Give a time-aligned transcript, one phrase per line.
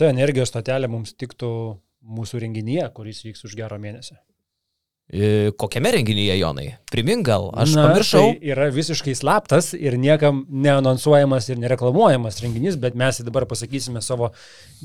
[0.00, 1.52] šita energijos stotelė mums tiktų
[2.00, 4.16] mūsų renginyje, kuris vyks už gero mėnesio.
[5.10, 6.66] E, kokiame renginyje, Jonai?
[6.88, 8.22] Primink gal, aš Na, pamiršau.
[8.30, 14.30] Tai yra visiškai slaptas ir niekam neanonsuojamas ir nereklamuojamas renginys, bet mes dabar pasakysime savo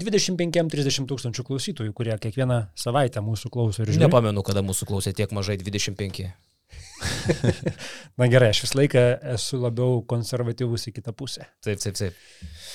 [0.02, 4.08] 25-30 tūkstančių klausytojų, kurie kiekvieną savaitę mūsų klauso ir žiūri.
[4.10, 6.26] Nepamenu, kada mūsų klausė tiek mažai 25.
[8.20, 9.02] Na gerai, aš visą laiką
[9.36, 11.46] esu labiau konservatyvus į kitą pusę.
[11.66, 12.20] Taip, taip, taip.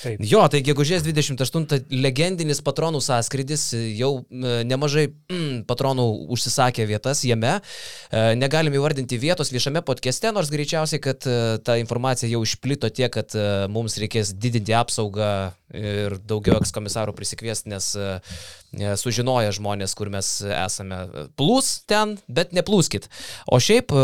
[0.03, 0.21] taip.
[0.27, 6.05] Jo, tai gegužės 28 legendinis patronų sąskrydis, jau e, nemažai mm, patronų
[6.35, 7.57] užsisakė vietas jame.
[7.57, 13.11] E, negalim įvardinti vietos viešame podcast'e, nors greičiausiai, kad e, ta informacija jau išplito tiek,
[13.11, 13.33] kad
[13.71, 15.31] mums reikės didinti apsaugą
[15.75, 17.87] ir daugiau ekskomisarų prisikviesti, nes
[18.99, 20.99] sužinoja žmonės, kur mes esame.
[21.39, 23.09] Plūs ten, bet neplūskit.
[23.47, 23.95] O šiaip...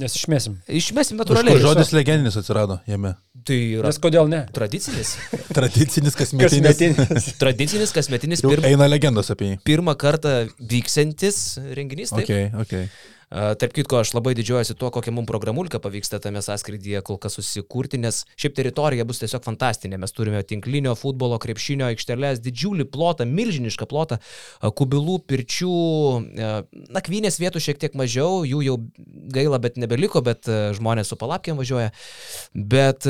[0.00, 0.58] Nes išmesim.
[0.80, 1.60] Išmesim natūraliai.
[1.62, 3.14] Žodis legendinis atsirado jame.
[3.44, 3.90] Tai yra.
[3.90, 4.44] Nes kodėl ne?
[4.56, 5.14] Tradicinis.
[5.56, 6.68] Tradicinis kasmetinis.
[6.68, 7.28] kasmetinis.
[7.40, 8.44] Tradicinis kasmetinis.
[8.44, 9.58] Pirma, eina legendos apie jį.
[9.66, 11.42] Pirmą kartą vyksiantis
[11.76, 12.14] renginys.
[12.14, 12.24] Taip?
[12.24, 12.88] Okay, okay.
[13.34, 17.98] Tarp kitko, aš labai didžiuojuosi tuo, kokią mums programulką pavyksta tame sąskrydyje kol kas susikurti,
[17.98, 19.98] nes šiaip teritorija bus tiesiog fantastinė.
[19.98, 24.20] Mes turime tinklinio futbolo, krepšinio aikštelės, didžiulį plotą, milžinišką plotą,
[24.62, 25.72] kubilų, pirčių,
[26.94, 28.76] nakvynės vietų šiek tiek mažiau, jų jau
[29.34, 30.46] gaila, bet nebeliko, bet
[30.78, 31.90] žmonės su palapkėm važiuoja.
[32.54, 33.08] Bet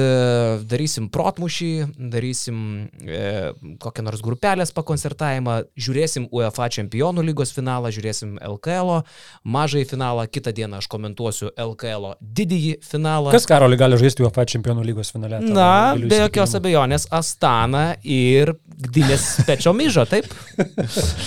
[0.72, 1.70] darysim protmušį,
[2.14, 2.64] darysim
[3.04, 9.02] e, kokią nors grupelės pakoncertavimą, žiūrėsim UEFA čempionų lygos finalą, žiūrėsim LKL,
[9.44, 13.32] mažai finalą finalą, kitą dieną aš komentuosiu LKL didįjį finalą.
[13.32, 15.40] Kas Karoli gali žaisti UEFA čempionų lygos finale?
[15.40, 20.26] Na, be jokios abejonės, Astana ir Gdynės Pečio Myžo, taip?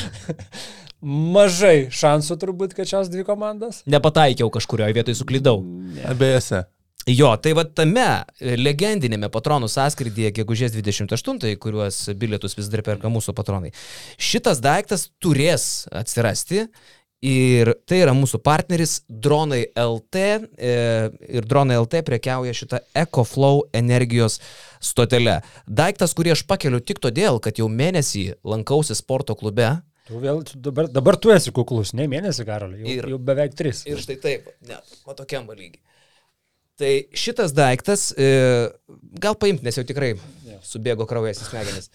[1.02, 3.83] Mažai šansų turbūt, kad šios dvi komandos.
[3.85, 5.61] Nepataikiau kažkurioje vietoje, suklydau.
[6.09, 6.65] Abiejose.
[7.08, 13.31] Jo, tai va tame legendinėme patronų sąskrydyje, gegužės 28, kuriuos bilietus vis dar perka mūsų
[13.37, 13.71] patronai,
[14.20, 16.65] šitas daiktas turės atsirasti
[17.26, 20.73] Ir tai yra mūsų partneris Dronai LT e,
[21.39, 24.38] ir Dronai LT prekiauja šitą EcoFlow energijos
[24.86, 25.39] stotelę.
[25.66, 29.72] Daiktas, kurį aš pakeliu tik todėl, kad jau mėnesį lankausi sporto klube.
[30.06, 33.82] Tu vėl, dabar, dabar tu esi kuklus, ne mėnesį, Karoli, jau, ir, jau beveik tris.
[33.89, 35.82] Ir štai taip, net, o tokiam lygiai.
[36.77, 38.30] Tai šitas daiktas, e,
[39.17, 40.14] gal paimti, nes jau tikrai
[40.61, 41.89] subėgo kraujas į smegenis.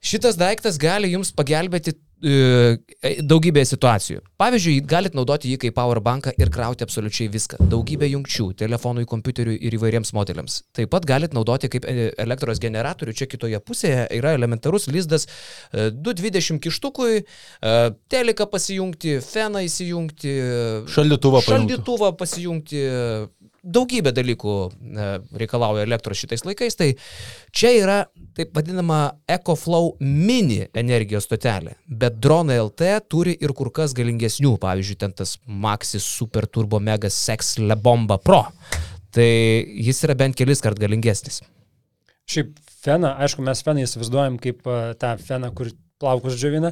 [0.00, 2.76] Šitas daiktas gali jums pagelbėti E,
[3.24, 4.20] daugybė situacijų.
[4.40, 7.56] Pavyzdžiui, galit naudoti jį kaip powerbanką ir krauti absoliučiai viską.
[7.72, 10.58] Daugybė jungčių, telefonui, kompiuteriui ir įvairiems modeliams.
[10.76, 13.14] Taip pat galit naudoti kaip e, elektros generatorių.
[13.16, 15.24] Čia kitoje pusėje yra elementarus lizdas
[15.72, 17.22] 220 e, kištukui,
[18.12, 20.34] teliką pasijungti, feną įsijungti,
[20.92, 22.84] šaldytuvą, šaldytuvą pasijungti,
[23.62, 24.54] daugybė dalykų
[25.40, 26.88] reikalauja elektros šitais laikais, tai
[27.52, 27.98] čia yra
[28.36, 29.00] taip vadinama
[29.30, 35.36] EcoFlow mini energijos stotelė, bet dronai LT turi ir kur kas galingesnių, pavyzdžiui, ten tas
[35.44, 38.44] Maxis Super Turbo Mega Sex Le Bomba Pro.
[39.10, 41.40] Tai jis yra bent kelis kart galingesnis.
[42.30, 42.52] Šiaip
[42.84, 44.62] feną, aišku, mes feną įsivaizduojam kaip
[45.02, 46.70] tą feną, kur plaukus džiovina,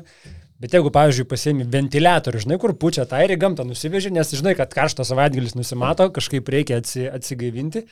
[0.58, 4.56] Bet jeigu, pavyzdžiui, pasiemi ventiliatorių, žinai, kur pučia, tai ir į gamtą nusiveži, nes žinai,
[4.58, 7.84] kad karštas savaitgalis nusimato, kažkaip reikia atsi, atsigaivinti,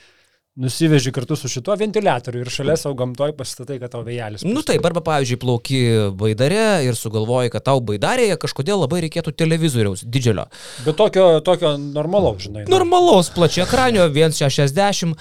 [0.57, 4.43] nusiveži kartu su šituo ventiliatoriu ir šalia savo gamtoj pasistatai, kad tau vėjelis.
[4.49, 5.81] Nu taip, arba pavyzdžiui, plauki
[6.17, 10.49] baidarė ir sugalvoji, kad tau baidarėje kažkodėl labai reikėtų televizoriaus didžiulio.
[10.89, 12.65] Bet tokio, tokio normalaus, žinai.
[12.73, 15.15] Normalaus, plačia ekranio, 1,60.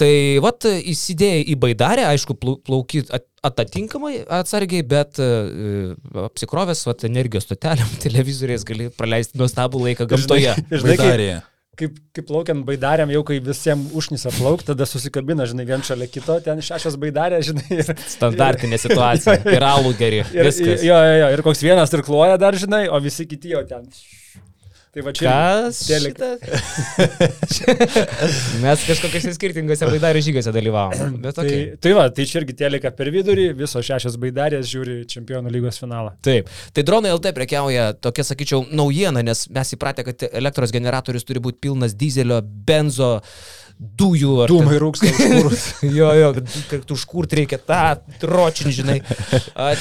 [0.00, 0.14] Tai
[0.46, 3.04] vat įsidėjai į baidarę, aišku, plauki
[3.44, 5.94] atatinkamai atsargiai, bet uh,
[6.26, 10.54] apsikrovęs vat, energijos stotelėm, televizoriais gali praleisti nuostabų laiką gamtoje.
[10.70, 11.34] Žinai, žinai,
[11.78, 16.36] kaip, kaip plaukiant baidarėm, jau kai visiems užnisa plauk, tada susikabina, žinai, vien šalia kito,
[16.44, 17.66] ten šešios baidarė, žinai.
[17.74, 19.40] Ir, Standartinė situacija.
[19.56, 20.22] Ir alų geri.
[20.34, 23.64] Ir, jo, jo, jo, ir koks vienas ir kloja dar, žinai, o visi kiti jau
[23.68, 23.88] ten
[24.94, 25.26] Tai va čia.
[25.26, 25.78] Kas?
[25.88, 26.20] Telik...
[28.62, 31.16] Mes kažkokiuose skirtingose baidarė žygiuose dalyvavom.
[31.18, 31.34] Okay.
[31.34, 31.48] Tai,
[31.82, 36.14] tai va, tai čia irgi telika per vidurį, visos šešios baidarės žiūri čempionų lygos finalą.
[36.22, 36.52] Taip.
[36.76, 41.64] Tai dronai LT prekiauja tokia, sakyčiau, naujiena, nes mes įpratę, kad elektros generatorius turi būti
[41.66, 43.16] pilnas dizelio, benzo
[43.78, 44.34] dujų.
[44.48, 45.64] Dūmai rūksta užkūrus.
[45.98, 46.30] jo, jo,
[46.70, 47.80] kad užkurt reikia tą
[48.22, 48.96] dročinį, žinai.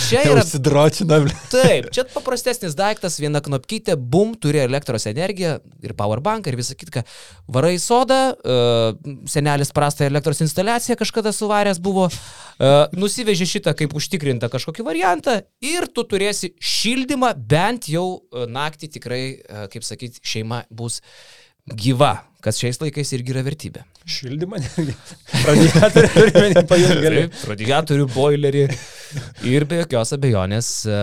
[0.08, 0.42] Čia yra...
[0.42, 1.28] Užsidročinam.
[1.54, 7.06] Taip, čia paprastesnis daiktas, viena knopkytė, bum, turi elektros energiją ir powerbank ir visą kitką.
[7.54, 14.50] Varai sodą, uh, senelis prastą elektros instaliaciją kažkada suvaręs buvo, uh, nusivežė šitą kaip užtikrintą
[14.54, 19.24] kažkokį variantą ir tu turėsi šildymą bent jau naktį tikrai,
[19.72, 21.02] kaip sakyti, šeima bus
[21.70, 23.86] gyva, kas šiais laikais irgi yra vertybė.
[24.10, 24.60] Šildymą.
[25.48, 26.26] Radiatorių.
[26.74, 28.66] Taip, radiatorių, boilerį
[29.50, 31.00] ir be jokios abejonės e,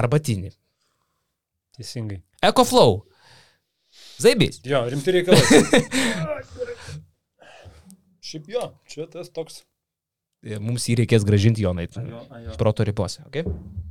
[0.00, 0.52] arbatinį.
[1.78, 2.20] Teisingai.
[2.44, 3.00] EcoFlow.
[4.22, 4.60] Zaibys.
[4.66, 5.42] Jo, rimti reikalai.
[8.24, 9.62] Šiaip jo, čia tas toks.
[10.44, 11.88] E, Mums jį reikės gražinti Jonai.
[11.96, 12.54] Jo, jo.
[12.60, 13.24] Proto ribose.
[13.30, 13.48] Okay?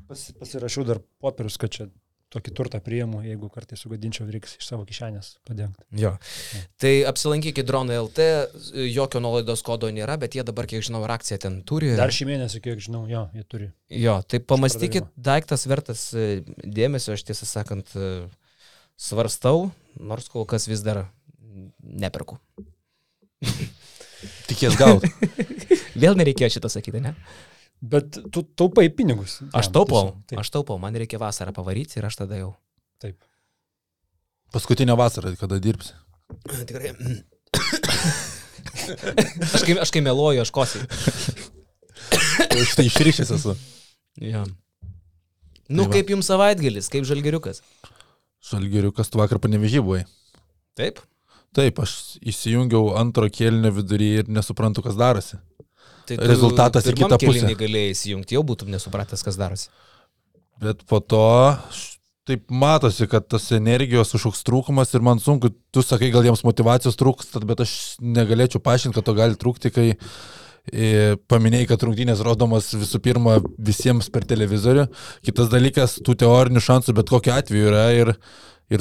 [0.09, 1.89] Pas, pasirašiau dar popierius, kad čia
[2.33, 5.85] tokį turtą priimu, jeigu kartais sugadinčiau, reiks iš savo kišenės padengti.
[6.01, 6.15] Jo.
[6.81, 8.27] Tai apsilankykite Dronai LT,
[8.89, 11.93] jokio nuolaidos kodo nėra, bet jie dabar, kiek žinau, akciją ten turi.
[11.99, 13.69] Dar šį mėnesį, kiek žinau, jo, jie turi.
[13.93, 18.11] Jo, tai pamastykit, daiktas vertas e, dėmesio, aš tiesą sakant e,
[18.97, 19.69] svarstau,
[19.99, 21.05] nors kol kas vis dar
[21.79, 22.39] neperku.
[24.47, 25.09] Tikės gauti.
[26.03, 27.13] Vėl nereikėjo šitą sakyti, ne?
[27.83, 29.41] Bet tu taupai pinigus.
[29.51, 30.39] Aš jam, taupau, tiesiog.
[30.39, 32.53] Aš taupau, man reikia vasarą pavaryti ir aš tada jau.
[33.03, 33.17] taip.
[34.55, 35.91] Paskutinę vasarą, kada dirbsi.
[36.69, 36.93] Tikrai.
[39.53, 40.83] aš, kai, aš kai meluoju, aš kosiu.
[42.53, 43.55] Iš tai išryšęs esu.
[44.21, 44.43] Ja.
[45.67, 47.63] Nu, Tai kaip jums savaitgalis, kaip žalgeriukas?
[48.43, 50.03] Šalgeriukas tu vakar panevežį buvai.
[50.77, 50.99] Taip?
[51.53, 55.39] Taip, aš įsijungiau antro kėlinio vidurį ir nesuprantu, kas darosi.
[56.09, 57.49] Tai Rezultatas į kitą pusę.
[57.59, 59.69] Galėjai įsijungti, jau būtum nesupratęs, kas darosi.
[60.63, 61.23] Bet po to
[62.27, 66.95] taip matosi, kad tas energijos kažkoks trūkumas ir man sunku, tu sakai, gal jiems motivacijos
[66.99, 72.71] trūksta, bet aš negalėčiau paaiškinti, kad to gali trūkti, kai e, paminėjai, kad rungtynės rodomas
[72.77, 74.87] visų pirma visiems per televizorių.
[75.27, 78.17] Kitas dalykas, tų teorinių šansų bet kokiu atveju yra ir, ir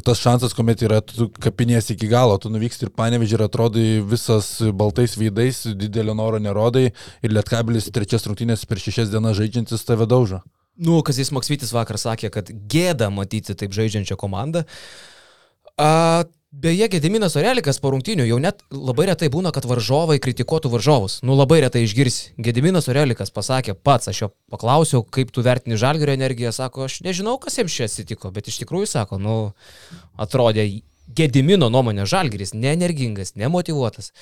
[0.00, 1.03] tas šansas, kuomet yra,
[1.43, 6.89] kapinės iki galo, tu nuvyksti ir panevežį ir atrodai visas baltais veidais, didelio noro nerodai
[6.89, 10.41] ir lietkabilis trečias rungtynės per šešias dienas žaidžiantis tave daužo.
[10.81, 14.65] Nu, Kazis Maksvitis vakar sakė, kad gėda matyti taip žaidžiančią komandą.
[15.77, 21.19] A, beje, Gediminas Orelikas po rungtynių jau net labai retai būna, kad varžovai kritikuotų varžovus.
[21.26, 22.34] Nu, labai retai išgirsi.
[22.37, 27.38] Gediminas Orelikas pasakė pats, aš jo paklausiau, kaip tu vertini žalgerio energiją, sako, aš nežinau,
[27.43, 29.37] kas jiems čia atsitiko, bet iš tikrųjų sako, nu,
[30.20, 30.69] atrodė
[31.12, 34.12] Gedimino nuomonė žalgeris, neenergingas, nemotivuotas.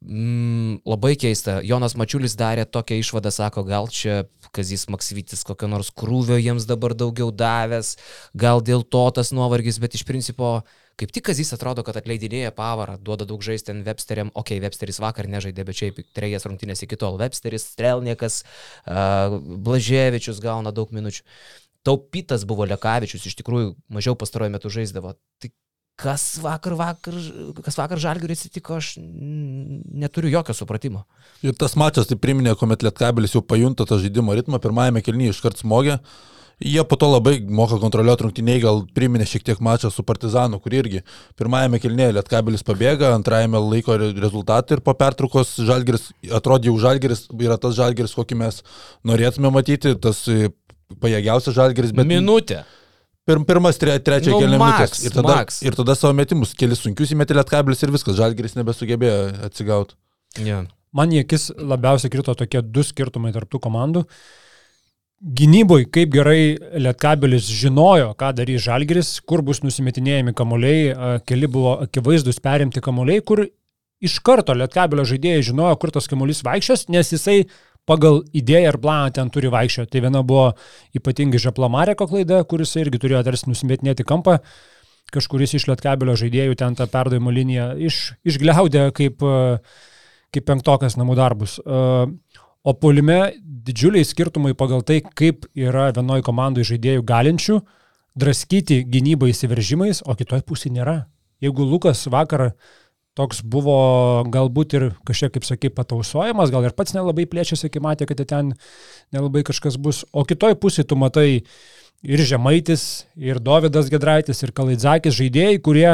[0.00, 1.58] Mm, labai keista.
[1.66, 4.24] Jonas Mačiulis darė tokią išvadą, sako, gal čia
[4.54, 7.96] Kazis Maksvitis kokio nors krūvio jiems dabar daugiau davęs,
[8.34, 10.62] gal dėl to tas nuovargis, bet iš principo
[11.00, 15.00] kaip tik Kazis atrodo, kad atleidinėja pavarą, duoda daug žaisti ten Websteriam, okei, okay, Websteris
[15.02, 17.18] vakar nežaidė, bet šiaip trejas rungtynės iki tol.
[17.20, 18.40] Websteris, Strelniekas,
[18.86, 21.26] uh, Blaževičius gauna daug minučių.
[21.86, 25.14] Taupytas buvo Lekavičius, iš tikrųjų mažiau pastaruoju metu žaisdavo.
[25.42, 25.52] Tai
[26.00, 27.16] kas vakar, vakar,
[27.64, 31.04] kas vakar žalgiui atsitiko, aš neturiu jokio supratimo.
[31.44, 35.62] Ir tas mačas tai priminė, kuomet Lietkabilis jau pajunta tą žaidimo ritmą, pirmajame kelnyje iškart
[35.62, 36.00] smogė.
[36.56, 40.72] Jie po to labai moka kontroliuoti rungtyniai, gal priminė šiek tiek mačą su Partizanu, kur
[40.72, 41.02] irgi
[41.36, 47.26] pirmajame kelnyje Lietkabilis pabėga, antrajame laiko re- rezultatą ir po pertraukos Žalgiris, atrodė jau Žalgiris,
[47.36, 48.62] yra tas Žalgiris, kokį mes
[49.04, 50.48] norėtume matyti, tas e,
[51.02, 52.62] pajėgiausias Žalgiris, bet Minutė.
[53.26, 55.00] Pir, pirmas, tre, trečia Nu, kelias minutės.
[55.02, 55.56] Ir tada, max.
[55.66, 59.16] ir tada savo metimus, kelias sunkius įmetė lietkabilis ir viskas, žalgeris nebesugebėjo
[59.48, 59.96] atsigauti.
[60.46, 60.60] Ja.
[60.94, 64.04] Man į akis labiausiai krito tokie du skirtumai tarptų komandų.
[65.16, 70.90] Gynyboj, kaip gerai Lietkabelis žinojo, ką darys Žalgeris, kur bus nusimetinėjami kamuoliai,
[71.24, 73.46] keli buvo akivaizdus perimti kamuoliai, kur
[74.04, 77.38] iš karto Lietkabelio žaidėjai žinojo, kur tas kamuolys vaikščios, nes jisai
[77.88, 79.88] pagal idėją ir planą ten turi vaikščioti.
[79.94, 80.50] Tai viena buvo
[80.98, 84.36] ypatingai Žaplamareko klaida, kuris irgi turėjo tarsi nusimetinėti kampą,
[85.16, 89.24] kažkuris iš Lietkabelio žaidėjų ten tą perdavimo liniją iš, išgliaudė kaip,
[90.34, 91.56] kaip penktokas namų darbus.
[91.64, 92.04] A,
[92.66, 97.60] O polime didžiuliai skirtumai pagal tai, kaip yra vienoje komandoje žaidėjų galinčių
[98.18, 100.96] draskyti gynybą įsiveržimais, o kitoje pusėje nėra.
[101.44, 102.48] Jeigu Lukas vakar
[103.16, 103.78] toks buvo
[104.32, 108.52] galbūt ir kažkiek, kaip sakai, patausojamas, gal ir pats nelabai plėčiasi, kai matė, kad ten
[109.14, 111.28] nelabai kažkas bus, o kitoje pusėje tu matai
[112.02, 115.90] ir Žemaitis, ir Davidas Gedraitis, ir Kalaidzakis žaidėjai, kurie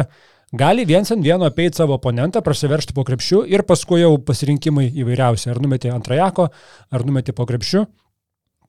[0.53, 5.51] gali viens ant vieno apeiti savo oponentą, prasiveršti po krepšiu ir paskui jau pasirinkimai įvairiausi.
[5.51, 6.49] Ar numetė ant rajako,
[6.93, 7.87] ar numetė po krepšiu.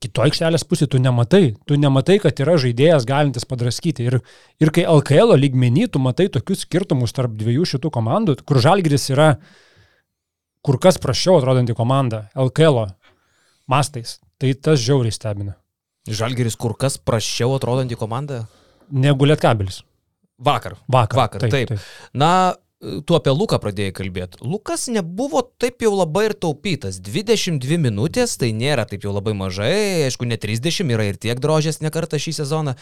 [0.04, 1.54] Kito aikštelės pusė tu nematai.
[1.68, 4.04] Tu nematai, kad yra žaidėjas galintis padraskyti.
[4.10, 4.18] Ir,
[4.60, 9.30] ir kai LKL lygmenį tu matai tokius skirtumus tarp dviejų šitų komandų, kur Žalgiris yra
[10.64, 12.90] kur kas prašiau atrodanti komanda LKL
[13.68, 15.56] mastais, tai tas žiauriai stebina.
[16.08, 18.44] Žalgeris kur kas prašiau atrodanti komanda.
[18.92, 19.82] Negu Lietkabelis.
[20.44, 20.78] Vakar.
[20.92, 21.24] Vakar.
[21.24, 21.74] Vakar, taip.
[21.74, 21.88] taip.
[22.14, 22.34] Na,
[23.08, 24.42] tu apie Luką pradėjai kalbėti.
[24.46, 27.00] Lukas nebuvo taip jau labai ir taupytas.
[27.04, 30.04] 22 minutės, tai nėra taip jau labai mažai.
[30.08, 32.76] Aišku, ne 30 yra ir tiek drožės nekartą šį sezoną.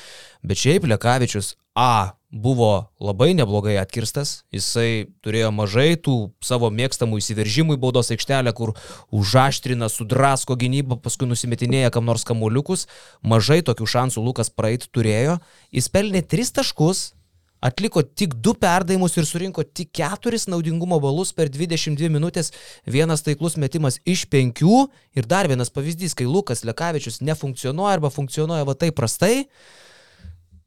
[0.44, 2.18] Bet šiaip Lekavičius A.
[2.32, 8.72] buvo labai neblogai atkirstas, jisai turėjo mažai tų savo mėgstamų įsiveržimų į baudos aikštelę, kur
[9.12, 12.88] užaštrina, sudrasko gynybą, paskui nusimetinėja kam nors kamuoliukus,
[13.24, 15.42] mažai tokių šansų Lukas praeit turėjo,
[15.76, 17.10] jis pelnė 3 taškus,
[17.62, 22.52] atliko tik 2 perdavimus ir surinko tik 4 naudingumo balus per 22 minutės,
[22.86, 24.66] vienas taiklus metimas iš 5
[25.16, 29.46] ir dar vienas pavyzdys, kai Lukas Lekavičius nefunkcionuoja arba funkcionuoja va taip prastai,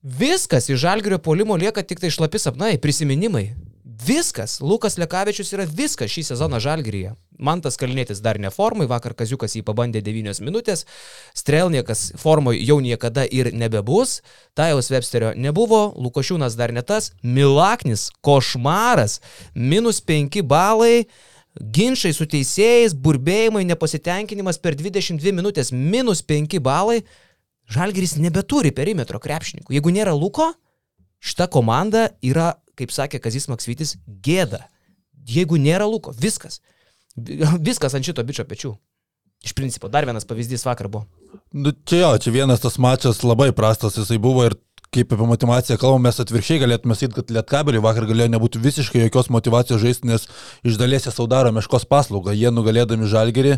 [0.05, 3.55] Viskas iš žalgerio polimo lieka tik tai šlapi sapnai, prisiminimai.
[4.03, 4.59] Viskas.
[4.61, 7.15] Lukas Lekavičius yra viskas šį sezoną žalgeryje.
[7.39, 10.85] Mantas Kalnėtis dar ne formai, vakar Kaziukas jį pabandė 9 minutės,
[11.35, 14.21] Strelniekas formoje jau niekada ir nebebus,
[14.55, 19.21] Tajaus Websterio nebuvo, Lukošiūnas dar ne tas, Milaknis, košmaras,
[19.55, 21.07] minus 5 balai,
[21.61, 27.03] ginčiai su teisėjais, burbėjimai, nepasitenkinimas per 22 minutės, minus 5 balai.
[27.71, 29.73] Žalgeris nebeturi perimetro krepšininkų.
[29.73, 30.51] Jeigu nėra Luko,
[31.25, 34.65] šita komanda yra, kaip sakė Kazis Maksvitis, gėda.
[35.29, 36.61] Jeigu nėra Luko, viskas.
[37.15, 38.75] Viskas ant šito bičio pečių.
[39.45, 41.05] Iš principo, dar vienas pavyzdys vakar buvo.
[41.53, 44.57] Nu, čia jo, čia vienas tas mačas labai prastas jisai buvo ir
[44.95, 49.31] kaip apie motivaciją kalbame, mes atvirkščiai galėtume sakyti, kad Lietkabeliui vakar galėjo nebūti visiškai jokios
[49.35, 50.29] motivacijos žaisti, nes
[50.67, 52.35] iš dalies jie saudaro meškos paslaugą.
[52.37, 53.57] Jie nugalėdami žalgerį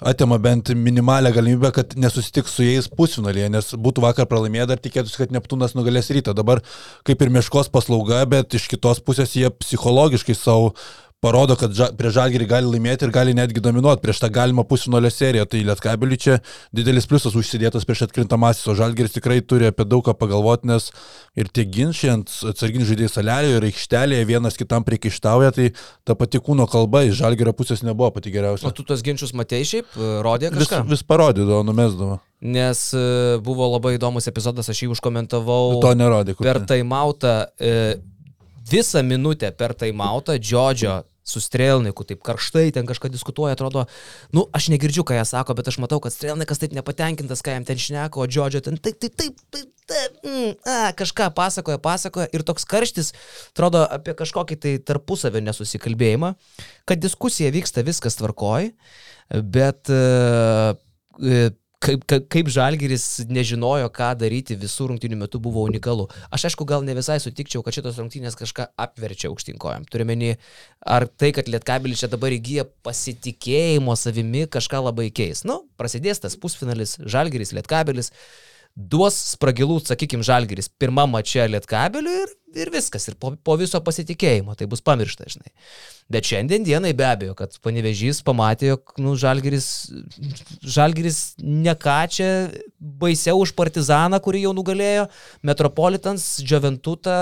[0.00, 5.22] atima bent minimalę galimybę, kad nesusitiks su jais pusfinalėje, nes būtų vakar pralaimėję, dar tikėtųsi,
[5.22, 6.36] kad Neptūnas nugalės rytą.
[6.36, 6.60] Dabar
[7.08, 10.74] kaip ir meškos paslauga, bet iš kitos pusės jie psichologiškai savo
[11.24, 15.10] parodo, kad ža, prie žalgerį gali laimėti ir gali netgi dominuoti prieš tą galimą pusinolio
[15.10, 15.46] seriją.
[15.50, 16.36] Tai Lietkabeliui čia
[16.76, 20.90] didelis pliusas užsidėtas prieš atkrintamasis, o žalgeris tikrai turi apie daug ką pagalvoti, nes
[21.38, 25.70] ir tie ginčiai ant atsarginių žaidėjų salelėje ir aikštelėje vienas kitam priekaištauja, tai
[26.06, 28.68] ta pati kūno kalba iš žalgerio pusės nebuvo pati geriausia.
[28.68, 29.96] O tu tos ginčius matėjai šiaip,
[30.26, 30.84] rodė Vis, kažką?
[30.92, 32.20] vis parodydavo, numesdavo.
[32.44, 33.06] Nes e,
[33.42, 35.78] buvo labai įdomus epizodas, aš jį užkomentavau.
[35.80, 36.34] To nerodė.
[36.36, 37.96] Per taimautą, e,
[38.70, 43.86] visą minutę per taimautą Džodžio su Strelniku, taip karštai ten kažką diskutuoja, atrodo,
[44.34, 47.66] nu, aš negirdžiu, ką jie sako, bet aš matau, kad Strelnikas taip nepatenkintas, ką jam
[47.66, 52.30] ten šneka, o Džodžio ten taip, taip, taip, taip, taip mm, a, kažką pasakoja, pasakoja
[52.30, 53.10] ir toks karštis,
[53.50, 56.36] atrodo, apie kažkokį tai tarpusavio nesusikalbėjimą,
[56.86, 58.70] kad diskusija vyksta, viskas tvarkoj,
[59.50, 60.02] bet e,
[61.26, 61.46] e,
[61.86, 66.08] kaip, kaip, kaip Žalgiris nežinojo, ką daryti visų rungtynių metu buvo unikalu.
[66.34, 69.86] Aš aišku, gal ne visai sutikčiau, kad šitos rungtynės kažką apverčia aukštinkojam.
[69.92, 70.32] Turiuomenį,
[70.96, 75.44] ar tai, kad Lietkabilis čia dabar įgyja pasitikėjimo savimi, kažką labai keis.
[75.48, 78.12] Nu, prasidės tas pusfinalis, Žalgiris, Lietkabilis,
[78.76, 84.56] duos spragilų, sakykime, Žalgiris pirmą mačią Lietkabiliui ir, ir viskas, ir po, po viso pasitikėjimo,
[84.58, 85.52] tai bus pamiršta, žinai.
[86.12, 89.66] Bet šiandien dienai be abejo, kad panevežys pamatė, jog nu, Žalgiris,
[90.62, 92.28] Žalgiris ne ką čia
[92.78, 95.08] baisiau už Partizaną, kurį jau nugalėjo,
[95.46, 97.16] Metropolitans, Džiaventutą,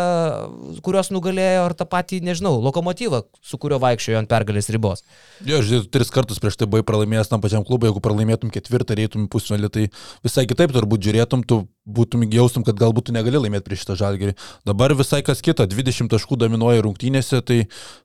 [0.85, 5.00] kurios nugalėjo, ar tą patį, nežinau, lokomotyvą, su kuriuo vaikščiojo ant pergalės ribos.
[5.49, 9.31] Jo, žiūrėjau, tris kartus prieš tai buvai pralaimėjęs tam pačiam klubui, jeigu pralaimėtum ketvirtą, reitum
[9.33, 9.88] pusfinalį, tai
[10.26, 14.35] visai kitaip turbūt žiūrėtum, tu būtum jaustum, kad galbūt negali laimėti prieš šitą žalgerį.
[14.67, 17.59] Dabar visai kas kita, 20 taškų dominuoja rungtynėse, tai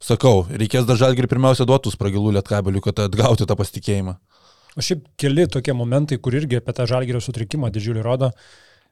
[0.04, 4.18] sakau, reikės dar žalgerį pirmiausia duotų spragilų lietkabelių, kad atgauti tą pasitikėjimą.
[4.78, 8.34] O šiaip keli tokie momentai, kur irgi apie tą žalgerio sutrikimą didžiulį rodo,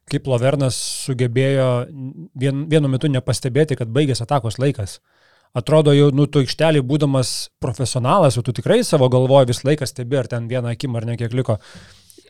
[0.08, 1.70] kaip Lavernas sugebėjo
[2.40, 4.98] vien, vienu metu nepastebėti, kad baigėsi atakos laikas.
[5.58, 10.20] Atrodo, jau, nu, tu aikštelį būdamas profesionalas, jau tu tikrai savo galvoje vis laiką stebi,
[10.20, 11.58] ar ten vieną akim ar ne kiek liko.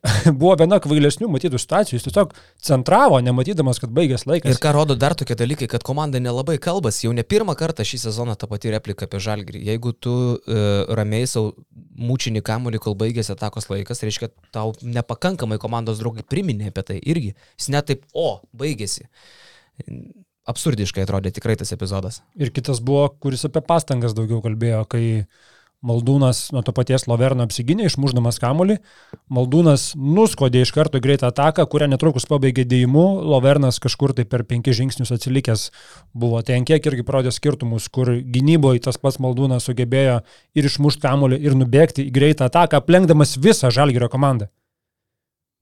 [0.39, 4.51] Buvo viena kvailesnių matytų situacijų, jis tiesiog centravo, nematydamas, kad baigės laikas.
[4.53, 8.01] Ir ką rodo dar tokie dalykai, kad komanda nelabai kalbasi, jau ne pirmą kartą šį
[8.05, 9.63] sezoną ta pati replika apie žalgrį.
[9.71, 10.61] Jeigu tu e,
[10.97, 11.55] ramiai savo
[11.97, 17.33] mūčinį kamuolį, kol baigėsi atakos laikas, reiškia, tau nepakankamai komandos draugai priminė apie tai irgi.
[17.57, 19.07] Jis net taip, o, baigėsi.
[20.47, 22.21] Absurdiškai atrodė tikrai tas epizodas.
[22.39, 25.05] Ir kitas buvo, kuris apie pastangas daugiau kalbėjo, kai
[25.85, 28.79] Maldūnas nuo to paties Loverno apsiginė, išmuždamas kamolį.
[29.29, 33.03] Maldūnas nuskodė iš karto greitą ataką, kurią netrukus pabaigė dėjimu.
[33.29, 35.67] Lovernas kažkur tai per penkis žingsnius atsilikęs
[36.17, 36.41] buvo.
[36.41, 40.23] Ant kiek irgi parodė skirtumus, kur gynyboje tas pats Maldūnas sugebėjo
[40.57, 44.49] ir išmušti kamolį, ir nubėgti į greitą ataką, aplenkdamas visą Žalgirio komandą.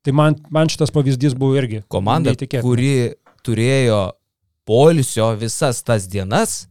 [0.06, 1.82] Tai man, man šitas pavyzdys buvo irgi.
[1.92, 2.32] Komanda,
[2.62, 4.16] kuri turėjo
[4.64, 6.70] polisio visas tas dienas,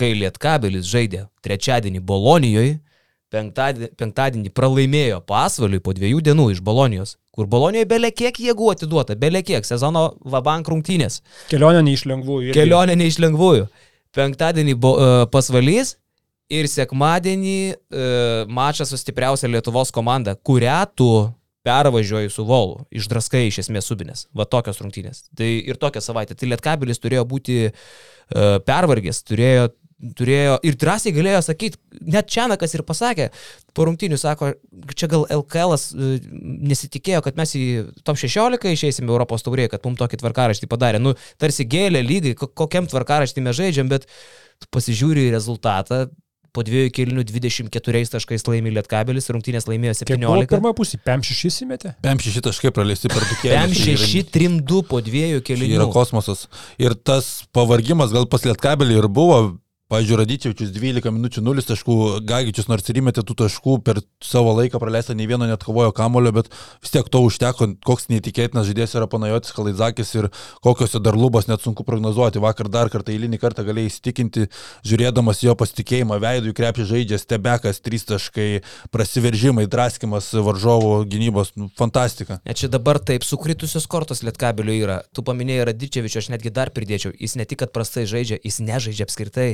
[0.00, 2.78] kai Lietkabelis žaidė trečiadienį Bolonijoje,
[3.32, 9.16] penktadienį, penktadienį pralaimėjo pasvaliui po dviejų dienų iš Bolonijos, kur Bolonijoje belė kiek jėgų atiduota,
[9.18, 11.20] belė kiek sezono vabank rungtynės.
[11.50, 12.50] Kelionė ne iš lengvųjų.
[12.50, 12.58] Irgi.
[12.58, 13.68] Kelionė ne iš lengvųjų.
[14.16, 15.96] Penktadienį bo, uh, pasvalys
[16.52, 21.10] ir sekmadienį uh, mačas su stipriausia Lietuvos komanda, kurią tu
[21.66, 24.28] pervažiuoji su volu, išdraskai iš esmės subinės.
[24.36, 25.24] Va tokios rungtynės.
[25.36, 26.36] Tai ir tokią savaitę.
[26.38, 29.72] Tai Lietkabilis turėjo būti uh, pervargęs, turėjo
[30.18, 33.30] turėjo ir drąsiai galėjo sakyti, net Čianakas ir pasakė,
[33.76, 34.52] po rungtinių sako,
[34.92, 36.10] čia gal LKL e,
[36.72, 37.64] nesitikėjo, kad mes į
[38.04, 41.00] top 16 išeisime Europos taurėje, kad mums tokį tvarkaraštį padarė.
[41.02, 44.08] Nu, tarsi gėlė lygai, kokiam tvarkaraštį mes žaidžiam, bet
[44.72, 46.06] pasižiūri į rezultatą,
[46.56, 50.48] po dviejų kilnių 24 taškais laimė Lietkabelis, rungtynės laimėjo 17.
[50.48, 51.92] Pirmoje pusėje, PM6 įsimetė.
[52.04, 53.76] PM6 taškai praleisti per du kelius.
[53.84, 55.44] PM6 3-2 po dviejų.
[55.44, 56.46] Tai yra kosmosas.
[56.80, 59.42] Ir tas pavargimas gal pas Lietkabelį ir buvo,
[59.86, 64.80] Pavyzdžiui, Radyčiavičius 12 minučių 0 taškų, Gagičius nors ir įmetė tų taškų per savo laiką
[64.82, 66.48] praleistą, nei vieno net kovojo kamulio, bet
[66.82, 70.26] vis tiek to užteko, koks neįtikėtinas žaidėjas yra Panajotis Kalaidzakis ir
[70.66, 72.42] kokios dar lubos net sunku prognozuoti.
[72.42, 74.48] Vakar dar kartą eilinį kartą galėjai įsitikinti,
[74.90, 78.48] žiūrėdamas jo pasitikėjimą veidų krepšį žaidžia, stebekas, 3 taškai,
[78.90, 82.40] prasiveržimai, draskimas varžovų gynybos, nu, fantastika.
[82.42, 84.98] Ne, čia dabar taip sukritusios kortos lietkabilių yra.
[85.14, 89.06] Tu paminėjai Radyčiavičius, aš netgi dar pridėčiau, jis ne tik, kad prastai žaidžia, jis nežaidžia
[89.06, 89.50] apskritai.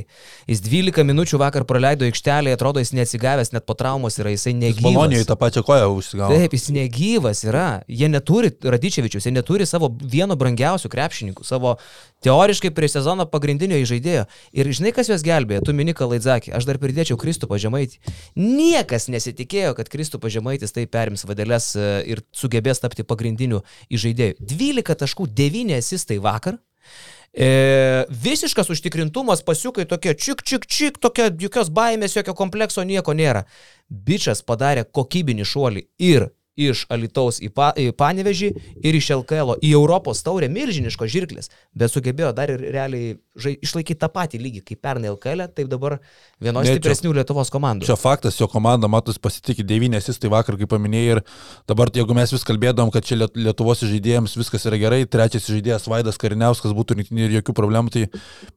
[0.50, 4.85] Jis 12 minučių vakar praleido aikštelėje, atrodo, jis neatsigavęs net po traumos yra, jisai negyvas.
[4.87, 6.35] Maloniai tą pačią koją užsigavo.
[6.35, 7.67] Taip, jis negyvas yra.
[7.88, 11.76] Jie neturi, Radičevičius, jie neturi savo vieno brangiausių krepšininkų, savo
[12.23, 14.26] teoriškai prieš sezoną pagrindinio įžaidėjo.
[14.57, 15.62] Ir žinai, kas juos gelbėjo?
[15.67, 18.00] Tu mini Kalaidzakį, aš dar pridėčiau Kristupą Žemaitį.
[18.38, 23.62] Niekas nesitikėjo, kad Kristupą Žemaitis tai perims vadelės e, ir sugebės tapti pagrindiniu
[23.93, 24.38] įžaidėju.
[24.41, 26.61] 12 taškų, 9 asistai vakar.
[27.32, 33.46] E, visiškas užtikrintumas, pasiukai tokie čik, čik, čik, tokia jokios baimės, jokio komplekso, nieko nėra.
[33.88, 36.28] Bičias padarė kokybinį šuolį ir
[36.59, 38.50] iš Alitaus į, pa, į Panevežį
[38.85, 44.00] ir iš LKL į Europos taurę milžiniško žirklės, bet sugebėjo dar ir realiai žai, išlaikyti
[44.02, 45.99] tą patį lygį kaip pernai LKL, taip dabar
[46.42, 47.88] vienos stipresnių Lietuvos komandų.
[47.88, 51.23] Čia faktas, jo komanda, matus, pasitikė devynėsis, tai vakar, kaip paminėjai, ir
[51.71, 56.21] dabar, jeigu mes vis kalbėdom, kad čia Lietuvos žaidėjams viskas yra gerai, trečias žaidėjas Vaidas
[56.21, 58.06] Kariniauskas būtų ir jokių problemų, tai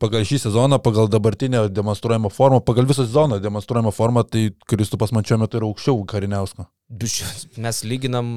[0.02, 5.28] pagal šį sezoną, pagal dabartinę demonstruojamą formą, pagal visą sezoną demonstruojamą formą, tai Kristupas man
[5.28, 6.68] šiuo metu yra aukščiau Kariniausko.
[6.90, 8.30] Mes lyginam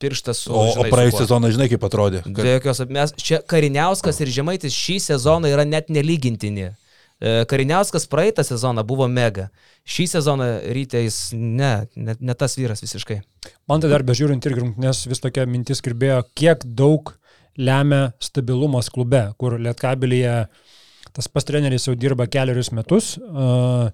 [0.00, 0.52] pirštas su...
[0.52, 2.22] O, žinai, o praėjusią sezoną žinai kaip atrodė?
[2.26, 2.42] Kad...
[2.42, 3.14] Be jokios apmės.
[3.20, 6.70] Čia Kariniauskas ir Žemaitis šį sezoną yra net nelygintini.
[7.20, 9.48] E, Kariniauskas praeitą sezoną buvo mega.
[9.88, 13.20] Šį sezoną rytais ne, ne, ne tas vyras visiškai.
[13.68, 17.14] Man tai dar bežiūrint ir grumtinės vis tokia mintis kirbėjo, kiek daug
[17.60, 20.36] lemia stabilumas klube, kur Lietkabilije
[21.10, 23.16] tas pas treneris jau dirba keliarius metus.
[23.18, 23.90] Uh,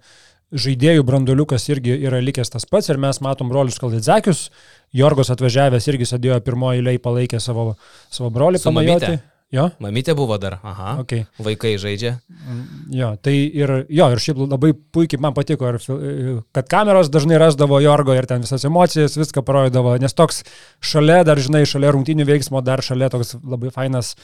[0.54, 4.48] žaidėjų branduliukas irgi yra likęs tas pats ir mes matom brolius Kaldidzekius,
[4.96, 7.72] Jorgos atvažiavęs irgi sėdėjo pirmoji eilėje palaikė savo,
[8.11, 9.16] savo brolį pamajoti.
[9.54, 9.68] Jo?
[9.78, 10.96] Mamytė buvo dar, aha.
[11.04, 11.22] Okay.
[11.38, 12.16] Vaikai žaidžia.
[12.35, 12.64] Mm,
[12.98, 17.78] jo, tai ir, jo, ir šiaip labai puikiai man patiko, ir, kad kameros dažnai rasdavo
[17.82, 20.42] Jorgo ir ten visas emocijas, viską parodydavo, nes toks
[20.82, 24.16] šalia, dar žinai, šalia rungtinių veiksmo, dar šalia toks labai fainas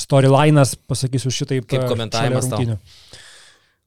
[0.00, 1.70] storylinas, pasakysiu šitaip.
[1.70, 2.80] Kaip komentavimas rungtinių.
[2.80, 3.26] Tau?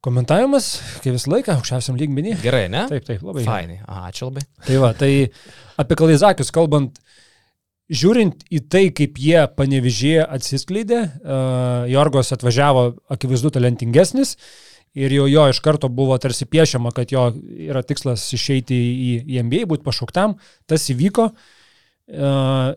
[0.03, 0.65] Komentavimas,
[0.99, 2.35] kaip visą laiką, aukščiausiam lygmenį.
[2.43, 2.83] Gerai, ne?
[2.91, 3.45] Taip, taip, labai.
[3.47, 3.77] Fainai.
[3.87, 4.43] Ačiū labai.
[4.67, 5.11] Tai va, tai
[5.79, 6.99] apie Kalaizakius kalbant,
[7.93, 12.85] žiūrint į tai, kaip jie panevižėje atsiskleidė, uh, Jorgos atvažiavo
[13.15, 14.35] akivaizdu talentingesnis
[14.93, 17.29] ir jau jo iš karto buvo tarsi piešiama, kad jo
[17.71, 20.35] yra tikslas išeiti į, į NBA, būti pašauktam,
[20.69, 21.31] tas įvyko.
[22.11, 22.73] Uh,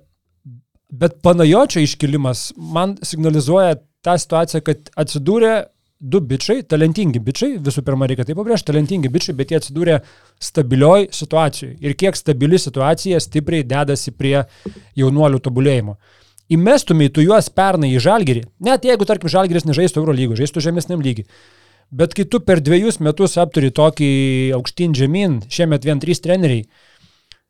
[0.95, 5.57] bet panajočio iškilimas man signalizuoja tą situaciją, kad atsidūrė
[5.99, 9.97] du bičiai, talentingi bičiai, visų pirma reikia tai pabrėžti, talentingi bičiai, bet jie atsidūrė
[10.43, 11.77] stabilioj situacijoje.
[11.81, 14.43] Ir kiek stabili situacija stipriai dedasi prie
[14.99, 15.97] jaunuolių tobulėjimo.
[16.53, 21.03] Įmestumai tu juos pernai į žalgerį, net jeigu, tarkim, žalgeris nežaistų Euro lygų, žaistų žemesniam
[21.03, 21.27] lygiui.
[21.91, 24.11] Bet kai tu per dviejus metus apturi tokį
[24.59, 26.67] aukštyn žemyn, šiemet vien trys treneriai,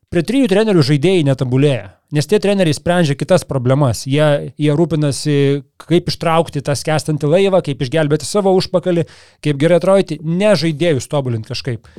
[0.07, 4.05] Prie trijų trenerių žaidėjai netobulėja, nes tie treneriai sprendžia kitas problemas.
[4.07, 5.35] Jie, jie rūpinasi,
[5.83, 9.03] kaip ištraukti tą skestantį laivą, kaip išgelbėti savo užpakalį,
[9.43, 11.91] kaip gerai atrodyti, ne žaidėjus tobulinti kažkaip.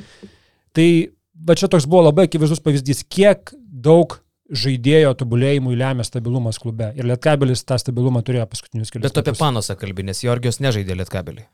[0.72, 0.88] Tai
[1.44, 4.16] va čia toks buvo labai akivaizdus pavyzdys, kiek daug
[4.48, 6.88] žaidėjo tobulėjimui lemia stabilumas klube.
[6.96, 9.04] Ir Lietkabelis tą stabilumą turėjo paskutinius kelius.
[9.04, 11.44] Bet apie panosą kalbinės, Jorgijos nežaidė Lietkabelį.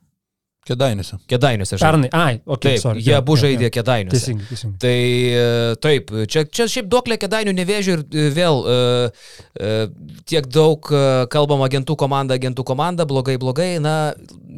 [0.65, 1.19] Kedainiuose.
[1.29, 1.77] Kedainiuose.
[1.81, 4.17] Pernai, ai, okay, taip, sorry, jie abu žaidė Kedainiuose.
[4.17, 4.79] Teisingai, teisingai.
[4.81, 9.29] Tai e, taip, čia, čia šiaip duoklė Kedainių nevėžių ir e, vėl uh,
[9.61, 9.85] uh,
[10.25, 14.15] tiek daug uh, kalbam agentų komanda, agentų komanda, blogai, blogai, na,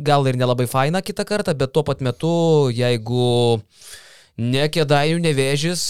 [0.07, 2.35] gal ir nelabai faina kitą kartą, bet tuo pat metu,
[2.71, 3.27] jeigu
[4.37, 5.87] ne Kedainių nevėžys,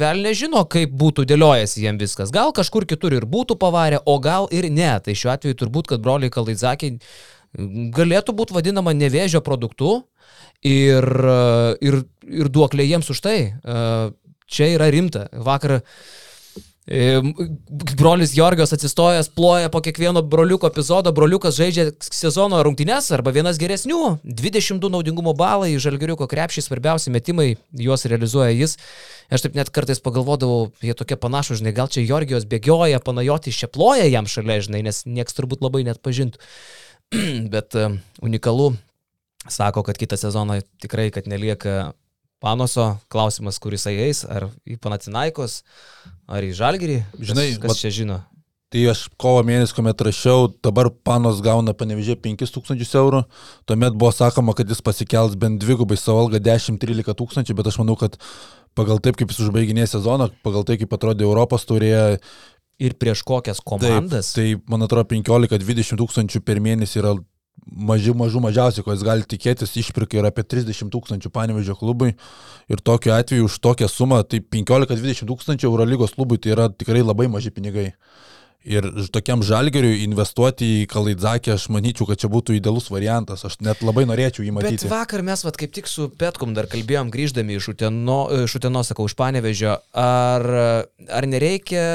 [0.00, 2.32] vėl nežino, kaip būtų dėliojęs jiem viskas.
[2.34, 4.94] Gal kažkur kitur ir būtų pavarę, o gal ir ne.
[5.04, 6.98] Tai šiuo atveju turbūt, kad broliai Kalaizakiai
[7.56, 10.00] galėtų būti vadinama nevėžio produktu
[10.62, 11.06] ir,
[11.80, 13.38] ir, ir duoklė jiems už tai.
[14.50, 15.28] Čia yra rimta.
[15.32, 15.80] Vakar
[17.96, 24.18] brolis Jorgos atsistojęs, ploja po kiekvieno broliuko epizodo, broliukas žaidžia sezono rungtynes arba vienas geresnių,
[24.24, 28.74] 22 naudingumo balai, žalgiriuko krepšiai, svarbiausi metimai, juos realizuoja jis.
[29.30, 33.70] Aš taip net kartais pagalvodavau, jie tokie panašus, žinai, gal čia Jorgijos bėgioja, panajoti čia
[33.70, 36.42] ploja jam šalia, žinai, nes nieks turbūt labai net pažintų.
[37.54, 38.72] Bet uh, unikalu,
[39.48, 41.92] sako, kad kitą sezoną tikrai, kad nelieka
[42.40, 45.60] Panoso, klausimas, kuris eis, ar į Panatinaikos,
[46.24, 47.02] ar į Žalgirį.
[47.20, 48.16] Žinai, kas, kas čia žino?
[48.70, 53.24] Tai aš kovo mėnesį, kuomet rašiau, dabar panos gauna panevežė 5000 eurų,
[53.68, 57.98] tuomet buvo sakoma, kad jis pasikels bent dvigubai savo algą 10-13 tūkstančių, bet aš manau,
[57.98, 58.14] kad
[58.78, 62.04] pagal taip, kaip jis užbaiginė sezoną, pagal tai, kaip atrodė Europos turėjo
[62.80, 64.32] ir prieš kokias komandas.
[64.34, 67.14] Taip, tai man atrodo 15-20 tūkstančių per mėnesį yra
[67.66, 72.14] maži, mažų mažiausiai, ko jis gali tikėtis, išpirka yra apie 30 tūkstančių panevežio klubui
[72.70, 77.30] ir tokiu atveju už tokią sumą, tai 15-20 tūkstančių Eurolygos klubui tai yra tikrai labai
[77.32, 77.90] maži pinigai.
[78.60, 83.80] Ir tokiam žalgeriui investuoti į Kalaidzakį, aš manyčiau, kad čia būtų idealus variantas, aš net
[83.80, 84.84] labai norėčiau jį matyti.
[84.84, 88.84] Bet vakar mes vat, kaip tik su Petkum dar kalbėjom, grįždami iš Uteno, iš Uteno,
[88.84, 90.44] sakau, iš Panevežio, ar,
[91.08, 91.86] ar nereikia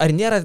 [0.00, 0.40] ar nėra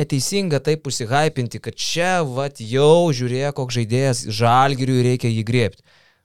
[0.00, 5.84] neteisinga taip užsihypinti, kad čia, vat, jau žiūrėjo, koks žaidėjas žalgiriui reikia jį griebti.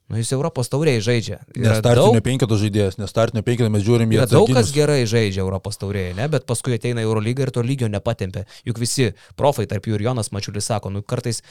[0.09, 1.37] Nu, jis Europos tauriai žaidžia.
[1.53, 2.23] Nestartinio daug...
[2.25, 4.23] penketo žaidėjas, nestartinio penketo mes žiūrim į jį.
[4.31, 8.47] Daug kas gerai žaidžia Europos tauriai, ne, bet paskui ateina Eurolygą ir to lygio nepatempia.
[8.65, 11.43] Juk visi profai, tarp jų ir Jonas Mačiulis sako, nu kartais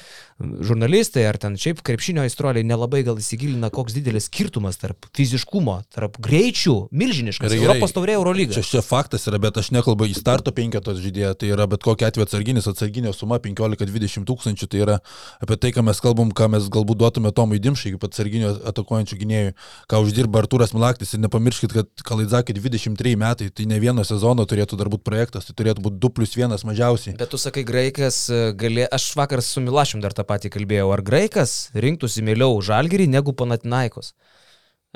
[0.43, 6.19] žurnalistai ar ten šiaip krepšinio aistruoliai nelabai gal įsigilina, koks didelis skirtumas tarp fiziškumo, tarp
[6.19, 7.55] greičių, milžiniškas.
[7.55, 8.59] Gerai, Europos tauriai Eurolyga.
[8.59, 12.11] Čia, čia faktas yra, bet aš nekalbu į starto penketos žaidėją, tai yra bet kokia
[12.11, 14.99] atveju atsarginis, atsarginio suma 15-20 tūkstančių, tai yra
[15.39, 19.53] apie tai, ką mes kalbam, ką mes galbūt duotume Tomui Dimšai, kaip atsarginio atakuojančių gynėjų,
[19.91, 21.15] ką uždirba Arturas Milaktis.
[21.15, 25.57] Ir nepamirškit, kad Kalaidzakė 23 metai, tai ne vieno sezono turėtų dar būti projektas, tai
[25.59, 27.17] turėtų būti 2 plus 1 mažiausiai.
[27.21, 31.05] Bet tu sakai, graikas e, gali, aš vakar su Milašim dar tą patį kalbėjau, ar
[31.05, 34.15] graikas rinktųsi mieliau Žalgirį negu Panatinaikos?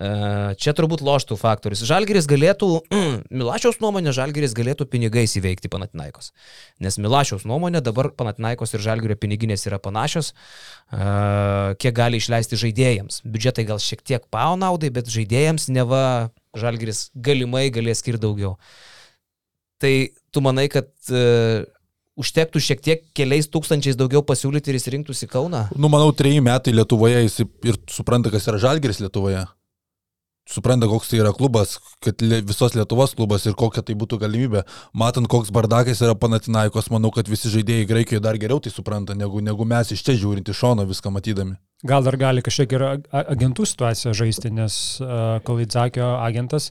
[0.03, 0.09] E,
[0.59, 1.85] čia turbūt loštų faktorius.
[1.87, 2.69] Žalgeris galėtų,
[3.43, 6.33] Milašiaus nuomonė, Žalgeris galėtų pinigais įveikti Panatinaikos.
[6.83, 11.05] Nes Milašiaus nuomonė dabar Panatinaikos ir Žalgerio piniginės yra panašios, e,
[11.79, 13.21] kiek gali išleisti žaidėjams.
[13.23, 18.57] Biudžetai gal šiek tiek pao naudai, bet žaidėjams neva Žalgeris galimai galės skirti daugiau.
[19.83, 19.95] Tai
[20.31, 21.65] tu manai, kad uh,
[22.21, 25.65] užtektų šiek tiek keliais tūkstančiais daugiau pasiūlyti ir jis rinktųsi Kauną?
[25.75, 29.43] Nu, manau, treji metai Lietuvoje jis ir supranta, kas yra Žalgeris Lietuvoje
[30.55, 34.65] supranta, koks tai yra klubas, kad visos Lietuvos klubas ir kokia tai būtų galimybė.
[34.99, 39.43] Matant, koks bardakas yra Panatinaikos, manau, kad visi žaidėjai Graikijoje dar geriau tai supranta, negu,
[39.45, 41.59] negu mes iš čia žiūrint iš šono viską matydami.
[41.89, 46.71] Gal dar gali kažkiek ir agentų situaciją žaisti, nes uh, Kalidzakio agentas,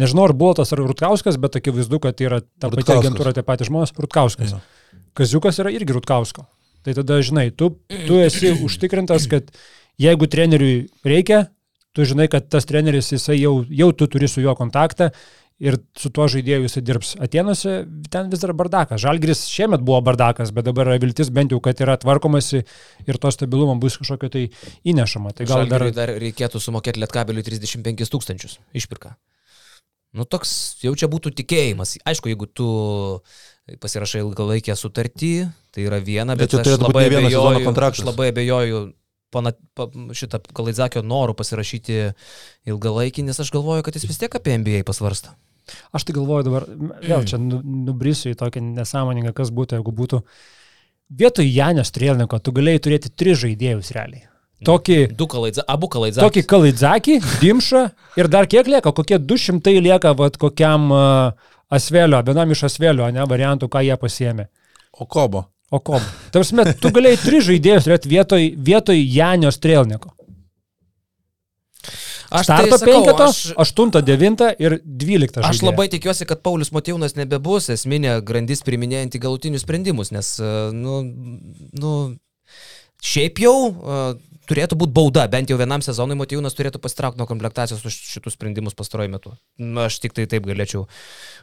[0.00, 3.68] nežinau ar buvo tas ar Rutkauskas, bet akivaizdu, kad yra ta pati agentūra, tie patys
[3.68, 4.56] žmonės, Rutkauskas.
[4.56, 5.02] Ja.
[5.16, 6.46] Kaziukas yra irgi Rutkausko.
[6.86, 7.72] Tai tada, žinai, tu,
[8.06, 9.50] tu esi užtikrintas, kad
[10.00, 11.46] jeigu treneriui reikia,
[11.96, 15.10] tu žinai, kad tas treneris, jisai jau, jau tu turi su juo kontaktą
[15.62, 17.14] ir su tuo žaidėju jisai dirbs.
[17.22, 17.78] Atenuose
[18.12, 19.00] ten vis dar bardakas.
[19.00, 22.60] Žalgris šiemet buvo bardakas, bet dabar yra viltis bent jau, kad yra tvarkomasi
[23.08, 24.44] ir to stabilumo bus kažkokio tai
[24.84, 25.32] įnešama.
[25.36, 25.86] Tai gal dar...
[25.96, 29.16] dar reikėtų sumokėti lietkabeliui 35 tūkstančius išpirką.
[30.16, 30.50] Nu toks
[30.84, 31.96] jau čia būtų tikėjimas.
[32.08, 32.68] Aišku, jeigu tu
[33.82, 35.32] pasirašai ilgalaikę sutartį,
[35.74, 38.80] tai yra viena, bet, bet aš, labai abejoju, aš labai abejoju
[39.34, 41.98] pana, pa, šitą Kalaidzakio norų pasirašyti
[42.70, 45.34] ilgalaikį, nes aš galvoju, kad jis vis tiek apie NBA pasvarsta.
[45.94, 46.68] Aš tai galvoju dabar,
[47.02, 47.58] vėl čia nu,
[47.88, 50.22] nubrisiu į tokią nesąmoningą, kas būtų, jeigu būtų
[51.18, 54.28] vietoj Janio Strėlniko, tu galėjai turėti tris žaidėjus realiai.
[54.64, 56.24] Tokį, du kalaidza, abu kalaidzakį.
[56.24, 57.82] Tokį kalaidzakį, dimšą
[58.16, 63.26] ir dar kiek lieka, kokie 200 lieka vat, kokiam uh, asvelio, vienam iš asvelio, ne,
[63.28, 64.48] variantų, ką jie pasiemė.
[64.96, 65.44] O kobo?
[65.70, 66.02] O kom?
[66.34, 70.12] Tarsi, tu galėjai tris žaidėjus turėti vietoj, vietoj Janio Strelniko.
[72.30, 75.40] Aš Starto tai penketo, aš, 8, 9 ir 12.
[75.40, 75.66] Aš žaidėja.
[75.68, 80.98] labai tikiuosi, kad Paulius Motiejūnas nebebus esminė grandis priminėjantį galutinius sprendimus, nes, e, nu,
[81.78, 81.92] nu
[83.06, 84.16] šiaip jau uh,
[84.48, 88.76] turėtų būti bauda, bent jau vienam sezonui Motiejūnas turėtų pasitraukti nuo komplektacijos už šitus sprendimus
[88.78, 89.34] pastaruoju metu.
[89.58, 90.86] Na, aš tik tai taip galėčiau.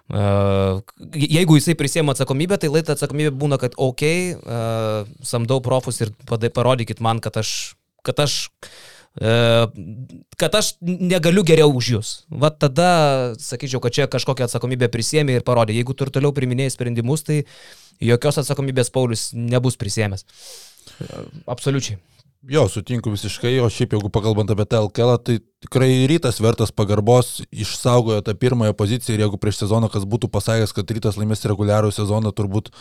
[0.10, 0.82] Uh,
[1.14, 7.04] jeigu jisai prisėmė atsakomybę, tai laita atsakomybė būna, kad ok, uh, samdau profus ir parodykit
[7.04, 7.76] man, kad aš,
[8.08, 8.42] kad aš
[9.14, 12.12] kad aš negaliu geriau už jūs.
[12.30, 15.76] Vat tada sakyčiau, kad čia kažkokią atsakomybę prisėmė ir parodė.
[15.78, 17.44] Jeigu tu ir toliau priminėjai sprendimus, tai
[18.02, 20.26] jokios atsakomybės Paulius nebus prisėmęs.
[21.46, 22.00] Absoliučiai.
[22.50, 27.40] Jo, sutinku visiškai, o šiaip jeigu pakalbant apie tą LKL, tai tikrai rytas vertas pagarbos,
[27.52, 31.92] išsaugojo tą pirmąją poziciją ir jeigu prieš sezoną kas būtų pasakęs, kad rytas laimės reguliarų
[31.96, 32.72] sezoną, turbūt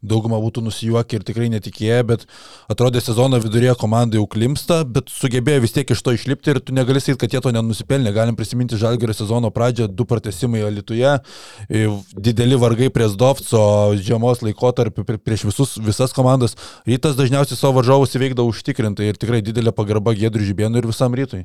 [0.00, 2.24] dauguma būtų nusijuokę ir tikrai netikėję, bet
[2.72, 6.76] atrodė sezono viduryje komanda jau klimsta, bet sugebėjo vis tiek iš to išlipti ir tu
[6.76, 8.14] negali sakyti, kad jie to nenusipelnė.
[8.16, 11.12] Galim prisiminti Žalgerio sezono pradžią, du pratesimai Alituje,
[12.16, 13.62] dideli vargai prie Zdovco,
[14.00, 16.56] žiemos laikotarpį prieš visus, visas komandas.
[16.88, 21.44] Rytas dažniausiai savo varžovus įveikdavo užtikrintai ir tikrai didelė pagarba Gedrių Žibėnų ir visam rytui.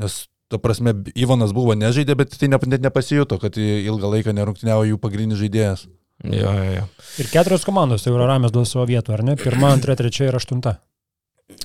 [0.00, 5.00] Nes, ta prasme, Ivanas buvo nežaidė, bet tai net nepasijuto, kad ilgą laiką nerungtiniavo jų
[5.02, 5.86] pagrindinis žaidėjas.
[6.24, 6.84] Jo, jo, jo.
[7.20, 9.34] Ir keturios komandos, tai jau ramės duos savo vietų, ar ne?
[9.40, 10.78] Pirma, antra, trečia ir aštunta.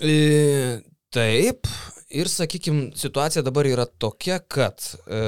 [0.01, 0.81] E,
[1.13, 1.69] taip.
[2.09, 5.19] Ir, sakykime, situacija dabar yra tokia, kad, e,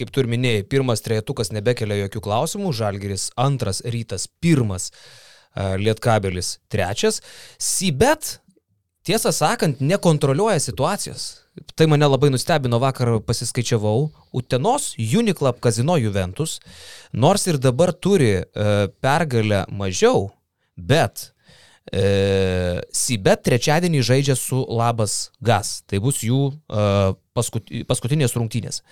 [0.00, 6.54] kaip tu ir minėjai, pirmas trejetukas nebekelia jokių klausimų, Žalgeris antras, Rytas pirmas, e, Lietkabelis
[6.72, 7.20] trečias,
[7.60, 8.38] Sibet,
[9.04, 11.28] tiesą sakant, nekontroliuoja situacijos.
[11.74, 14.10] Tai mane labai nustebino vakar pasiskaičiavau.
[14.32, 16.58] Utenos Uniclub Kazino Juventus,
[17.12, 18.44] nors ir dabar turi e,
[19.02, 20.28] pergalę mažiau,
[20.76, 21.30] bet
[21.92, 25.80] e, Sibet trečiadienį žaidžia su Labas Gas.
[25.88, 26.88] Tai bus jų e,
[27.34, 28.82] paskut, paskutinės rungtynės.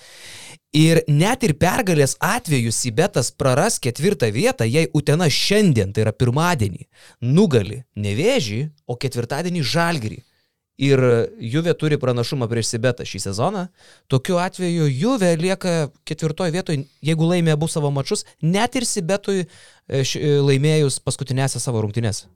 [0.77, 6.89] Ir net ir pergalės atveju Sibetas praras ketvirtą vietą, jei Utena šiandien, tai yra pirmadienį,
[7.25, 10.25] nugali nevėžį, o ketvirtadienį žalgerį
[10.79, 11.01] ir
[11.41, 13.67] Juve turi pranašumą prieš Sibetą šį sezoną,
[14.12, 19.47] tokiu atveju Juve lieka ketvirtoje vietoje, jeigu laimė abu savo mačius, net ir Sibetui e,
[20.03, 22.27] e, laimėjus paskutinėse savo rungtynės.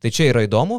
[0.00, 0.78] Tai čia yra įdomu.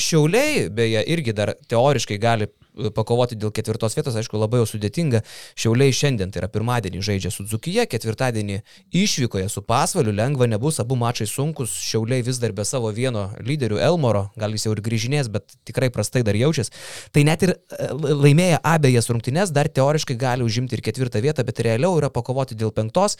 [0.00, 2.48] Šiauliai, beje, irgi dar teoriškai gali
[2.94, 5.22] pakovoti dėl ketvirtos vietos, aišku, labai jau sudėtinga.
[5.58, 8.60] Šiauliai šiandien, tai yra pirmadienį, žaidžia su Dzukija, ketvirtadienį
[8.96, 13.80] išvykoje su Pasvaliu, lengva nebus, abu mačai sunkus, Šiauliai vis dar be savo vieno lyderių
[13.90, 16.74] Elmoro, gal jis jau ir grįžinės, bet tikrai prastai dar jaučiasi.
[17.14, 21.62] Tai net ir e, laimėję abiejas rungtynes, dar teoriškai gali užimti ir ketvirtą vietą, bet
[21.66, 23.18] realiau yra pakovoti dėl penktos.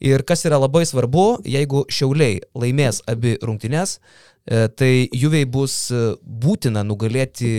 [0.00, 6.02] Ir kas yra labai svarbu, jeigu Šiauliai laimės abi rungtynes, e, tai Juviai bus e,
[6.22, 7.54] būtina nugalėti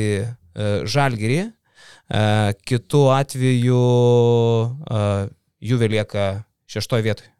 [0.89, 2.21] žalgerį, e,
[2.67, 5.03] kitu atveju e,
[5.59, 6.29] Juve lieka
[6.71, 7.33] šeštoje vietoje.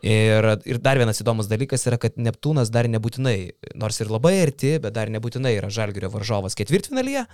[0.00, 4.78] Ir, ir dar vienas įdomus dalykas yra, kad Neptūnas dar nebūtinai, nors ir labai arti,
[4.80, 7.26] bet dar nebūtinai yra Žalgirio varžovas ketvirtfinalyje,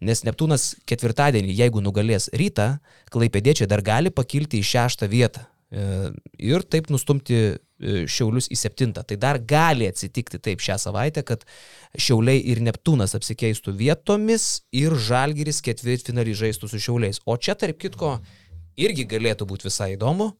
[0.00, 2.78] nes Neptūnas ketvirtadienį, jeigu nugalės rytą,
[3.12, 5.44] klaipėdiečiai dar gali pakilti į šeštą vietą.
[5.72, 9.02] Ir taip nustumti E, Šiaulius į septintą.
[9.04, 11.44] Tai dar gali atsitikti taip šią savaitę, kad
[11.92, 17.20] Šiauliai ir Neptūnas apsikeistų vietomis ir Žalgiris ketvirtfinalį žaistų su Šiauliais.
[17.28, 18.16] O čia tarp kitko
[18.80, 20.32] irgi galėtų būti visai įdomu,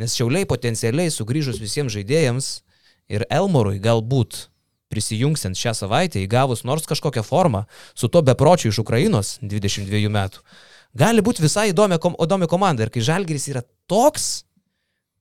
[0.00, 2.50] nes Šiauliai potencialiai sugrįžus visiems žaidėjams
[3.12, 4.46] ir Elmorui galbūt
[4.88, 10.40] prisijungsiant šią savaitę, įgavus nors kažkokią formą su to bepročiu iš Ukrainos 22 metų,
[10.96, 12.88] gali būti visai įdomi, įdomi komanda.
[12.88, 14.47] Ir kai Žalgiris yra toks,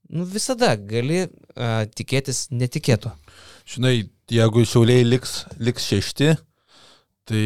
[0.10, 3.14] nu, visada gali uh, tikėtis netikėto.
[3.68, 3.96] Žinai,
[4.32, 6.34] jeigu šiauliai liks, liks šešti,
[7.28, 7.46] tai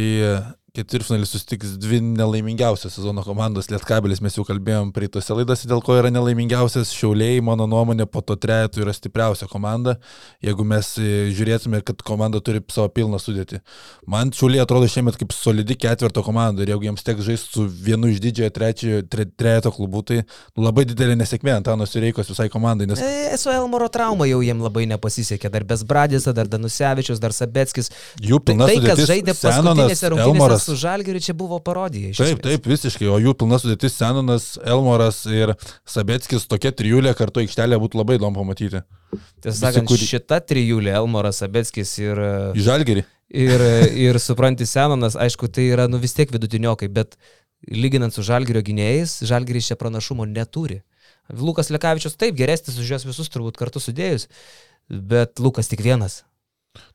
[0.71, 6.07] ketvirtfinalis susitiks dvi nelaimingiausias sezono komandos Lietkabelis, mes jau kalbėjom praeitose laidose, dėl ko yra
[6.13, 6.93] nelaimingiausias.
[6.95, 9.97] Šiauliai, mano nuomonė, po to trejetų yra stipriausia komanda,
[10.43, 13.59] jeigu mes e, žiūrėtume, kad komanda turi savo pilną sudėtį.
[14.07, 18.07] Man Šiauliai atrodo šiemet kaip solidi ketvirto komanda ir jeigu jiems teks žaisti su vienu
[18.13, 20.21] iš didžiojo trečiojo tre, trejeto klubų, tai
[20.55, 22.87] labai didelė nesėkmė Antanos Reikos visai komandai.
[22.87, 23.03] Nes...
[23.03, 27.91] E, su Elmoro trauma jau jiems labai nepasisekė, dar Besbradis, dar Danusevičius, dar Sabetskis.
[28.23, 32.11] Jų pilna tai, tai kas žaidė paskutinėse rungtynėse su Žalgiriu čia buvo parodija.
[32.13, 32.43] Taip, esmės.
[32.45, 35.55] taip, visiškai, o jų pilna sudėtis Senonas, Elmoras ir
[35.89, 38.83] Sabetskis tokia trijulė kartu aikštelė būtų labai įdomu pamatyti.
[39.43, 39.99] Tiesą sakant, kur...
[39.99, 42.21] šita trijulė, Elmoras, Sabetskis ir...
[42.57, 43.05] Į Žalgirį.
[43.31, 47.15] Ir, ir supranti, Senonas, aišku, tai yra nu vis tiek vidutiniokai, bet
[47.71, 50.81] lyginant su Žalgirio gynėjais, Žalgiris čia pranašumo neturi.
[51.31, 54.27] Lukas Lekavičius taip geresnis už juos visus turbūt kartu sudėjus,
[54.89, 56.21] bet Lukas tik vienas.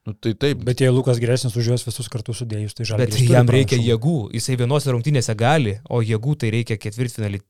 [0.07, 0.63] Nu, tai taip.
[0.65, 3.19] Bet jei Lukas geresnis už juos visus kartu sudėjus, tai žalgiris.
[3.19, 3.91] Bet jam reikia pranašumą.
[3.91, 7.43] jėgų, jisai vienose rungtynėse gali, o jėgų tai reikia ketvirtfinalį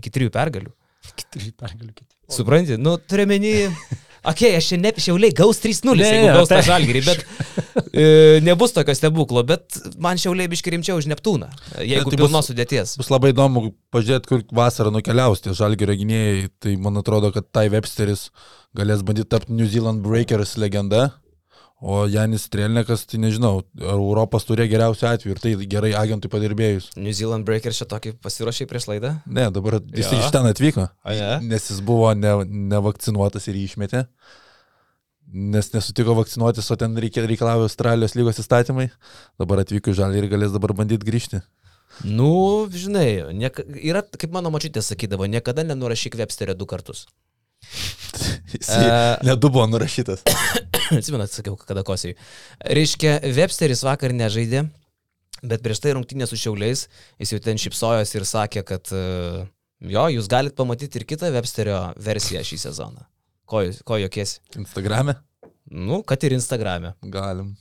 [0.00, 0.72] iki trijų pergalių.
[1.12, 1.92] Iki trijų pergalių.
[1.92, 2.10] Kiti.
[2.32, 3.54] Supranti, nu turiu menį.
[4.24, 7.18] Okei, okay, aš čia ne, šiauliai gaus 3-0, jeigu gaus tą tai- žalgirį, bet
[8.00, 8.04] e,
[8.40, 11.50] nebus tokio stebuklo, bet man šiauliai biški rimčiau už Neptūną,
[11.84, 12.94] jeigu tai pilnos sudėties.
[12.96, 17.66] Bus labai įdomu pažiūrėti, kur vasarą nukeliaus tie žalgirio gynėjai, tai man atrodo, kad Tai
[17.74, 18.30] Websteris
[18.72, 21.10] galės bandyti tapti New Zealand Breakers legenda.
[21.84, 26.86] O Janis Strelnekas, tai nežinau, ar Europos turė geriausių atvejų ir tai gerai agentui padirbėjus.
[26.96, 29.10] New Zealand Breakers čia tokį pasiruošė prieš laidą?
[29.28, 30.22] Ne, dabar jis ja.
[30.22, 30.86] iš ten atvyko.
[31.04, 31.34] A, ja?
[31.44, 32.32] Nes jis buvo ne,
[32.72, 34.00] nevakcinuotas ir jį išmetė.
[35.34, 38.88] Nes nesutiko vakcinuotis, o ten reikalavo Australijos lygos įstatymai.
[39.42, 41.42] Dabar atvyko žalį ir galės dabar bandyti grįžti.
[42.00, 47.04] Nu, žinai, nieka, yra, kaip mano mačiutė sakydavo, niekada nenurašyk Websterio du kartus.
[48.54, 48.70] Jis
[49.26, 50.22] ne du buvo nurašytas.
[50.94, 52.14] Atsimenat, sakiau, kada kosiai.
[52.78, 54.66] Reiškia, Websteris vakar nežaidė,
[55.42, 56.86] bet prieš tai rungtynė su Šiauliais,
[57.20, 59.02] jis jau ten šipsojosi ir sakė, kad e,
[59.94, 63.08] jo, jūs galite pamatyti ir kitą Websterio versiją šį sezoną.
[63.48, 64.40] Ko, ko jokiesi?
[64.60, 65.18] Instagrame?
[65.74, 66.94] Nu, kad ir Instagrame.
[67.12, 67.54] Galim.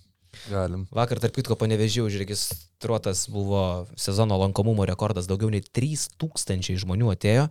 [0.52, 0.84] Galim.
[0.92, 7.46] Vakar, tarp kitko, panevežiau užregistruotas buvo sezono lankomumo rekordas, daugiau nei 3000 žmonių atėjo.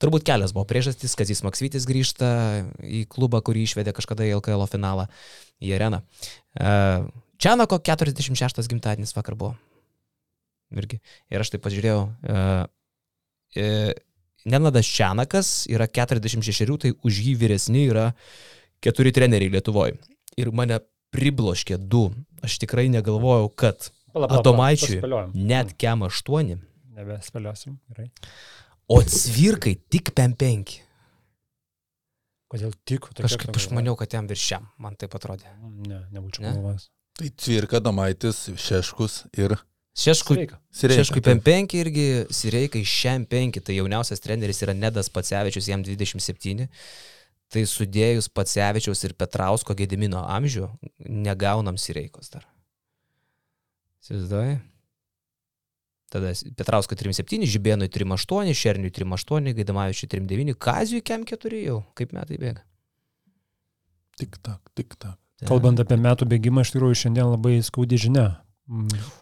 [0.00, 2.30] Turbūt kelias buvo priežastis, kad jis Maksvitis grįžta
[2.80, 5.08] į klubą, kurį išvedė kažkada į LKL finalą,
[5.60, 6.00] į areną.
[6.56, 6.70] E,
[7.40, 9.54] Čianako 46 gimtadienis vakar buvo.
[10.76, 11.00] Irgi.
[11.32, 12.06] Ir aš taip pažiūrėjau.
[12.08, 12.38] E,
[13.60, 13.66] e,
[14.48, 18.10] Nenadas Čianakas yra 46, tai už jį vyresni yra
[18.80, 19.98] keturi treneriai Lietuvoje.
[20.40, 20.80] Ir mane
[21.14, 22.08] pribloškė du.
[22.46, 25.00] Aš tikrai negalvojau, kad Adomaičiui
[25.34, 26.56] net kem 8,
[27.00, 27.76] Nebespėliosim.
[27.92, 28.08] Gerai.
[28.90, 30.78] o cvirkai tik pem 5.
[32.50, 33.06] Kodėl tik?
[33.14, 35.46] Kažkaip aš maniau, kad jam viršiam, man tai atrodė.
[35.86, 36.54] Ne, nebūčiau Ne?
[36.56, 36.88] galvojęs.
[37.20, 39.54] Tai Cvirka, Domaitis, Šeškus ir
[40.00, 45.82] Šeškui, šeškui pem 5 irgi Sireikai šiam 5, tai jauniausias treneris yra Nedas Pacevičius, jam
[45.84, 46.68] 27.
[47.50, 50.68] Tai sudėjus Pacevičiaus ir Petrausko Gedimino amžių,
[51.10, 52.44] negaunam Sireikos dar.
[54.04, 54.60] Įsivaizduoji?
[56.10, 62.38] Tada Petrausko 3,7, Žibėnui 3,8, Šerniui 3,8, Gaidamavičiui 3,9, Kazijui kem 4 jau, kaip metai
[62.40, 62.64] bėga.
[64.18, 65.16] Tik tak, tik tak.
[65.48, 68.26] Kalbant apie metų bėgimą, iš tikrųjų šiandien labai skaudi žinia.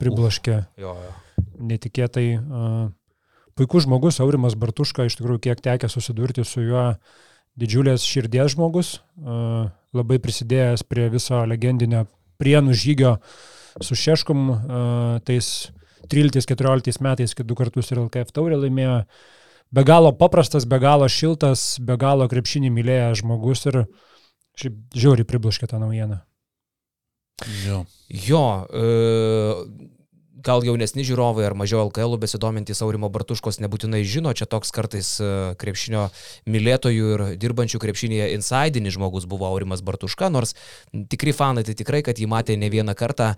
[0.00, 1.44] Priblaškė Jo, jo.
[1.70, 2.26] netikėtai.
[2.40, 2.72] a,
[3.58, 6.82] Puikus žmogus, Aurimas Bartuška, iš tikrųjų kiek tekė susidurti su juo,
[7.58, 12.04] didžiulės širdies žmogus, a, labai prisidėjęs prie viso legendinio
[12.38, 13.16] prienų žygio
[13.82, 14.84] su Šeškum, a,
[15.26, 15.70] tais
[16.08, 19.02] 13-14 metais, kai du kartus ir LKF taurė laimėjo.
[19.74, 23.82] Be galo paprastas, be galo šiltas, be galo krepšinį mylėjęs žmogus ir
[24.58, 26.22] šiaip žiauriai priblaškė tą naujieną.
[27.66, 27.82] Jo.
[28.08, 28.86] Jo, e,
[30.44, 35.30] gal jaunesni žiūrovai ar mažiau LKL besidomintys Aurimo Bartuškos nebūtinai žino, čia toks kartais e,
[35.58, 36.04] krepšinio
[36.50, 40.54] mylėtojų ir dirbančių krepšinėje insaidinis žmogus buvo Aurimas Bartuška, nors
[41.10, 43.32] tikri fanai tai tikrai, kad jį matė ne vieną kartą.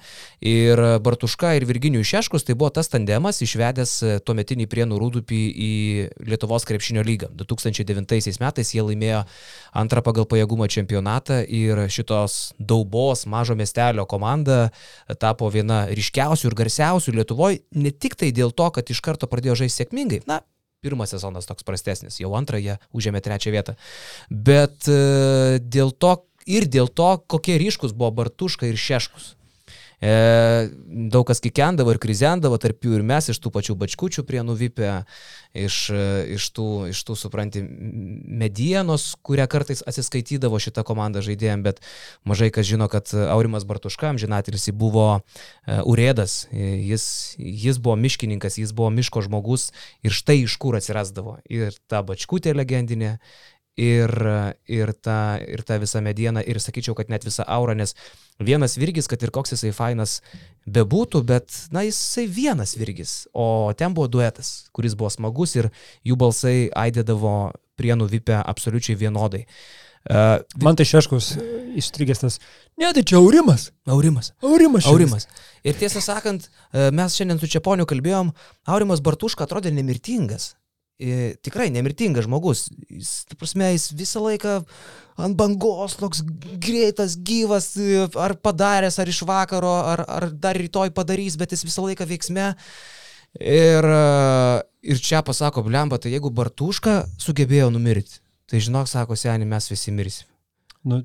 [0.44, 5.72] Ir Bartuška ir Virginijų Šeškus tai buvo tas tandemas išvedęs e, tuometinį Prienų Rūdupį į
[6.28, 7.30] Lietuvos krepšinio lygą.
[7.40, 9.24] 2009 metais jie laimėjo
[9.76, 14.68] antrą pagal pajėgumą čempionatą ir šitos daubos mažo miestelio komanda
[15.22, 19.61] tapo viena ryškiausių ir garsiausių Lietuvoje, ne tik tai dėl to, kad iš karto pradėjo
[19.62, 20.22] žaisti sėkmingai.
[20.31, 20.40] Na,
[20.85, 23.76] pirmas sezonas toks prastesnis, jau antrą jie užėmė trečią vietą.
[24.31, 26.16] Bet e, dėl to
[26.50, 29.35] ir dėl to, kokie ryškus buvo Bartuška ir Šeškus.
[30.00, 30.68] E,
[31.12, 34.92] daug kas kikendavo ir krizendavo, tarp jų ir mes iš tų pačių bačkučių prie nuvypę,
[35.52, 36.04] iš, e,
[36.38, 41.84] iš, tų, iš tų, supranti, medienos, kurią kartais atsiskaitydavo šitą komandą žaidėjim, bet
[42.24, 47.04] mažai kas žino, kad Aurimas Bartuška, amžinatilis, jis buvo e, urėdas, e, jis,
[47.36, 49.68] jis buvo miškininkas, jis buvo miško žmogus
[50.00, 51.42] ir štai iš kur atsirasdavo.
[51.52, 53.18] Ir ta bačkutė legendinė,
[53.78, 54.11] ir,
[54.68, 57.94] ir, ta, ir ta visa mediena, ir sakyčiau, kad net visa aura, nes
[58.38, 60.18] vienas virgis, kad ir koks jisai fainas
[60.66, 65.70] bebūtų, bet, na, jisai vienas virgis, o ten buvo duetas, kuris buvo smagus ir
[66.06, 69.46] jų balsai aidėdavo prienų vipę absoliučiai vienodai.
[69.46, 69.80] Uh,
[70.56, 71.35] Man tai Šeškus
[71.76, 72.38] įstrigęs tas,
[72.80, 73.68] ne, tai čia Aurimas.
[73.85, 74.33] Aurimas.
[74.40, 74.87] Aurimas.
[74.88, 75.26] Aurimas.
[75.61, 78.33] Ir tiesą sakant, e, mes šiandien su Čiaponiu kalbėjom,
[78.72, 80.54] Aurimas Bartuška atrodė nemirtingas.
[81.00, 82.66] E, Tikrai nemirtingas žmogus.
[82.92, 84.58] Jis, ta prasme, jis visą laiką
[85.20, 86.20] ant bangos, toks
[86.60, 91.64] greitas, gyvas, e, ar padaręs, ar iš vakaro, ar, ar dar rytoj padarys, bet jis
[91.64, 92.50] visą laiką veiksme.
[93.40, 94.02] Ir, e,
[94.92, 99.94] ir čia pasako, blemba, tai jeigu Bartuška sugebėjo numirti, tai žinok, sako seniai, mes visi
[99.94, 100.28] mirsim.
[100.84, 101.00] Nu,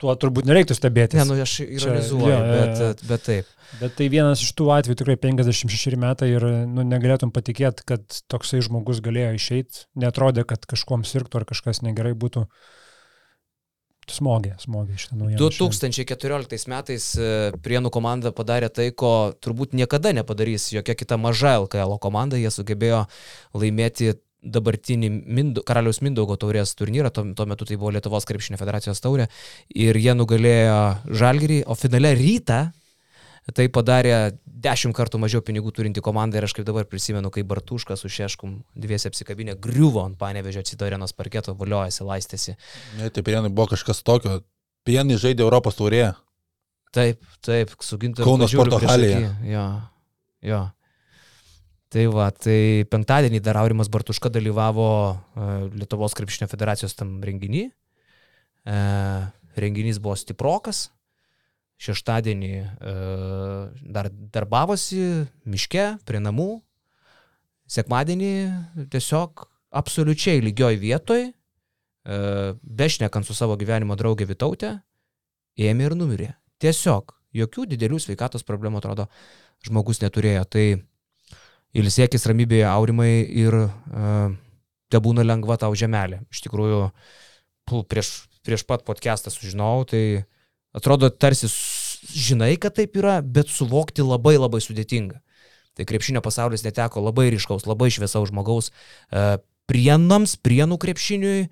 [0.00, 1.20] tuo turbūt nereiktų stebėtis.
[1.20, 3.54] Ne, nu aš ironizuoju, jo, jo, bet, bet taip.
[3.78, 8.62] Bet tai vienas iš tų atvejų tikrai 56 metai ir nu, negalėtum patikėti, kad toksai
[8.66, 9.86] žmogus galėjo išeiti.
[10.00, 12.48] Netrodė, kad kažkuom sirgtų ar kažkas negerai būtų.
[14.10, 15.38] Smogė, smogė šitą naujieną.
[15.60, 17.28] 2014 metais e,
[17.62, 22.40] Prienų komanda padarė tai, ko turbūt niekada nepadarys jokia kita maža LKL komanda.
[22.40, 23.04] Jie sugebėjo
[23.54, 29.02] laimėti dabartinį Mindo, karaliaus Mindaugo taurės turnyrą, tuo, tuo metu tai buvo Lietuvos krepšinio federacijos
[29.04, 29.28] taurė,
[29.74, 30.80] ir jie nugalėjo
[31.20, 32.62] Žalgirį, o finale rytą
[33.56, 38.04] tai padarė dešimt kartų mažiau pinigų turinti komanda ir aš kaip dabar prisimenu, kai Bartuškas
[38.04, 42.56] su Šeškum dviesi apsikabinę griuvo ant panevežio Citorenos parketo, valiojasi, laistėsi.
[42.98, 44.40] Ne, tai pienai buvo kažkas tokio.
[44.86, 46.12] Pienai žaidė Europos taurėje.
[46.96, 48.26] Taip, taip, su gintaru.
[48.26, 49.28] Kauno sporto halėje.
[49.46, 49.66] Jo,
[50.46, 50.62] jo.
[51.90, 57.64] Tai va, tai penktadienį dar Aurimas Bartuška dalyvavo e, Lietuvos krepšinio federacijos tam renginį.
[57.66, 58.76] E,
[59.58, 60.84] renginys buvo stiprokas.
[61.82, 62.92] Šeštadienį e,
[63.96, 65.02] dar darbavosi
[65.50, 66.60] miške, prie namų.
[67.70, 68.32] Sekmadienį
[68.92, 69.42] tiesiog
[69.82, 72.20] absoliučiai lygioj vietoj, e,
[72.62, 74.76] bešnekant su savo gyvenimo draugė Vitautė,
[75.58, 76.30] ėmė ir numirė.
[76.62, 79.08] Tiesiog jokių didelių sveikatos problemų atrodo
[79.66, 80.46] žmogus neturėjo.
[80.46, 80.66] Tai
[81.76, 84.32] ilsėkis ramybėje aurimai ir uh,
[84.90, 86.22] te būna lengva tau žemelė.
[86.32, 86.82] Iš tikrųjų,
[87.90, 88.12] prieš,
[88.46, 90.02] prieš pat podcastą sužinojau, tai
[90.76, 91.50] atrodo tarsi
[92.10, 95.20] žinai, kad taip yra, bet suvokti labai labai sudėtinga.
[95.78, 99.38] Tai krepšinio pasaulis neteko labai ryškaus, labai šviesaus žmogaus uh,
[99.70, 101.48] prienams, prienų krepšiniui,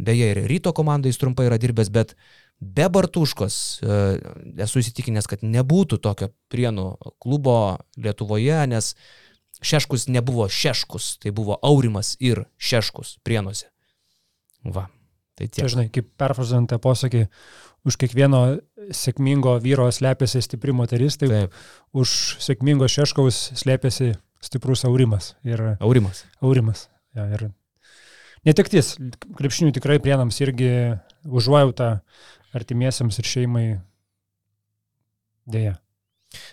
[0.00, 2.14] beje ir ryto komandai jis trumpai yra dirbęs, bet
[2.58, 4.16] be Bartuškos uh,
[4.64, 6.88] esu įsitikinęs, kad nebūtų tokio prienų
[7.20, 8.94] klubo Lietuvoje, nes
[9.64, 13.66] Šeškus nebuvo Šeškus, tai buvo Aurimas ir Šeškus prienuose.
[14.64, 14.88] Va,
[15.38, 15.68] tai Tai tiek.
[15.70, 17.24] žinai, kaip perfrazuojant tą posakį,
[17.86, 18.40] už kiekvieno
[18.94, 21.54] sėkmingo vyro slepiasi stipri moteris, tai Taip,
[21.94, 24.12] už sėkmingo šeškaus slepiasi
[24.44, 26.24] stiprus aurimas ir Aurimas.
[26.42, 26.88] aurimas.
[27.16, 27.48] Ja, ir
[28.46, 28.96] netektis,
[29.38, 30.70] krepšinių tikrai prienams irgi
[31.26, 32.00] užuojauta
[32.54, 33.66] artimiesiems ir šeimai
[35.48, 35.78] dėja.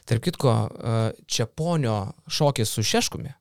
[0.07, 1.97] Tarp kitko, e, Čiaponio
[2.31, 3.33] šokis su Šeškumi,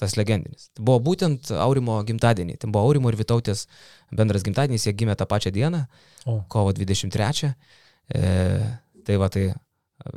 [0.00, 2.58] tas legendinis, tai buvo būtent Aurimo gimtadienį.
[2.60, 3.66] Tai buvo Aurimo ir Vitautės
[4.12, 5.84] bendras gimtadienis, jie gimė tą pačią dieną,
[6.26, 6.40] O.
[6.52, 7.52] kovo 23.
[8.10, 8.22] E,
[9.06, 10.14] tai va, tai e,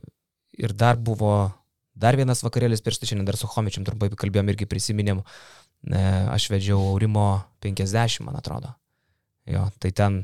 [0.64, 1.36] ir dar buvo
[1.94, 5.22] dar vienas vakarėlis prieš tai šiandien dar su Homičiam trumpai kalbėjom irgi prisiminėm.
[5.92, 6.04] E,
[6.34, 8.74] aš vedžiau Aurimo 50, man atrodo.
[9.50, 10.22] Jo, tai ten,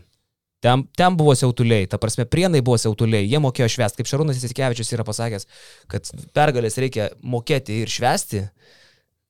[0.64, 4.94] ten, ten buvo siautuliai, ta prasme, prienai buvo siautuliai, jie mokėjo švęsti, kaip Šarūnas Įsikevičius
[4.96, 5.48] yra pasakęs,
[5.92, 8.46] kad pergalės reikia mokėti ir švęsti.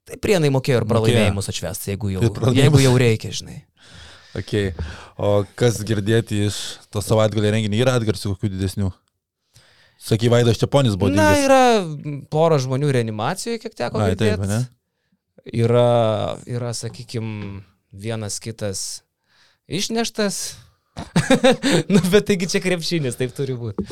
[0.09, 2.63] Tai prienai mokėjo ir pralaimėjimus atšvęsti, jeigu jau, pralaimėjimus.
[2.63, 3.59] jeigu jau reikia, žinai.
[4.37, 4.71] Okay.
[5.17, 6.57] O kas girdėti iš
[6.93, 8.89] to savaitgalį renginį yra atgarsių kokių didesnių?
[9.99, 11.45] Saky, Vaidas Čiaponis buvo Na, dingęs.
[11.45, 14.47] yra pora žmonių reanimacijoje, kiek teko Ai, taip, girdėti.
[14.47, 14.59] ne?
[15.59, 19.01] Yra, yra sakykime, vienas kitas
[19.67, 20.39] išneštas.
[21.93, 23.85] nu, bet taigi čia krepšinis, taip turi būti.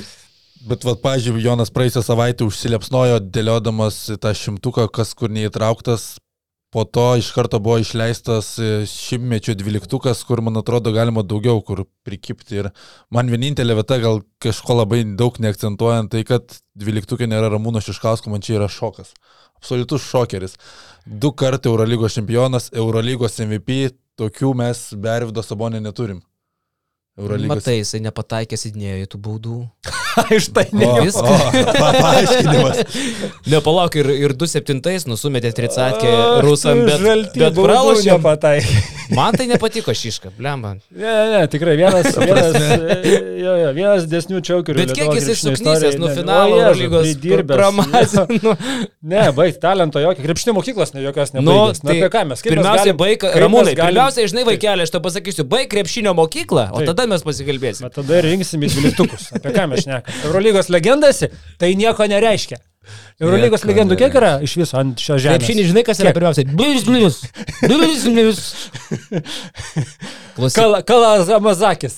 [0.67, 6.15] Bet, va, pažiūrėjau, Jonas praeisę savaitę užsilepsnojo, dėliodamas tą šimtuką, kas kur neįtrauktas.
[6.73, 11.85] Po to iš karto buvo išleistas e, šimtmečio dvyliktukas, kur, man atrodo, galima daugiau kur
[12.03, 12.57] prikipti.
[12.59, 12.69] Ir
[13.13, 18.43] man vienintelė vieta, gal kažko labai daug neakcentuojant, tai kad dvyliktukė nėra Ramūno Šiškausko, man
[18.43, 19.13] čia yra šokas.
[19.61, 20.57] Absoliutus šokeris.
[21.07, 26.19] Du kartai Eurolygos čempionas, Eurolygos MVP, tokių mes be Arvido Sabonė neturim.
[27.17, 27.55] Eurolygos.
[27.55, 29.57] Matai, jisai nepataikė sidnėjo į tų baudų.
[30.37, 30.93] Iš tai o,
[31.77, 32.81] pa- paaiškinimas.
[33.51, 36.13] Nepalauk, ir, ir 2-7 nusumetė tricatkę
[36.45, 38.17] rusam, bet, bet pralašė.
[39.15, 40.73] Man tai nepatiko šiška, blemba.
[40.91, 42.57] Ne, ne, ne, tikrai vienas, vienas,
[43.39, 44.81] jo, jo, vienas desnių čiaukerių.
[44.81, 47.57] Bet kiek suknysęs istorijoj, nuo ne, finalo o Jėzau, lygos pridirbęs.
[47.61, 48.55] pramazino.
[49.07, 51.79] Ne, baig, talento jokio, krepšinio mokyklos ne jokios Nu, nebaigęs.
[51.79, 52.41] Nu, tai apie ką mes?
[52.41, 56.83] Mes Pirmiausia, baig, Ramūnai, galim- pirmiausia, žinai, vaikeli, aš to pasakysiu, baig krepšinio mokyklą, o
[56.83, 57.87] tada mes pasikalbėsime.
[57.87, 59.29] Bet tada ir rinksim į dvyliktukus.
[59.39, 60.06] Apie ką mes šnekame?
[60.27, 61.29] Eurolygos legendasi,
[61.59, 62.59] tai nieko nereiškia.
[63.19, 65.41] Eurolygos legendų kiek yra iš viso ant šios žemės?
[65.41, 66.19] Krepšinį, žinai, kas yra Kiek?
[66.19, 66.43] pirmiausia?
[66.55, 67.17] Blius, blius.
[67.67, 68.41] Blius, blius.
[70.37, 71.95] Klausyk, Kal Kalas Amazakis.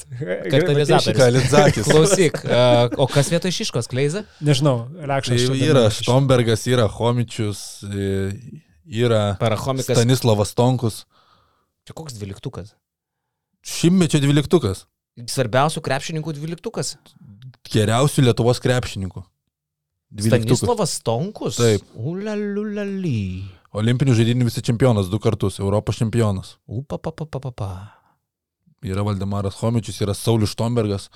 [0.49, 1.19] Katalizatorius.
[1.19, 1.85] Kalitzakis.
[1.91, 4.23] klausyk, a, o kas vietoj šiškos kleiza?
[4.41, 5.45] Nežinau, Tai Lekšas.
[5.51, 8.31] čia yra Štombergas, yra Homičius, e,
[9.03, 9.91] yra Parahomikas.
[9.99, 11.03] Stanislavas Tonkus.
[11.85, 12.73] Čia koks dvyliktukas?
[13.59, 14.85] Šimtmečio dvyliktukas.
[15.19, 16.95] Svarbiausių krepšininkų dvyliktukas.
[17.67, 19.23] Geriausių Lietuvos krepšininkų.
[20.17, 21.59] Stanislavas Tonkus?
[21.59, 21.85] Taip.
[21.93, 23.45] Ulaliulali.
[23.77, 26.55] Olimpinių žaidynių visi čempionas, du kartus, Europos čempionas.
[26.65, 27.71] Upa, pa, pa, pa, pa, pa.
[28.81, 31.09] Yra Valdemaras Homičius, yra Saulis Štombergas.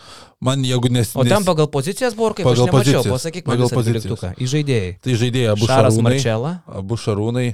[0.44, 1.14] Man jeigu nes...
[1.16, 3.16] O ten pagal pozicijas buvo, kaip Pagal aš nemačiau, pozicijas.
[3.16, 4.32] pasakyk Pagal dvyliktuką.
[4.36, 4.92] Į žaidėjai.
[5.00, 6.06] Tai žaidėjai abu Šaras šarūnai.
[6.10, 6.52] Marčela.
[6.68, 7.48] Abu šarūnai.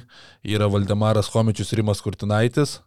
[0.50, 2.80] Yra Valdemaras Homičius, Rimas Kurtinaitis.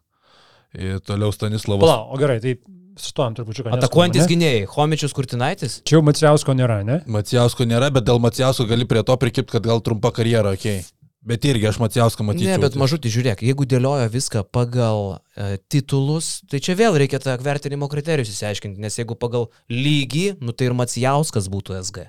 [0.75, 1.87] Ir toliau Stanislavas.
[1.87, 2.57] Pala, o gerai, tai
[3.01, 3.67] sustojom trupučiu.
[3.73, 4.65] Atakuojantis gynėjai.
[4.73, 5.79] Homičius Kurtinaitis.
[5.89, 6.99] Čia jau Maciausko nėra, ne?
[7.11, 10.83] Maciausko nėra, bet dėl Maciausko gali prie to prikipti, kad gal trumpa karjera, okei.
[10.83, 10.99] Okay.
[11.23, 12.51] Bet irgi aš Maciauską matyčiau.
[12.51, 17.37] Ne, bet mažutį žiūrėk, jeigu dėliojo viską pagal e, titulus, tai čia vėl reikia tą
[17.39, 22.09] vertinimo kriterijus įsiaiškinti, nes jeigu pagal lygį, nu tai ir Macijauskas būtų SG.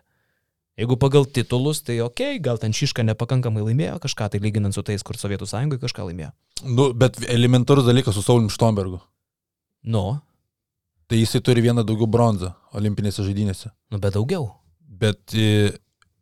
[0.82, 5.06] Jeigu pagal titulus, tai ok, gal ten Šiška nepakankamai laimėjo kažką, tai lyginant su tais,
[5.06, 6.32] kur Sovietų sąjungoje kažką laimėjo.
[6.66, 8.98] Nu, bet elementarus dalykas su Saulim Štombergu.
[9.86, 10.08] Nu,
[11.14, 13.70] Tai jisai turi vieną daugiau bronzą olimpinėse žaidynėse.
[13.94, 14.48] nu bet daugiau.
[14.82, 15.70] Bet e,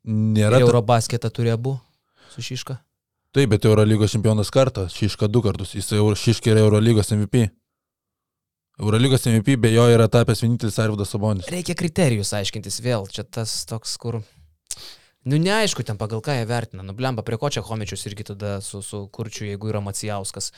[0.03, 0.59] nėra...
[0.59, 1.77] Ir Eurobasketą turi abu
[2.33, 2.75] su Šiška.
[3.31, 7.45] Taip, bet Eurolygos čempionas kartą, Šiška du kartus, jis Šiška yra Eurolygos MVP.
[8.83, 11.47] Eurolygos MVP be jo yra tapęs vienintelis Arvidas Sabonis.
[11.47, 13.07] Reikia kriterijus aiškintis vėl.
[13.07, 14.19] Čia tas toks, kur...
[15.23, 16.83] Nu, neaišku, ten pagal ką jie vertina.
[16.83, 20.51] Nu, blemba, prie ko čia Homečius irgi tada su, su Kurčiu, jeigu yra Macijauskas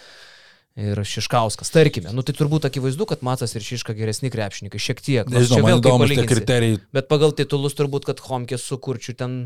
[0.80, 1.69] ir Šiškauskas.
[1.74, 5.30] Tarkime, nu tai turbūt akivaizdu, kad Matas ir Šiška geresni krepšininkai, šiek tiek.
[5.30, 6.80] Nors Nežinau, man įdomus tie kriterijai.
[6.95, 9.38] Bet pagal titulus turbūt, kad Homkės su Kurčiu ten,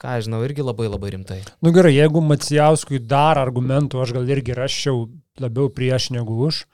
[0.00, 1.40] ką aš žinau, irgi labai labai rimtai.
[1.62, 5.06] Nu gerai, jeigu Macijauskui dar argumentų aš gal irgi raščiau
[5.42, 6.64] labiau prieš negu už,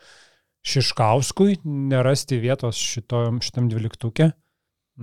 [0.62, 4.28] Šiškauskui nerasti vietos šitom, šitam dvyliktukė,